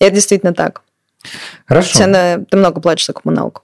И 0.00 0.04
это 0.04 0.14
действительно 0.14 0.54
так. 0.54 0.80
Хорошо. 1.66 1.98
Ты, 1.98 2.46
ты 2.48 2.56
много 2.56 2.80
платишь 2.80 3.04
за 3.04 3.12
коммуналку. 3.12 3.62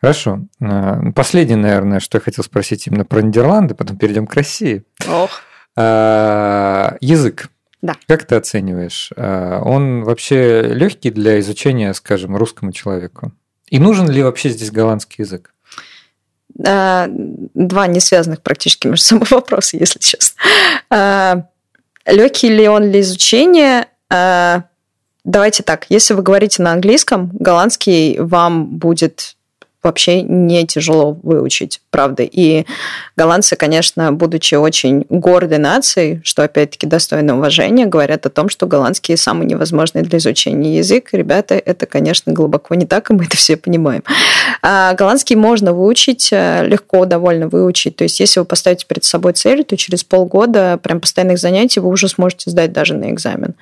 Хорошо. 0.00 0.40
А, 0.60 1.00
последнее, 1.14 1.56
наверное, 1.56 2.00
что 2.00 2.18
я 2.18 2.22
хотел 2.22 2.44
спросить 2.44 2.86
именно 2.86 3.04
про 3.04 3.22
Нидерланды, 3.22 3.74
потом 3.74 3.96
перейдем 3.96 4.26
к 4.26 4.34
России. 4.34 4.84
Ох. 5.08 5.40
А, 5.76 6.96
язык. 7.00 7.48
Да. 7.82 7.94
Как 8.06 8.24
ты 8.24 8.34
оцениваешь? 8.34 9.10
А, 9.16 9.60
он 9.62 10.04
вообще 10.04 10.62
легкий 10.62 11.10
для 11.10 11.40
изучения, 11.40 11.92
скажем, 11.94 12.36
русскому 12.36 12.72
человеку? 12.72 13.32
И 13.68 13.78
нужен 13.78 14.08
ли 14.08 14.22
вообще 14.22 14.50
здесь 14.50 14.70
голландский 14.70 15.24
язык? 15.24 15.52
Два 16.54 17.86
не 17.86 18.00
связанных 18.00 18.42
практически 18.42 18.86
между 18.86 19.04
собой 19.04 19.28
вопроса, 19.30 19.76
если 19.76 19.98
честно. 19.98 21.48
Легкий 22.06 22.48
ли 22.48 22.68
он 22.68 22.90
для 22.90 23.00
изучения? 23.00 23.88
Давайте 24.08 25.62
так, 25.64 25.86
если 25.88 26.14
вы 26.14 26.22
говорите 26.22 26.62
на 26.62 26.72
английском, 26.72 27.30
голландский 27.34 28.18
вам 28.20 28.66
будет 28.78 29.36
вообще 29.86 30.22
не 30.22 30.66
тяжело 30.66 31.16
выучить, 31.22 31.80
правда. 31.90 32.24
И 32.24 32.66
голландцы, 33.16 33.54
конечно, 33.56 34.12
будучи 34.12 34.56
очень 34.56 35.06
гордой 35.08 35.58
нацией, 35.58 36.20
что 36.24 36.42
опять-таки 36.42 36.86
достойно 36.86 37.36
уважения, 37.36 37.86
говорят 37.86 38.26
о 38.26 38.30
том, 38.30 38.48
что 38.48 38.66
голландский 38.66 39.16
самый 39.16 39.46
невозможный 39.46 40.02
для 40.02 40.18
изучения 40.18 40.78
язык. 40.78 41.10
Ребята, 41.12 41.54
это, 41.54 41.86
конечно, 41.86 42.32
глубоко 42.32 42.74
не 42.74 42.84
так, 42.84 43.10
и 43.10 43.14
мы 43.14 43.24
это 43.24 43.36
все 43.36 43.56
понимаем. 43.56 44.02
А 44.60 44.94
голландский 44.94 45.36
можно 45.36 45.72
выучить, 45.72 46.30
э, 46.32 46.66
легко 46.66 47.04
довольно 47.04 47.48
выучить. 47.48 47.96
То 47.96 48.04
есть, 48.04 48.18
если 48.18 48.40
вы 48.40 48.46
поставите 48.46 48.86
перед 48.86 49.04
собой 49.04 49.34
цель, 49.34 49.64
то 49.64 49.76
через 49.76 50.02
полгода 50.02 50.78
прям 50.82 51.00
постоянных 51.00 51.38
занятий 51.38 51.80
вы 51.80 51.88
уже 51.90 52.08
сможете 52.08 52.50
сдать 52.50 52.72
даже 52.72 52.94
на 52.94 53.10
экзамен. 53.10 53.54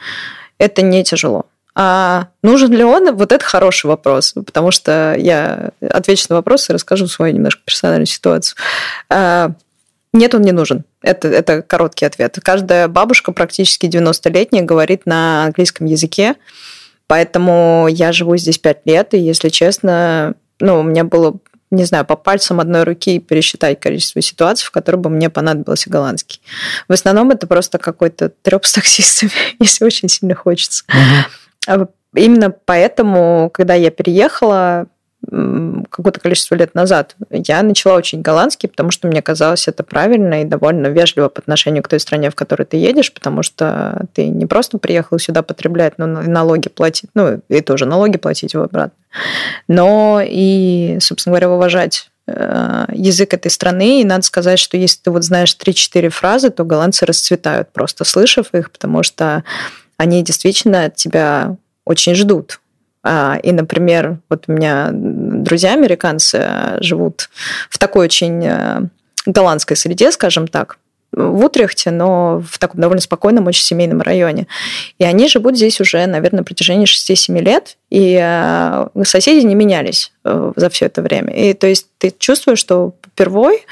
Это 0.58 0.82
не 0.82 1.04
тяжело. 1.04 1.44
А 1.76 2.28
нужен 2.42 2.72
ли 2.72 2.84
он? 2.84 3.14
Вот 3.16 3.32
это 3.32 3.44
хороший 3.44 3.86
вопрос, 3.86 4.32
потому 4.32 4.70
что 4.70 5.16
я 5.18 5.70
отвечу 5.80 6.26
на 6.28 6.36
вопрос 6.36 6.70
и 6.70 6.72
расскажу 6.72 7.08
свою 7.08 7.34
немножко 7.34 7.62
персональную 7.64 8.06
ситуацию. 8.06 8.56
А, 9.10 9.52
нет, 10.12 10.34
он 10.34 10.42
не 10.42 10.52
нужен. 10.52 10.84
Это, 11.02 11.28
это 11.28 11.62
короткий 11.62 12.04
ответ. 12.04 12.38
Каждая 12.42 12.86
бабушка, 12.86 13.32
практически 13.32 13.86
90-летняя, 13.86 14.62
говорит 14.62 15.04
на 15.04 15.46
английском 15.46 15.86
языке, 15.86 16.36
поэтому 17.08 17.88
я 17.90 18.12
живу 18.12 18.36
здесь 18.36 18.58
5 18.58 18.82
лет, 18.84 19.14
и, 19.14 19.18
если 19.18 19.48
честно, 19.48 20.34
ну, 20.60 20.80
у 20.80 20.82
меня 20.84 21.02
было 21.02 21.34
не 21.70 21.84
знаю, 21.84 22.04
по 22.04 22.14
пальцам 22.14 22.60
одной 22.60 22.84
руки 22.84 23.18
пересчитать 23.18 23.80
количество 23.80 24.22
ситуаций, 24.22 24.64
в 24.64 24.70
которых 24.70 25.00
бы 25.00 25.10
мне 25.10 25.28
понадобился 25.28 25.90
голландский. 25.90 26.40
В 26.86 26.92
основном 26.92 27.32
это 27.32 27.48
просто 27.48 27.78
какой-то 27.78 28.28
треп 28.28 28.64
с 28.64 28.74
таксистами, 28.74 29.32
если 29.58 29.84
очень 29.84 30.08
сильно 30.08 30.36
хочется. 30.36 30.84
Uh-huh. 30.88 31.24
А 31.66 31.86
именно 32.14 32.50
поэтому, 32.50 33.50
когда 33.52 33.74
я 33.74 33.90
переехала 33.90 34.86
какое-то 35.90 36.20
количество 36.20 36.54
лет 36.54 36.74
назад, 36.74 37.16
я 37.30 37.62
начала 37.62 37.96
учить 37.96 38.20
голландский, 38.20 38.68
потому 38.68 38.90
что 38.90 39.08
мне 39.08 39.22
казалось 39.22 39.68
это 39.68 39.82
правильно 39.82 40.42
и 40.42 40.44
довольно 40.44 40.88
вежливо 40.88 41.28
по 41.28 41.40
отношению 41.40 41.82
к 41.82 41.88
той 41.88 42.00
стране, 42.00 42.30
в 42.30 42.34
которой 42.34 42.64
ты 42.64 42.76
едешь, 42.76 43.12
потому 43.12 43.42
что 43.42 44.06
ты 44.12 44.28
не 44.28 44.46
просто 44.46 44.78
приехал 44.78 45.18
сюда 45.18 45.42
потреблять, 45.42 45.94
но 45.96 46.06
налоги 46.06 46.68
платить, 46.68 47.10
ну 47.14 47.40
и 47.48 47.60
тоже 47.60 47.86
налоги 47.86 48.18
платить 48.18 48.54
в 48.54 48.60
обратно, 48.60 48.96
но 49.68 50.20
и, 50.24 50.98
собственно 51.00 51.32
говоря, 51.32 51.50
уважать 51.50 52.10
э, 52.26 52.86
язык 52.92 53.34
этой 53.34 53.50
страны, 53.50 54.02
и 54.02 54.04
надо 54.04 54.22
сказать, 54.22 54.58
что 54.58 54.76
если 54.76 55.00
ты 55.02 55.10
вот 55.10 55.24
знаешь 55.24 55.56
3-4 55.56 56.08
фразы, 56.10 56.50
то 56.50 56.64
голландцы 56.64 57.06
расцветают, 57.06 57.70
просто 57.72 58.04
слышав 58.04 58.52
их, 58.52 58.70
потому 58.70 59.02
что 59.02 59.44
они 59.96 60.22
действительно 60.22 60.90
тебя 60.90 61.56
очень 61.84 62.14
ждут. 62.14 62.60
А, 63.02 63.38
и, 63.42 63.52
например, 63.52 64.18
вот 64.30 64.44
у 64.48 64.52
меня 64.52 64.88
друзья 64.92 65.74
американцы 65.74 66.78
живут 66.80 67.28
в 67.68 67.78
такой 67.78 68.06
очень 68.06 68.42
э, 68.44 68.80
голландской 69.26 69.76
среде, 69.76 70.10
скажем 70.10 70.48
так, 70.48 70.78
в 71.16 71.44
Утрехте, 71.44 71.90
но 71.90 72.42
в 72.48 72.58
таком 72.58 72.80
довольно 72.80 73.00
спокойном, 73.00 73.46
очень 73.46 73.62
семейном 73.62 74.00
районе. 74.00 74.46
И 74.98 75.04
они 75.04 75.28
живут 75.28 75.56
здесь 75.56 75.80
уже, 75.80 76.04
наверное, 76.06 76.38
на 76.38 76.44
протяжении 76.44 76.86
6-7 76.86 77.40
лет, 77.40 77.76
и 77.90 78.16
соседи 79.04 79.44
не 79.44 79.54
менялись 79.54 80.12
э, 80.24 80.52
за 80.56 80.70
все 80.70 80.86
это 80.86 81.02
время. 81.02 81.32
И 81.32 81.54
то 81.54 81.66
есть 81.66 81.86
ты 81.98 82.12
чувствуешь, 82.16 82.58
что 82.58 82.94
впервой 83.06 83.64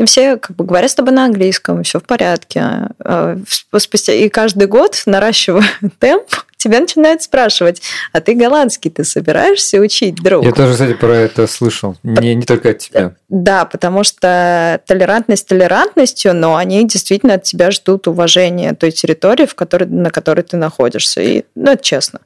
И 0.00 0.04
все 0.06 0.38
как 0.38 0.56
бы 0.56 0.64
говорят 0.64 0.90
с 0.90 0.94
тобой 0.94 1.12
на 1.12 1.26
английском, 1.26 1.82
все 1.82 2.00
в 2.00 2.04
порядке. 2.04 2.62
А, 3.04 3.36
спустя 3.76 4.14
и 4.14 4.30
каждый 4.30 4.66
год 4.66 5.02
наращивая 5.04 5.62
темп, 5.98 6.24
тебя 6.56 6.80
начинают 6.80 7.22
спрашивать, 7.22 7.82
а 8.12 8.22
ты 8.22 8.34
голландский, 8.34 8.90
ты 8.90 9.04
собираешься 9.04 9.78
учить, 9.78 10.14
друг? 10.14 10.42
Я 10.42 10.52
тоже, 10.52 10.72
кстати, 10.72 10.94
про 10.94 11.14
это 11.14 11.46
слышал, 11.46 11.96
не, 12.02 12.34
не 12.34 12.44
только 12.46 12.70
от 12.70 12.78
тебя. 12.78 13.12
Да, 13.28 13.66
потому 13.66 14.02
что 14.02 14.80
толерантность 14.86 15.46
толерантностью, 15.46 16.34
но 16.34 16.56
они 16.56 16.88
действительно 16.88 17.34
от 17.34 17.42
тебя 17.42 17.70
ждут 17.70 18.08
уважения 18.08 18.72
той 18.72 18.92
территории, 18.92 19.44
в 19.44 19.54
которой, 19.54 19.84
на 19.84 20.10
которой 20.10 20.42
ты 20.42 20.56
находишься. 20.56 21.20
И, 21.20 21.44
ну, 21.54 21.72
это 21.72 21.84
честно. 21.84 22.20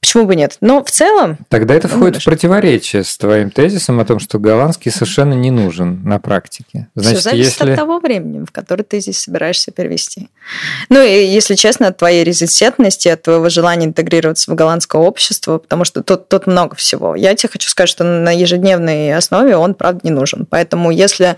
Почему 0.00 0.26
бы 0.26 0.36
нет? 0.36 0.56
Но 0.60 0.84
в 0.84 0.90
целом... 0.90 1.38
Тогда 1.48 1.74
это 1.74 1.88
входит 1.88 2.22
в 2.22 2.24
противоречие 2.24 3.02
с 3.02 3.18
твоим 3.18 3.50
тезисом 3.50 3.98
о 3.98 4.04
том, 4.04 4.20
что 4.20 4.38
голландский 4.38 4.92
совершенно 4.92 5.34
не 5.34 5.50
нужен 5.50 6.02
на 6.04 6.20
практике. 6.20 6.86
Значит, 6.94 7.20
Все 7.20 7.30
зависит 7.30 7.60
если... 7.60 7.70
от 7.72 7.76
того 7.76 7.98
времени, 7.98 8.44
в 8.44 8.52
которое 8.52 8.84
ты 8.84 9.00
здесь 9.00 9.18
собираешься 9.18 9.72
перевести. 9.72 10.28
Ну 10.88 11.02
и, 11.02 11.24
если 11.24 11.56
честно, 11.56 11.88
от 11.88 11.96
твоей 11.96 12.22
резидентности, 12.22 13.08
от 13.08 13.22
твоего 13.22 13.48
желания 13.48 13.86
интегрироваться 13.86 14.52
в 14.52 14.54
голландское 14.54 15.02
общество, 15.02 15.58
потому 15.58 15.84
что 15.84 16.02
тут, 16.02 16.28
тут 16.28 16.46
много 16.46 16.76
всего. 16.76 17.16
Я 17.16 17.34
тебе 17.34 17.50
хочу 17.50 17.68
сказать, 17.68 17.90
что 17.90 18.04
на 18.04 18.30
ежедневной 18.30 19.14
основе 19.16 19.56
он, 19.56 19.74
правда, 19.74 20.00
не 20.04 20.10
нужен. 20.10 20.46
Поэтому 20.48 20.92
если 20.92 21.36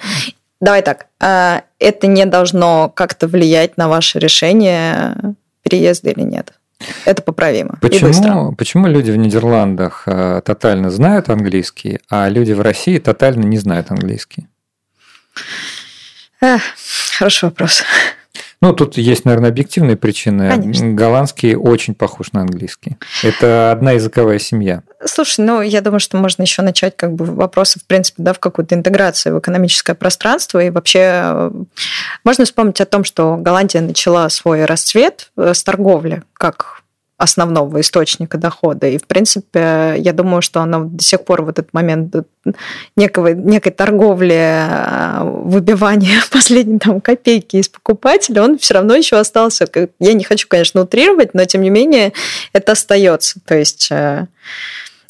Давай 0.61 0.83
так, 0.83 1.07
а, 1.21 1.63
это 1.79 2.07
не 2.07 2.27
должно 2.27 2.93
как-то 2.95 3.27
влиять 3.27 3.79
на 3.79 3.89
ваше 3.89 4.19
решение 4.19 5.17
переезда 5.63 6.11
или 6.11 6.21
нет. 6.21 6.53
Это 7.05 7.23
поправимо. 7.23 7.79
Почему, 7.81 8.53
почему 8.55 8.87
люди 8.87 9.11
в 9.11 9.17
Нидерландах 9.17 10.05
э, 10.07 10.41
тотально 10.45 10.91
знают 10.91 11.29
английский, 11.29 12.01
а 12.09 12.29
люди 12.29 12.53
в 12.53 12.61
России 12.61 12.99
тотально 12.99 13.45
не 13.45 13.59
знают 13.59 13.91
английский? 13.91 14.49
А, 16.41 16.59
хороший 17.19 17.45
вопрос. 17.45 17.83
Ну, 18.63 18.75
тут 18.75 18.99
есть, 18.99 19.25
наверное, 19.25 19.49
объективные 19.49 19.97
причины. 19.97 20.51
Конечно. 20.51 20.93
Голландский 20.93 21.55
очень 21.55 21.95
похож 21.95 22.33
на 22.33 22.43
английский. 22.43 22.99
Это 23.23 23.73
одна 23.73 23.93
языковая 23.93 24.39
семья. 24.39 24.83
Слушай, 25.03 25.47
ну, 25.47 25.63
я 25.63 25.81
думаю, 25.81 26.01
что 26.01 26.19
можно 26.19 26.43
еще 26.43 26.61
начать 26.61 26.95
как 26.95 27.15
бы 27.15 27.25
вопросы, 27.25 27.81
в 27.81 27.87
принципе, 27.87 28.23
да, 28.23 28.35
в 28.35 28.39
какую-то 28.39 28.75
интеграцию 28.75 29.35
в 29.35 29.39
экономическое 29.39 29.95
пространство. 29.95 30.63
И 30.63 30.69
вообще 30.69 31.01
э, 31.01 31.51
можно 32.23 32.45
вспомнить 32.45 32.83
о 32.83 32.87
том, 32.87 33.05
что 33.05 33.37
Голландия 33.39 33.81
начала 33.81 34.29
свой 34.29 34.67
расцвет 34.67 35.31
э, 35.39 35.55
с 35.55 35.65
торговли, 35.65 36.23
как 36.35 36.80
основного 37.21 37.83
источника 37.83 38.39
дохода. 38.39 38.87
И, 38.87 38.97
в 38.97 39.07
принципе, 39.07 39.95
я 39.99 40.15
думаю, 40.15 40.41
что 40.41 40.63
она 40.63 40.81
до 40.81 41.05
сих 41.05 41.23
пор 41.23 41.43
в 41.43 41.51
этот 41.51 41.75
момент 41.75 42.15
некого, 42.97 43.35
некой 43.35 43.73
торговли, 43.73 44.39
а, 44.41 45.23
выбивания 45.23 46.23
последней 46.33 46.79
там 46.79 47.03
копейки 47.03 47.57
из 47.57 47.69
покупателя, 47.69 48.43
он 48.43 48.59
все 48.59 48.73
равно 48.73 48.95
еще 48.95 49.17
остался. 49.17 49.69
Я 49.99 50.15
не 50.15 50.25
хочу, 50.25 50.49
конечно, 50.49 50.81
утрировать, 50.81 51.35
но, 51.35 51.45
тем 51.45 51.61
не 51.61 51.69
менее, 51.69 52.15
это 52.55 52.73
остается. 52.73 53.39
То 53.47 53.55
есть... 53.55 53.89
Э, 53.91 54.27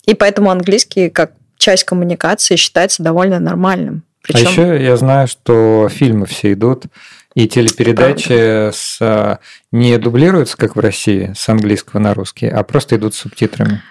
и 0.04 0.14
поэтому 0.14 0.50
английский 0.50 1.10
как 1.10 1.30
часть 1.58 1.84
коммуникации 1.84 2.56
считается 2.56 3.04
довольно 3.04 3.38
нормальным. 3.38 4.02
Причем... 4.22 4.46
А 4.46 4.50
еще 4.50 4.84
я 4.84 4.96
знаю, 4.96 5.28
что 5.28 5.88
фильмы 5.88 6.26
все 6.26 6.54
идут 6.54 6.86
и 7.34 7.46
телепередачи 7.48 8.70
с, 8.72 8.98
а, 9.00 9.38
не 9.70 9.98
дублируются, 9.98 10.56
как 10.56 10.76
в 10.76 10.80
России, 10.80 11.32
с 11.36 11.48
английского 11.48 12.00
на 12.00 12.14
русский, 12.14 12.48
а 12.48 12.62
просто 12.62 12.96
идут 12.96 13.14
с 13.14 13.18
субтитрами. 13.18 13.82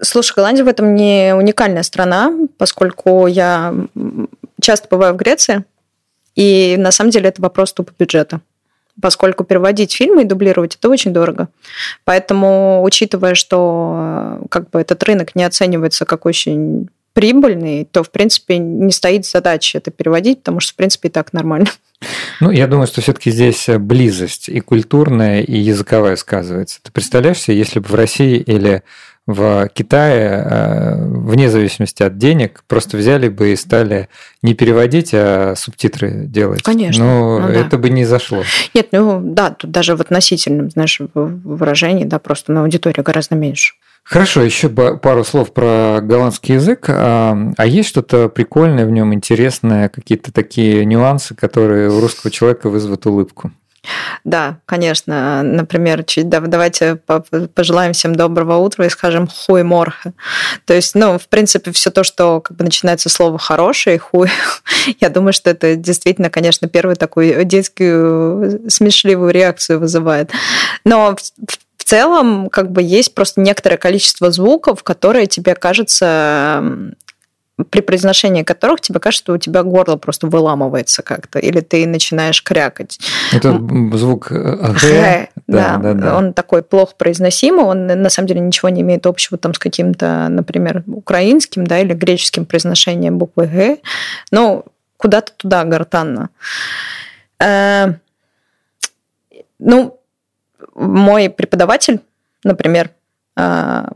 Слушай, 0.00 0.34
Голландия 0.34 0.64
в 0.64 0.68
этом 0.68 0.94
не 0.94 1.34
уникальная 1.34 1.84
страна, 1.84 2.32
поскольку 2.56 3.26
я 3.28 3.72
часто 4.60 4.88
бываю 4.90 5.14
в 5.14 5.16
Греции, 5.16 5.64
и 6.34 6.76
на 6.78 6.90
самом 6.90 7.10
деле 7.10 7.28
это 7.28 7.40
вопрос 7.42 7.72
тупо 7.72 7.92
бюджета 7.98 8.40
поскольку 9.00 9.44
переводить 9.44 9.92
фильмы 9.92 10.22
и 10.22 10.26
дублировать 10.26 10.76
это 10.76 10.88
очень 10.88 11.12
дорого. 11.12 11.48
Поэтому, 12.04 12.82
учитывая, 12.82 13.34
что 13.34 14.40
как 14.50 14.70
бы 14.70 14.80
этот 14.80 15.02
рынок 15.04 15.34
не 15.36 15.44
оценивается 15.44 16.04
как 16.04 16.26
очень 16.26 16.88
прибыльный, 17.18 17.84
то, 17.84 18.04
в 18.04 18.12
принципе, 18.12 18.58
не 18.58 18.92
стоит 18.92 19.26
задача 19.26 19.78
это 19.78 19.90
переводить, 19.90 20.38
потому 20.38 20.60
что, 20.60 20.72
в 20.72 20.76
принципе, 20.76 21.08
и 21.08 21.10
так 21.10 21.32
нормально. 21.32 21.66
Ну, 22.38 22.52
я 22.52 22.68
думаю, 22.68 22.86
что 22.86 23.00
все-таки 23.00 23.32
здесь 23.32 23.68
близость 23.76 24.48
и 24.48 24.60
культурная, 24.60 25.40
и 25.40 25.58
языковая 25.58 26.14
сказывается. 26.14 26.78
Ты 26.80 26.92
представляешь 26.92 27.40
себе, 27.40 27.58
если 27.58 27.80
бы 27.80 27.88
в 27.88 27.94
России 27.96 28.36
или 28.36 28.84
в 29.26 29.68
Китае, 29.74 30.46
э, 30.48 30.94
вне 30.96 31.50
зависимости 31.50 32.04
от 32.04 32.18
денег, 32.18 32.62
просто 32.68 32.96
взяли 32.96 33.28
бы 33.28 33.50
и 33.50 33.56
стали 33.56 34.08
не 34.42 34.54
переводить, 34.54 35.10
а 35.12 35.54
субтитры 35.56 36.12
делать. 36.24 36.62
Конечно. 36.62 37.04
Но 37.04 37.40
ну, 37.40 37.48
это 37.48 37.70
да. 37.70 37.78
бы 37.78 37.90
не 37.90 38.04
зашло. 38.04 38.44
Нет, 38.74 38.90
ну 38.92 39.20
да, 39.20 39.50
тут 39.50 39.72
даже 39.72 39.96
в 39.96 40.00
относительном, 40.00 40.70
знаешь, 40.70 41.00
выражении, 41.14 42.04
да, 42.04 42.20
просто 42.20 42.52
на 42.52 42.62
аудиторию 42.62 43.02
гораздо 43.02 43.34
меньше. 43.34 43.74
Хорошо, 44.08 44.42
еще 44.42 44.70
пару 44.70 45.22
слов 45.22 45.52
про 45.52 46.00
голландский 46.00 46.54
язык. 46.54 46.86
А, 46.88 47.36
а 47.58 47.66
есть 47.66 47.90
что-то 47.90 48.30
прикольное 48.30 48.86
в 48.86 48.90
нем, 48.90 49.12
интересное, 49.12 49.90
какие-то 49.90 50.32
такие 50.32 50.86
нюансы, 50.86 51.34
которые 51.34 51.90
у 51.90 52.00
русского 52.00 52.30
человека 52.30 52.70
вызовут 52.70 53.04
улыбку? 53.04 53.52
Да, 54.24 54.60
конечно. 54.64 55.42
Например, 55.42 56.04
давайте 56.24 56.96
пожелаем 57.54 57.92
всем 57.92 58.14
доброго 58.14 58.56
утра 58.56 58.86
и 58.86 58.90
скажем 58.90 59.28
хуй 59.28 59.62
морха. 59.62 60.14
То 60.64 60.72
есть, 60.72 60.94
ну, 60.94 61.18
в 61.18 61.28
принципе, 61.28 61.70
все 61.72 61.90
то, 61.90 62.02
что 62.02 62.40
как 62.40 62.56
бы 62.56 62.64
начинается 62.64 63.10
слово 63.10 63.38
хорошее, 63.38 63.98
хуй, 63.98 64.30
я 65.00 65.10
думаю, 65.10 65.34
что 65.34 65.50
это 65.50 65.76
действительно, 65.76 66.30
конечно, 66.30 66.66
первую 66.66 66.96
такую 66.96 67.44
детскую 67.44 68.70
смешливую 68.70 69.32
реакцию 69.32 69.80
вызывает. 69.80 70.30
Но 70.84 71.14
целом 71.88 72.50
как 72.50 72.70
бы 72.70 72.82
есть 72.82 73.14
просто 73.14 73.40
некоторое 73.40 73.78
количество 73.78 74.30
звуков, 74.30 74.82
которые 74.82 75.26
тебе 75.26 75.54
кажется 75.54 76.62
при 77.70 77.80
произношении 77.80 78.44
которых 78.44 78.80
тебе 78.80 79.00
кажется, 79.00 79.24
что 79.24 79.32
у 79.32 79.38
тебя 79.38 79.64
горло 79.64 79.96
просто 79.96 80.28
выламывается 80.28 81.02
как-то, 81.02 81.40
или 81.40 81.58
ты 81.58 81.88
начинаешь 81.88 82.40
крякать. 82.42 83.00
Это 83.32 83.60
звук 83.94 84.30
э, 84.30 84.74
г, 84.80 85.28
да, 85.48 85.76
да, 85.78 85.94
да, 85.94 86.16
он 86.16 86.34
такой 86.34 86.62
плохо 86.62 86.92
произносимый, 86.96 87.64
он 87.64 87.86
на 87.86 88.10
самом 88.10 88.28
деле 88.28 88.40
ничего 88.40 88.68
не 88.68 88.82
имеет 88.82 89.06
общего 89.06 89.38
там 89.38 89.54
с 89.54 89.58
каким-то, 89.58 90.28
например, 90.28 90.84
украинским, 90.86 91.66
да, 91.66 91.80
или 91.80 91.94
греческим 91.94 92.46
произношением 92.46 93.18
буквы 93.18 93.46
г, 93.46 93.78
но 94.30 94.64
куда-то 94.96 95.32
туда 95.36 95.64
гортанно. 95.64 96.30
Э, 97.40 97.94
ну, 99.58 99.97
мой 100.74 101.30
преподаватель, 101.30 102.00
например, 102.44 102.90
а, 103.36 103.90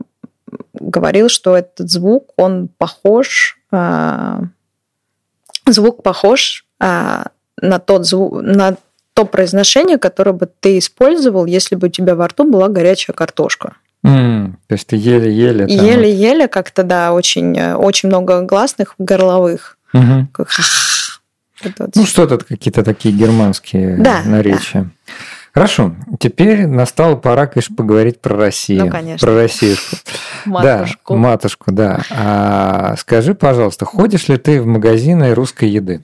говорил, 0.73 1.29
что 1.29 1.57
этот 1.57 1.89
звук, 1.89 2.31
он 2.37 2.69
похож, 2.77 3.57
а, 3.71 4.41
звук 5.65 6.03
похож 6.03 6.65
а, 6.79 7.27
на 7.61 7.79
тот 7.79 8.05
звук, 8.05 8.41
на 8.41 8.77
то 9.13 9.25
произношение, 9.25 9.97
которое 9.97 10.33
бы 10.33 10.49
ты 10.59 10.77
использовал, 10.77 11.45
если 11.45 11.75
бы 11.75 11.87
у 11.87 11.91
тебя 11.91 12.15
во 12.15 12.27
рту 12.27 12.49
была 12.49 12.67
горячая 12.67 13.15
картошка. 13.15 13.73
Mm, 14.05 14.53
то 14.67 14.73
есть 14.73 14.87
ты 14.87 14.95
еле-еле. 14.97 15.65
Еле-еле 15.69 16.47
как-то, 16.47 16.83
да, 16.83 17.13
очень, 17.13 17.59
очень 17.73 18.09
много 18.09 18.41
гласных 18.41 18.95
горловых. 18.97 19.77
Угу. 19.93 20.27
Как, 20.33 20.49
ну, 21.95 22.05
что-то 22.05 22.37
какие-то 22.37 22.83
такие 22.83 23.15
германские 23.15 23.97
да, 23.97 24.23
наречия. 24.25 24.83
Да. 24.83 24.89
Хорошо, 25.53 25.93
теперь 26.19 26.65
настала 26.65 27.15
пора, 27.15 27.45
конечно, 27.45 27.75
поговорить 27.75 28.19
про 28.19 28.35
Россию. 28.35 28.85
Ну, 28.85 28.91
конечно. 28.91 29.27
Про 29.27 29.35
Россиюшку. 29.35 29.97
Матушку. 30.45 31.13
Да, 31.13 31.19
матушку, 31.19 31.71
да. 31.71 32.01
А 32.09 32.95
скажи, 32.97 33.35
пожалуйста, 33.35 33.85
ходишь 33.85 34.27
ли 34.29 34.37
ты 34.37 34.59
в 34.59 34.65
магазины 34.65 35.33
русской 35.35 35.69
еды? 35.69 36.01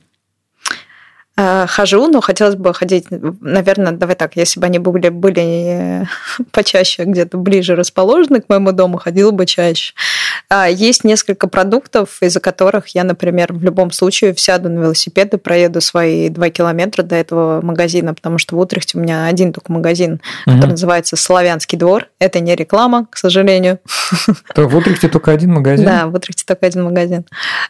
Э, 1.36 1.66
хожу, 1.68 2.08
но 2.08 2.22
хотелось 2.22 2.56
бы 2.56 2.74
ходить, 2.74 3.06
наверное, 3.10 3.94
давай 3.94 4.16
так, 4.16 4.36
если 4.36 4.60
бы 4.60 4.66
они 4.68 4.78
были, 4.78 5.08
были 5.08 6.08
почаще 6.52 7.06
где-то 7.06 7.38
ближе 7.38 7.76
расположены 7.76 8.42
к 8.42 8.50
моему 8.50 8.72
дому, 8.74 8.98
ходила 8.98 9.32
бы 9.32 9.46
чаще. 9.46 9.94
А 10.52 10.68
есть 10.68 11.04
несколько 11.04 11.48
продуктов, 11.48 12.18
из-за 12.22 12.40
которых 12.40 12.88
я, 12.90 13.04
например, 13.04 13.54
в 13.54 13.64
любом 13.64 13.92
случае 13.92 14.36
сяду 14.36 14.68
на 14.68 14.80
велосипед 14.80 15.32
и 15.36 15.38
проеду 15.38 15.80
свои 15.80 16.30
два 16.30 16.50
километра 16.50 17.04
до 17.04 17.16
этого 17.16 17.62
магазина, 17.62 18.16
потому 18.16 18.40
что 18.40 18.56
в 18.56 18.60
Утрехте 18.60 18.98
у 18.98 19.02
меня 19.02 19.26
один 19.26 19.54
только 19.54 19.72
магазин, 19.72 20.22
угу. 20.48 20.56
который 20.56 20.72
называется 20.72 21.18
«Славянский 21.18 21.78
двор». 21.78 22.08
Это 22.18 22.40
не 22.40 22.56
реклама, 22.56 23.06
к 23.12 23.18
сожалению. 23.18 23.78
То 24.56 24.68
в 24.68 24.76
Утрехте 24.76 25.08
только 25.08 25.32
один 25.32 25.54
магазин? 25.54 25.86
Да, 25.86 26.08
в 26.08 26.16
Утрехте 26.16 26.44
только 26.48 26.66
один 26.66 26.84
магазин. 26.84 27.26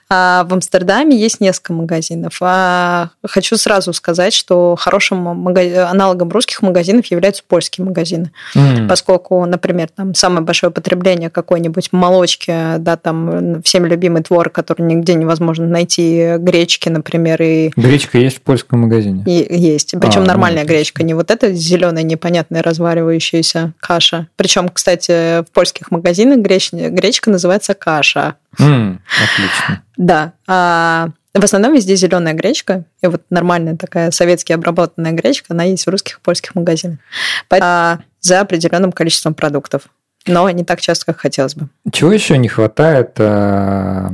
А 0.09 0.45
в 0.45 0.53
Амстердаме 0.53 1.17
есть 1.17 1.41
несколько 1.41 1.73
магазинов. 1.73 2.37
А 2.39 3.09
хочу 3.27 3.57
сразу 3.57 3.91
сказать, 3.91 4.33
что 4.33 4.77
хорошим 4.77 5.27
аналогом 5.27 6.29
русских 6.29 6.61
магазинов 6.61 7.07
являются 7.07 7.43
польские 7.45 7.85
магазины, 7.85 8.31
mm. 8.55 8.87
поскольку, 8.87 9.45
например, 9.45 9.89
там 9.93 10.13
самое 10.15 10.41
большое 10.41 10.71
потребление 10.71 11.29
какой-нибудь 11.29 11.89
молочки 11.91 12.68
да, 12.77 12.97
там 12.97 13.61
всем 13.63 13.85
любимый 13.85 14.21
твор, 14.21 14.49
который 14.49 14.83
нигде 14.83 15.15
невозможно 15.15 15.67
найти, 15.67 16.35
гречки, 16.37 16.89
например, 16.89 17.41
и... 17.41 17.71
Гречка 17.75 18.17
есть 18.17 18.37
в 18.37 18.41
польском 18.41 18.81
магазине? 18.81 19.23
И 19.25 19.47
есть, 19.49 19.95
причем 19.99 20.21
а, 20.21 20.25
нормальная 20.25 20.63
ну, 20.63 20.67
гречка, 20.67 21.03
не 21.03 21.13
вот 21.13 21.31
эта 21.31 21.53
зеленая 21.53 22.03
непонятная 22.03 22.61
разваривающаяся 22.61 23.73
каша. 23.79 24.27
Причем, 24.35 24.69
кстати, 24.69 25.41
в 25.43 25.51
польских 25.51 25.91
магазинах 25.91 26.39
греч... 26.39 26.71
гречка 26.71 27.29
называется 27.29 27.73
каша. 27.73 28.35
Mm, 28.59 28.99
отлично. 29.23 29.83
Да. 29.97 30.33
А 30.47 31.09
в 31.33 31.43
основном 31.43 31.73
везде 31.73 31.95
зеленая 31.95 32.33
гречка, 32.33 32.85
и 33.01 33.07
вот 33.07 33.21
нормальная 33.29 33.75
такая 33.75 34.11
советски 34.11 34.51
обработанная 34.51 35.11
гречка, 35.11 35.53
она 35.53 35.63
есть 35.63 35.85
в 35.85 35.89
русских 35.89 36.17
и 36.17 36.21
польских 36.21 36.55
магазинах. 36.55 36.99
Поэтому 37.47 38.03
за 38.19 38.41
определенным 38.41 38.91
количеством 38.91 39.33
продуктов. 39.33 39.83
Но 40.25 40.49
не 40.49 40.63
так 40.63 40.81
часто, 40.81 41.05
как 41.05 41.19
хотелось 41.19 41.55
бы. 41.55 41.69
Чего 41.91 42.11
еще 42.11 42.37
не 42.37 42.47
хватает 42.47 43.13
э, 43.17 44.09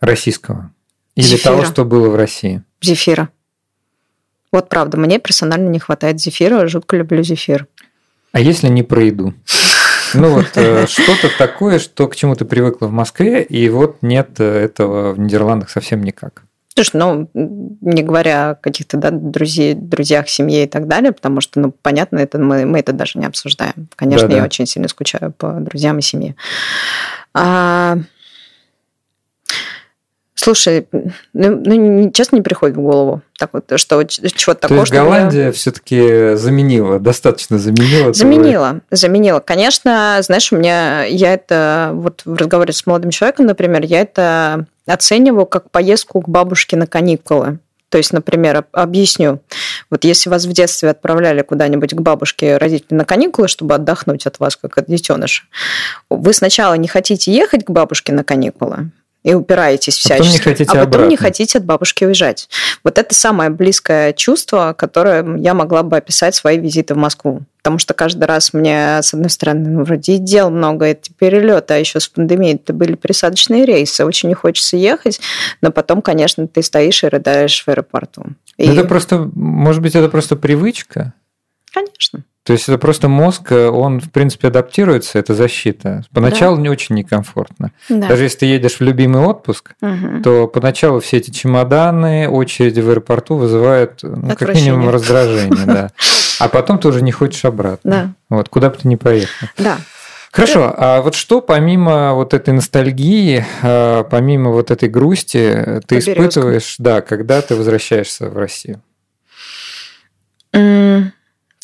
российского? 0.00 0.70
Или 1.14 1.24
зефира. 1.24 1.52
того, 1.52 1.64
что 1.64 1.84
было 1.84 2.10
в 2.10 2.16
России? 2.16 2.62
Зефира. 2.82 3.30
Вот 4.52 4.68
правда, 4.68 4.96
мне 4.98 5.18
персонально 5.18 5.68
не 5.68 5.78
хватает 5.78 6.20
зефира, 6.20 6.66
жутко 6.66 6.96
люблю 6.96 7.22
зефир. 7.22 7.66
А 8.32 8.40
если 8.40 8.68
не 8.68 8.82
про 8.82 9.02
еду? 9.04 9.34
Ну 10.14 10.30
вот 10.30 10.46
э, 10.54 10.86
что-то 10.86 11.28
такое, 11.36 11.78
что 11.80 12.06
к 12.06 12.14
чему 12.14 12.36
ты 12.36 12.44
привыкла 12.44 12.86
в 12.86 12.92
Москве, 12.92 13.42
и 13.42 13.68
вот 13.68 13.98
нет 14.02 14.38
этого 14.38 15.12
в 15.12 15.18
Нидерландах 15.18 15.68
совсем 15.68 16.02
никак. 16.02 16.45
Слушай, 16.76 16.96
ну, 16.98 17.30
не 17.32 18.02
говоря 18.02 18.50
о 18.50 18.54
каких-то 18.54 18.98
да, 18.98 19.10
друзей, 19.10 19.72
друзьях, 19.72 20.28
семье 20.28 20.64
и 20.64 20.66
так 20.66 20.86
далее, 20.86 21.10
потому 21.12 21.40
что, 21.40 21.58
ну, 21.58 21.72
понятно, 21.72 22.18
это 22.18 22.38
мы, 22.38 22.66
мы 22.66 22.80
это 22.80 22.92
даже 22.92 23.18
не 23.18 23.24
обсуждаем. 23.24 23.88
Конечно, 23.96 24.28
Да-да. 24.28 24.40
я 24.40 24.44
очень 24.44 24.66
сильно 24.66 24.86
скучаю 24.86 25.32
по 25.32 25.52
друзьям 25.52 25.98
и 25.98 26.02
семье. 26.02 26.36
А, 27.32 27.96
Слушай, 30.38 30.86
ну, 31.32 31.62
ну, 31.64 32.10
честно, 32.10 32.36
не 32.36 32.42
приходит 32.42 32.76
в 32.76 32.80
голову 32.80 33.22
так 33.38 33.50
вот, 33.54 33.72
что 33.76 34.04
чего-то 34.04 34.60
такого. 34.60 34.80
То 34.80 34.82
есть 34.82 34.92
Голландия 34.92 35.50
все-таки 35.50 36.34
заменила, 36.36 37.00
достаточно 37.00 37.58
заменила. 37.58 38.12
Заменила, 38.12 38.68
твой... 38.68 38.82
заменила. 38.90 39.40
Конечно, 39.40 40.18
знаешь, 40.20 40.52
у 40.52 40.56
меня 40.56 41.04
я 41.04 41.32
это 41.32 41.90
вот 41.94 42.20
в 42.26 42.34
разговоре 42.34 42.74
с 42.74 42.86
молодым 42.86 43.10
человеком, 43.10 43.46
например, 43.46 43.82
я 43.84 44.02
это 44.02 44.66
оцениваю 44.86 45.46
как 45.46 45.70
поездку 45.70 46.20
к 46.20 46.28
бабушке 46.28 46.76
на 46.76 46.86
каникулы. 46.86 47.58
То 47.88 47.98
есть, 47.98 48.12
например, 48.12 48.66
объясню. 48.72 49.40
Вот 49.90 50.04
если 50.04 50.28
вас 50.28 50.44
в 50.44 50.52
детстве 50.52 50.90
отправляли 50.90 51.42
куда-нибудь 51.42 51.94
к 51.94 52.00
бабушке 52.00 52.58
родители 52.58 52.94
на 52.94 53.06
каникулы, 53.06 53.48
чтобы 53.48 53.74
отдохнуть 53.74 54.26
от 54.26 54.38
вас, 54.38 54.56
как 54.56 54.76
от 54.76 54.86
детеныша, 54.86 55.44
вы 56.10 56.32
сначала 56.34 56.74
не 56.74 56.88
хотите 56.88 57.32
ехать 57.32 57.64
к 57.64 57.70
бабушке 57.70 58.12
на 58.12 58.22
каникулы, 58.22 58.90
и 59.26 59.34
упираетесь 59.34 59.96
всячески. 59.96 60.22
А 60.22 60.22
потом 60.22 60.32
не 60.32 60.38
хотите, 60.38 60.70
а 60.70 60.74
потом 60.74 60.82
обратно. 60.86 61.10
не 61.10 61.16
хотите 61.16 61.58
от 61.58 61.64
бабушки 61.64 62.04
уезжать. 62.04 62.48
Вот 62.84 62.96
это 62.96 63.12
самое 63.12 63.50
близкое 63.50 64.12
чувство, 64.12 64.72
которое 64.78 65.36
я 65.38 65.52
могла 65.52 65.82
бы 65.82 65.96
описать 65.96 66.36
свои 66.36 66.60
визиты 66.60 66.94
в 66.94 66.96
Москву. 66.96 67.42
Потому 67.58 67.78
что 67.78 67.92
каждый 67.92 68.22
раз 68.26 68.52
мне, 68.52 69.02
с 69.02 69.12
одной 69.12 69.28
стороны, 69.28 69.68
ну, 69.68 69.82
вроде 69.82 70.12
и 70.12 70.18
дел 70.18 70.50
много, 70.50 70.86
это 70.86 71.10
перелеты, 71.18 71.74
а 71.74 71.76
еще 71.78 71.98
с 71.98 72.06
пандемией 72.06 72.54
это 72.54 72.72
были 72.72 72.94
пересадочные 72.94 73.64
рейсы. 73.64 74.04
Очень 74.04 74.28
не 74.28 74.36
хочется 74.36 74.76
ехать, 74.76 75.18
но 75.60 75.72
потом, 75.72 76.02
конечно, 76.02 76.46
ты 76.46 76.62
стоишь 76.62 77.02
и 77.02 77.08
рыдаешь 77.08 77.64
в 77.64 77.68
аэропорту. 77.68 78.26
И... 78.58 78.68
Это 78.68 78.84
просто, 78.84 79.28
может 79.34 79.82
быть, 79.82 79.96
это 79.96 80.08
просто 80.08 80.36
привычка? 80.36 81.14
Конечно. 81.72 82.22
То 82.46 82.52
есть 82.52 82.68
это 82.68 82.78
просто 82.78 83.08
мозг, 83.08 83.50
э, 83.50 83.68
он, 83.68 83.98
в 83.98 84.12
принципе, 84.12 84.48
адаптируется, 84.48 85.18
это 85.18 85.34
защита. 85.34 86.04
Поначалу 86.14 86.54
да. 86.54 86.62
не 86.62 86.68
очень 86.68 86.94
некомфортно. 86.94 87.72
Да. 87.88 88.06
Даже 88.06 88.22
если 88.22 88.38
ты 88.38 88.46
едешь 88.46 88.76
в 88.76 88.82
любимый 88.82 89.20
отпуск, 89.22 89.74
угу. 89.82 90.22
то 90.22 90.46
поначалу 90.46 91.00
все 91.00 91.16
эти 91.16 91.30
чемоданы, 91.30 92.28
очереди 92.28 92.78
в 92.78 92.88
аэропорту 92.88 93.34
вызывают, 93.34 93.98
ну, 94.02 94.36
как 94.36 94.54
минимум, 94.54 94.90
раздражение. 94.90 95.66
Да. 95.66 95.90
А 96.38 96.48
потом 96.50 96.78
ты 96.78 96.88
уже 96.88 97.00
не 97.00 97.12
хочешь 97.12 97.46
обратно. 97.46 97.90
Да. 97.90 98.36
Вот, 98.36 98.50
куда 98.50 98.68
бы 98.68 98.76
ты 98.76 98.86
ни 98.86 98.96
поехал. 98.96 99.48
Да. 99.56 99.78
Хорошо, 100.30 100.74
а 100.76 101.00
вот 101.00 101.14
что 101.14 101.40
помимо 101.40 102.12
вот 102.12 102.34
этой 102.34 102.52
ностальгии, 102.52 103.42
а, 103.62 104.04
помимо 104.04 104.50
вот 104.50 104.70
этой 104.70 104.90
грусти 104.90 105.80
ты 105.86 105.96
испытываешь, 105.96 106.74
да, 106.76 107.00
когда 107.00 107.40
ты 107.40 107.56
возвращаешься 107.56 108.28
в 108.28 108.36
Россию? 108.36 108.82
Mm. 110.52 111.12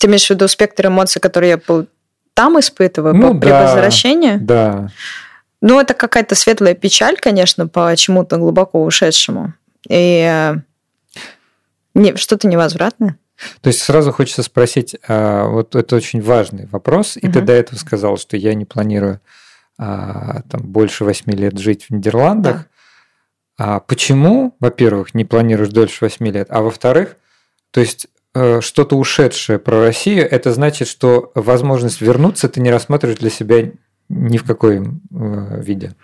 Ты 0.03 0.09
имеешь 0.09 0.27
в 0.27 0.31
виду 0.31 0.49
спектр 0.49 0.89
эмоций, 0.89 1.21
которые 1.21 1.51
я 1.51 1.85
там 2.35 2.59
испытываю 2.59 3.15
ну, 3.15 3.39
при 3.39 3.51
да, 3.51 3.63
возвращении? 3.63 4.37
Да. 4.37 4.89
Ну, 5.61 5.79
это 5.79 5.95
какая-то 5.95 6.35
светлая 6.35 6.75
печаль, 6.75 7.17
конечно, 7.21 7.69
по 7.69 7.95
чему-то 7.95 8.39
глубоко 8.39 8.83
ушедшему. 8.83 9.55
И 9.89 10.27
э, 10.29 10.57
не, 11.95 12.17
что-то 12.17 12.49
невозвратное. 12.49 13.17
То 13.61 13.69
есть 13.69 13.81
сразу 13.81 14.11
хочется 14.11 14.43
спросить, 14.43 14.97
а, 15.07 15.47
вот 15.47 15.77
это 15.77 15.95
очень 15.95 16.21
важный 16.21 16.67
вопрос, 16.67 17.17
и 17.17 17.27
угу. 17.27 17.35
ты 17.35 17.41
до 17.41 17.53
этого 17.53 17.79
сказал, 17.79 18.17
что 18.17 18.37
я 18.37 18.55
не 18.55 18.65
планирую 18.65 19.21
а, 19.79 20.43
там 20.51 20.63
больше 20.63 21.05
восьми 21.05 21.35
лет 21.35 21.57
жить 21.61 21.85
в 21.85 21.91
Нидерландах. 21.91 22.57
Да. 22.57 22.67
А 23.57 23.79
почему, 23.79 24.57
во-первых, 24.59 25.15
не 25.15 25.25
планируешь 25.25 25.69
дольше 25.69 25.99
восьми 26.01 26.33
лет, 26.33 26.49
а 26.51 26.61
во-вторых, 26.61 27.19
то 27.71 27.81
есть 27.81 28.09
что-то 28.35 28.97
ушедшее 28.97 29.59
про 29.59 29.81
Россию, 29.81 30.27
это 30.31 30.53
значит, 30.53 30.89
что 30.89 31.31
возможность 31.35 32.01
вернуться 32.01 32.49
ты 32.49 32.61
не 32.61 32.71
рассматриваешь 32.71 33.19
для 33.19 33.31
себя 33.31 33.71
ни 34.13 34.37
в 34.37 34.45
какой 34.45 34.79
э, 34.79 35.63
виде. 35.63 35.95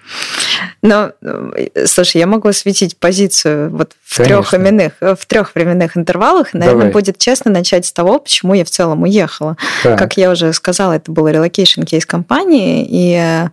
Но, 0.83 1.13
э, 1.21 1.87
слушай, 1.87 2.19
я 2.19 2.27
могу 2.27 2.49
осветить 2.49 2.97
позицию 2.97 3.71
вот 3.71 3.93
в 4.03 4.17
трех 4.23 4.51
временных, 4.53 4.93
в 5.01 5.27
трех 5.27 5.55
временных 5.55 5.97
интервалах. 5.97 6.55
Наверное, 6.55 6.79
Давай. 6.79 6.93
будет 6.93 7.19
честно 7.19 7.51
начать 7.51 7.85
с 7.87 7.93
того, 7.93 8.19
почему 8.19 8.55
я 8.55 8.65
в 8.65 8.71
целом 8.71 9.03
уехала. 9.03 9.57
Так. 9.83 9.99
Как 9.99 10.17
я 10.17 10.31
уже 10.31 10.53
сказала, 10.53 10.95
это 10.95 11.13
был 11.13 11.29
relocation 11.29 11.85
кейс 11.85 12.07
компании, 12.07 12.87
и 12.89 13.49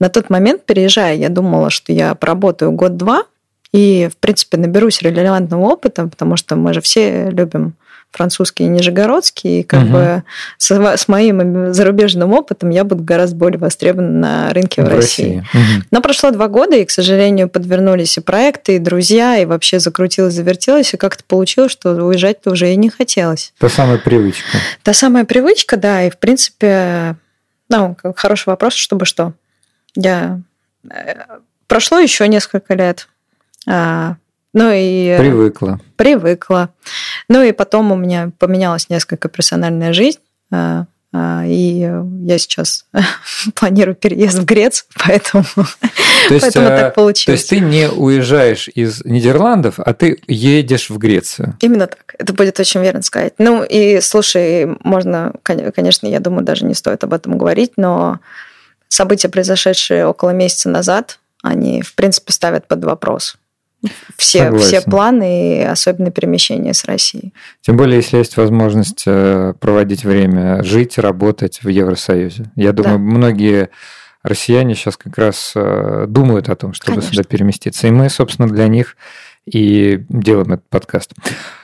на 0.00 0.08
тот 0.08 0.30
момент, 0.30 0.64
переезжая, 0.64 1.14
я 1.14 1.28
думала, 1.28 1.70
что 1.70 1.92
я 1.92 2.14
поработаю 2.14 2.72
год-два, 2.72 3.24
и, 3.72 4.10
в 4.12 4.16
принципе, 4.16 4.56
наберусь 4.56 5.00
релевантного 5.00 5.62
опыта, 5.62 6.06
потому 6.06 6.36
что 6.36 6.56
мы 6.56 6.74
же 6.74 6.80
все 6.80 7.30
любим 7.30 7.74
французский 8.12 8.64
и 8.64 8.68
нижегородский, 8.68 9.60
и 9.60 9.62
как 9.62 9.84
угу. 9.84 9.92
бы 9.92 10.22
с, 10.58 10.70
с 10.70 11.08
моим 11.08 11.72
зарубежным 11.72 12.32
опытом 12.32 12.70
я 12.70 12.84
буду 12.84 13.02
гораздо 13.02 13.36
более 13.36 13.58
востребована 13.58 14.10
на 14.10 14.52
рынке 14.52 14.82
в, 14.82 14.86
в 14.86 14.88
России. 14.88 15.38
России. 15.38 15.38
Угу. 15.52 15.84
Но 15.90 16.02
прошло 16.02 16.30
два 16.30 16.48
года, 16.48 16.76
и, 16.76 16.84
к 16.84 16.90
сожалению, 16.90 17.48
подвернулись 17.48 18.16
и 18.18 18.20
проекты, 18.20 18.76
и 18.76 18.78
друзья, 18.78 19.38
и 19.38 19.44
вообще 19.44 19.80
закрутилось, 19.80 20.34
завертелось, 20.34 20.94
и 20.94 20.96
как-то 20.96 21.24
получилось, 21.24 21.72
что 21.72 21.92
уезжать-то 21.92 22.50
уже 22.50 22.72
и 22.72 22.76
не 22.76 22.90
хотелось. 22.90 23.52
Та 23.58 23.68
самая 23.68 23.98
привычка. 23.98 24.58
Та 24.82 24.92
самая 24.92 25.24
привычка, 25.24 25.76
да, 25.76 26.04
и, 26.04 26.10
в 26.10 26.18
принципе, 26.18 27.16
ну, 27.68 27.96
хороший 28.16 28.48
вопрос, 28.48 28.74
чтобы 28.74 29.06
что. 29.06 29.32
Я... 29.94 30.40
Э, 30.90 31.14
прошло 31.66 31.98
еще 31.98 32.28
несколько 32.28 32.74
лет. 32.74 33.08
А, 33.66 34.16
ну 34.52 34.70
и... 34.72 35.16
Привыкла. 35.18 35.80
Привыкла. 35.96 36.70
Ну 37.28 37.42
и 37.42 37.52
потом 37.52 37.92
у 37.92 37.96
меня 37.96 38.30
поменялась 38.38 38.88
несколько 38.90 39.28
персональная 39.28 39.92
жизнь. 39.92 40.18
А, 40.50 40.86
а, 41.14 41.44
и 41.46 41.90
я 42.24 42.38
сейчас 42.38 42.86
планирую 43.54 43.94
переезд 43.94 44.38
в 44.38 44.44
Грецию, 44.44 44.86
поэтому, 45.06 45.44
то 45.44 46.34
есть, 46.34 46.40
поэтому 46.40 46.66
так 46.68 46.94
получилось. 46.94 47.44
То 47.44 47.54
есть 47.54 47.64
ты 47.64 47.70
не 47.70 47.88
уезжаешь 47.88 48.68
из 48.68 49.04
Нидерландов, 49.04 49.78
а 49.78 49.92
ты 49.94 50.22
едешь 50.26 50.90
в 50.90 50.98
Грецию. 50.98 51.56
Именно 51.60 51.86
так. 51.86 52.14
Это 52.18 52.32
будет 52.32 52.58
очень 52.60 52.82
верно 52.82 53.02
сказать. 53.02 53.34
Ну 53.38 53.62
и 53.62 54.00
слушай, 54.00 54.66
можно, 54.84 55.34
конечно, 55.42 56.06
я 56.06 56.20
думаю, 56.20 56.44
даже 56.44 56.64
не 56.64 56.74
стоит 56.74 57.04
об 57.04 57.12
этом 57.12 57.36
говорить, 57.36 57.72
но 57.76 58.20
события, 58.88 59.28
произошедшие 59.28 60.06
около 60.06 60.30
месяца 60.30 60.68
назад, 60.68 61.18
они, 61.42 61.82
в 61.82 61.94
принципе, 61.94 62.32
ставят 62.32 62.66
под 62.68 62.84
вопрос 62.84 63.36
все, 64.16 64.54
все 64.58 64.80
планы, 64.80 65.66
особенно 65.66 66.10
перемещения 66.10 66.74
с 66.74 66.84
Россией. 66.84 67.32
Тем 67.60 67.76
более, 67.76 67.96
если 67.96 68.18
есть 68.18 68.36
возможность 68.36 69.04
э, 69.06 69.54
проводить 69.60 70.04
время, 70.04 70.62
жить, 70.62 70.98
работать 70.98 71.60
в 71.62 71.68
Евросоюзе. 71.68 72.50
Я 72.56 72.72
думаю, 72.72 72.98
да. 72.98 73.04
многие 73.04 73.70
россияне 74.22 74.74
сейчас 74.74 74.96
как 74.96 75.18
раз 75.18 75.52
э, 75.54 76.06
думают 76.08 76.48
о 76.48 76.56
том, 76.56 76.72
чтобы 76.72 76.96
Конечно. 76.96 77.14
сюда 77.14 77.24
переместиться. 77.24 77.88
И 77.88 77.90
мы, 77.90 78.08
собственно, 78.08 78.48
для 78.48 78.68
них 78.68 78.96
и 79.46 80.04
делаем 80.08 80.52
этот 80.52 80.68
подкаст. 80.68 81.12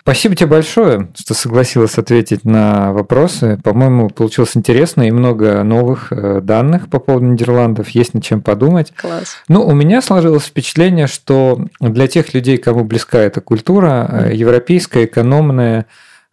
Спасибо 0.01 0.35
тебе 0.35 0.49
большое, 0.49 1.11
что 1.15 1.35
согласилась 1.35 1.97
ответить 1.97 2.45
на 2.45 2.93
вопросы. 2.93 3.59
По-моему, 3.63 4.09
получилось 4.09 4.57
интересно 4.57 5.03
и 5.03 5.11
много 5.11 5.63
новых 5.63 6.13
э, 6.13 6.41
данных 6.41 6.89
по 6.89 6.99
поводу 6.99 7.27
Нидерландов. 7.27 7.91
Есть 7.91 8.15
над 8.15 8.25
чем 8.25 8.41
подумать. 8.41 8.93
Класс. 8.97 9.37
Ну, 9.49 9.65
у 9.65 9.75
меня 9.75 10.03
сложилось 10.03 10.45
впечатление, 10.45 11.07
что 11.07 11.67
для 11.79 12.09
тех 12.09 12.35
людей, 12.35 12.57
кому 12.57 12.85
близка 12.85 13.19
эта 13.19 13.41
культура, 13.41 14.25
э, 14.27 14.35
европейская, 14.35 15.05
экономная, 15.05 15.87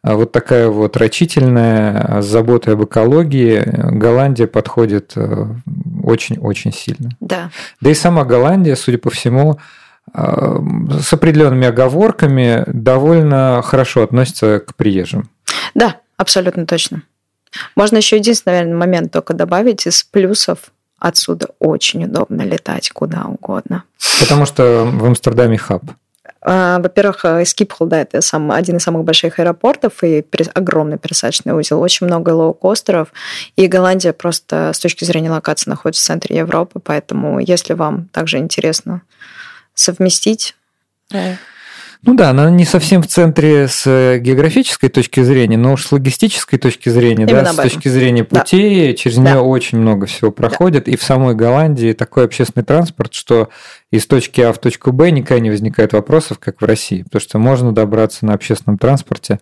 э, 0.03 0.13
вот 0.15 0.31
такая 0.31 0.69
вот 0.69 0.97
рачительная, 0.97 2.21
с 2.21 2.25
заботой 2.25 2.73
об 2.73 2.85
экологии, 2.85 3.61
Голландия 3.91 4.47
подходит 4.47 5.13
очень-очень 6.03 6.73
сильно. 6.73 7.11
Да. 7.19 7.51
Да 7.81 7.89
и 7.89 7.93
сама 7.93 8.23
Голландия, 8.23 8.75
судя 8.75 8.97
по 8.97 9.09
всему, 9.09 9.53
э, 9.53 9.84
с 10.15 11.13
определенными 11.13 11.67
оговорками 11.67 12.63
довольно 12.67 13.61
хорошо 13.63 14.03
относится 14.03 14.59
к 14.59 14.75
приезжим. 14.75 15.29
Да, 15.73 15.97
абсолютно 16.17 16.65
точно. 16.65 17.03
Можно 17.75 17.97
еще 17.97 18.17
единственный, 18.17 18.53
наверное, 18.53 18.77
момент 18.77 19.11
только 19.11 19.33
добавить 19.33 19.87
из 19.87 20.03
плюсов. 20.03 20.71
Отсюда 20.99 21.47
очень 21.59 22.05
удобно 22.05 22.41
летать 22.43 22.89
куда 22.89 23.25
угодно. 23.25 23.83
Потому 24.19 24.45
что 24.45 24.85
в 24.85 25.05
Амстердаме 25.05 25.57
хаб. 25.57 25.83
А, 26.47 26.79
во-первых, 26.79 27.25
э, 27.25 27.43
Скипхол, 27.43 27.87
да, 27.87 28.01
это 28.01 28.21
сам, 28.21 28.51
один 28.51 28.77
из 28.77 28.83
самых 28.83 29.03
больших 29.03 29.39
аэропортов 29.39 30.03
и 30.03 30.23
огромный 30.53 30.97
пересадочный 30.97 31.53
узел. 31.53 31.81
Очень 31.81 32.05
много 32.05 32.29
лоукостеров. 32.29 33.09
И 33.55 33.67
Голландия 33.67 34.13
просто 34.13 34.71
с 34.73 34.79
точки 34.79 35.05
зрения 35.05 35.31
локации 35.31 35.69
находится 35.69 36.03
в 36.03 36.05
центре 36.05 36.37
Европы. 36.37 36.79
Поэтому, 36.83 37.39
если 37.39 37.73
вам 37.73 38.07
также 38.11 38.37
интересно 38.37 39.01
совместить 39.75 40.55
ну 42.05 42.13
да, 42.13 42.29
она 42.29 42.51
не 42.51 42.65
совсем 42.65 43.01
в 43.01 43.07
центре 43.07 43.67
с 43.67 43.83
э, 43.87 44.19
географической 44.19 44.89
точки 44.89 45.21
зрения, 45.21 45.57
но 45.57 45.73
уж 45.73 45.87
с 45.87 45.91
логистической 45.91 46.59
точки 46.59 46.89
зрения, 46.89 47.23
Именно 47.23 47.45
да, 47.45 47.53
с 47.53 47.55
точки 47.55 47.87
зрения 47.87 48.23
путей, 48.23 48.91
да. 48.91 48.93
через 48.97 49.17
нее 49.17 49.33
да. 49.33 49.41
очень 49.41 49.79
много 49.79 50.05
всего 50.05 50.31
проходит. 50.31 50.85
Да. 50.85 50.91
И 50.91 50.97
в 50.97 51.03
самой 51.03 51.33
Голландии 51.33 51.93
такой 51.93 52.25
общественный 52.25 52.63
транспорт, 52.63 53.15
что 53.15 53.49
из 53.91 54.05
точки 54.05 54.41
А 54.41 54.53
в 54.53 54.59
точку 54.59 54.91
Б 54.91 55.09
никогда 55.09 55.39
не 55.41 55.49
возникает 55.49 55.93
вопросов, 55.93 56.37
как 56.37 56.61
в 56.61 56.65
России, 56.65 57.01
потому 57.01 57.21
что 57.21 57.39
можно 57.39 57.71
добраться 57.73 58.27
на 58.27 58.33
общественном 58.33 58.77
транспорте. 58.77 59.39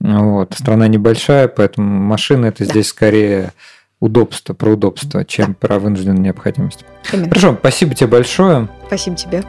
Вот. 0.00 0.54
Страна 0.58 0.88
небольшая, 0.88 1.46
поэтому 1.46 1.86
машина 1.86 2.46
это 2.46 2.64
да. 2.64 2.70
здесь 2.70 2.88
скорее 2.88 3.52
удобство, 4.00 4.54
про 4.54 4.72
удобство, 4.72 5.24
чем 5.24 5.50
да. 5.60 5.68
про 5.68 5.78
вынужденную 5.78 6.20
необходимость. 6.20 6.84
Именно. 7.12 7.28
Хорошо, 7.28 7.56
спасибо 7.60 7.94
тебе 7.94 8.08
большое. 8.08 8.68
Спасибо 8.88 9.14
тебе. 9.14 9.44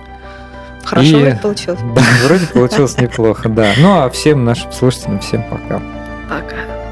Хорошо 0.84 1.18
и... 1.18 1.22
вроде 1.22 1.36
получилось. 1.36 1.80
Да, 1.96 2.02
вроде 2.26 2.46
получилось 2.48 2.98
неплохо, 2.98 3.50
да. 3.50 3.74
Ну 3.78 4.04
а 4.04 4.10
всем 4.10 4.46
нашим 4.46 4.72
слушателям 4.72 5.20
всем 5.20 5.44
пока. 5.50 5.82
Пока. 6.30 6.83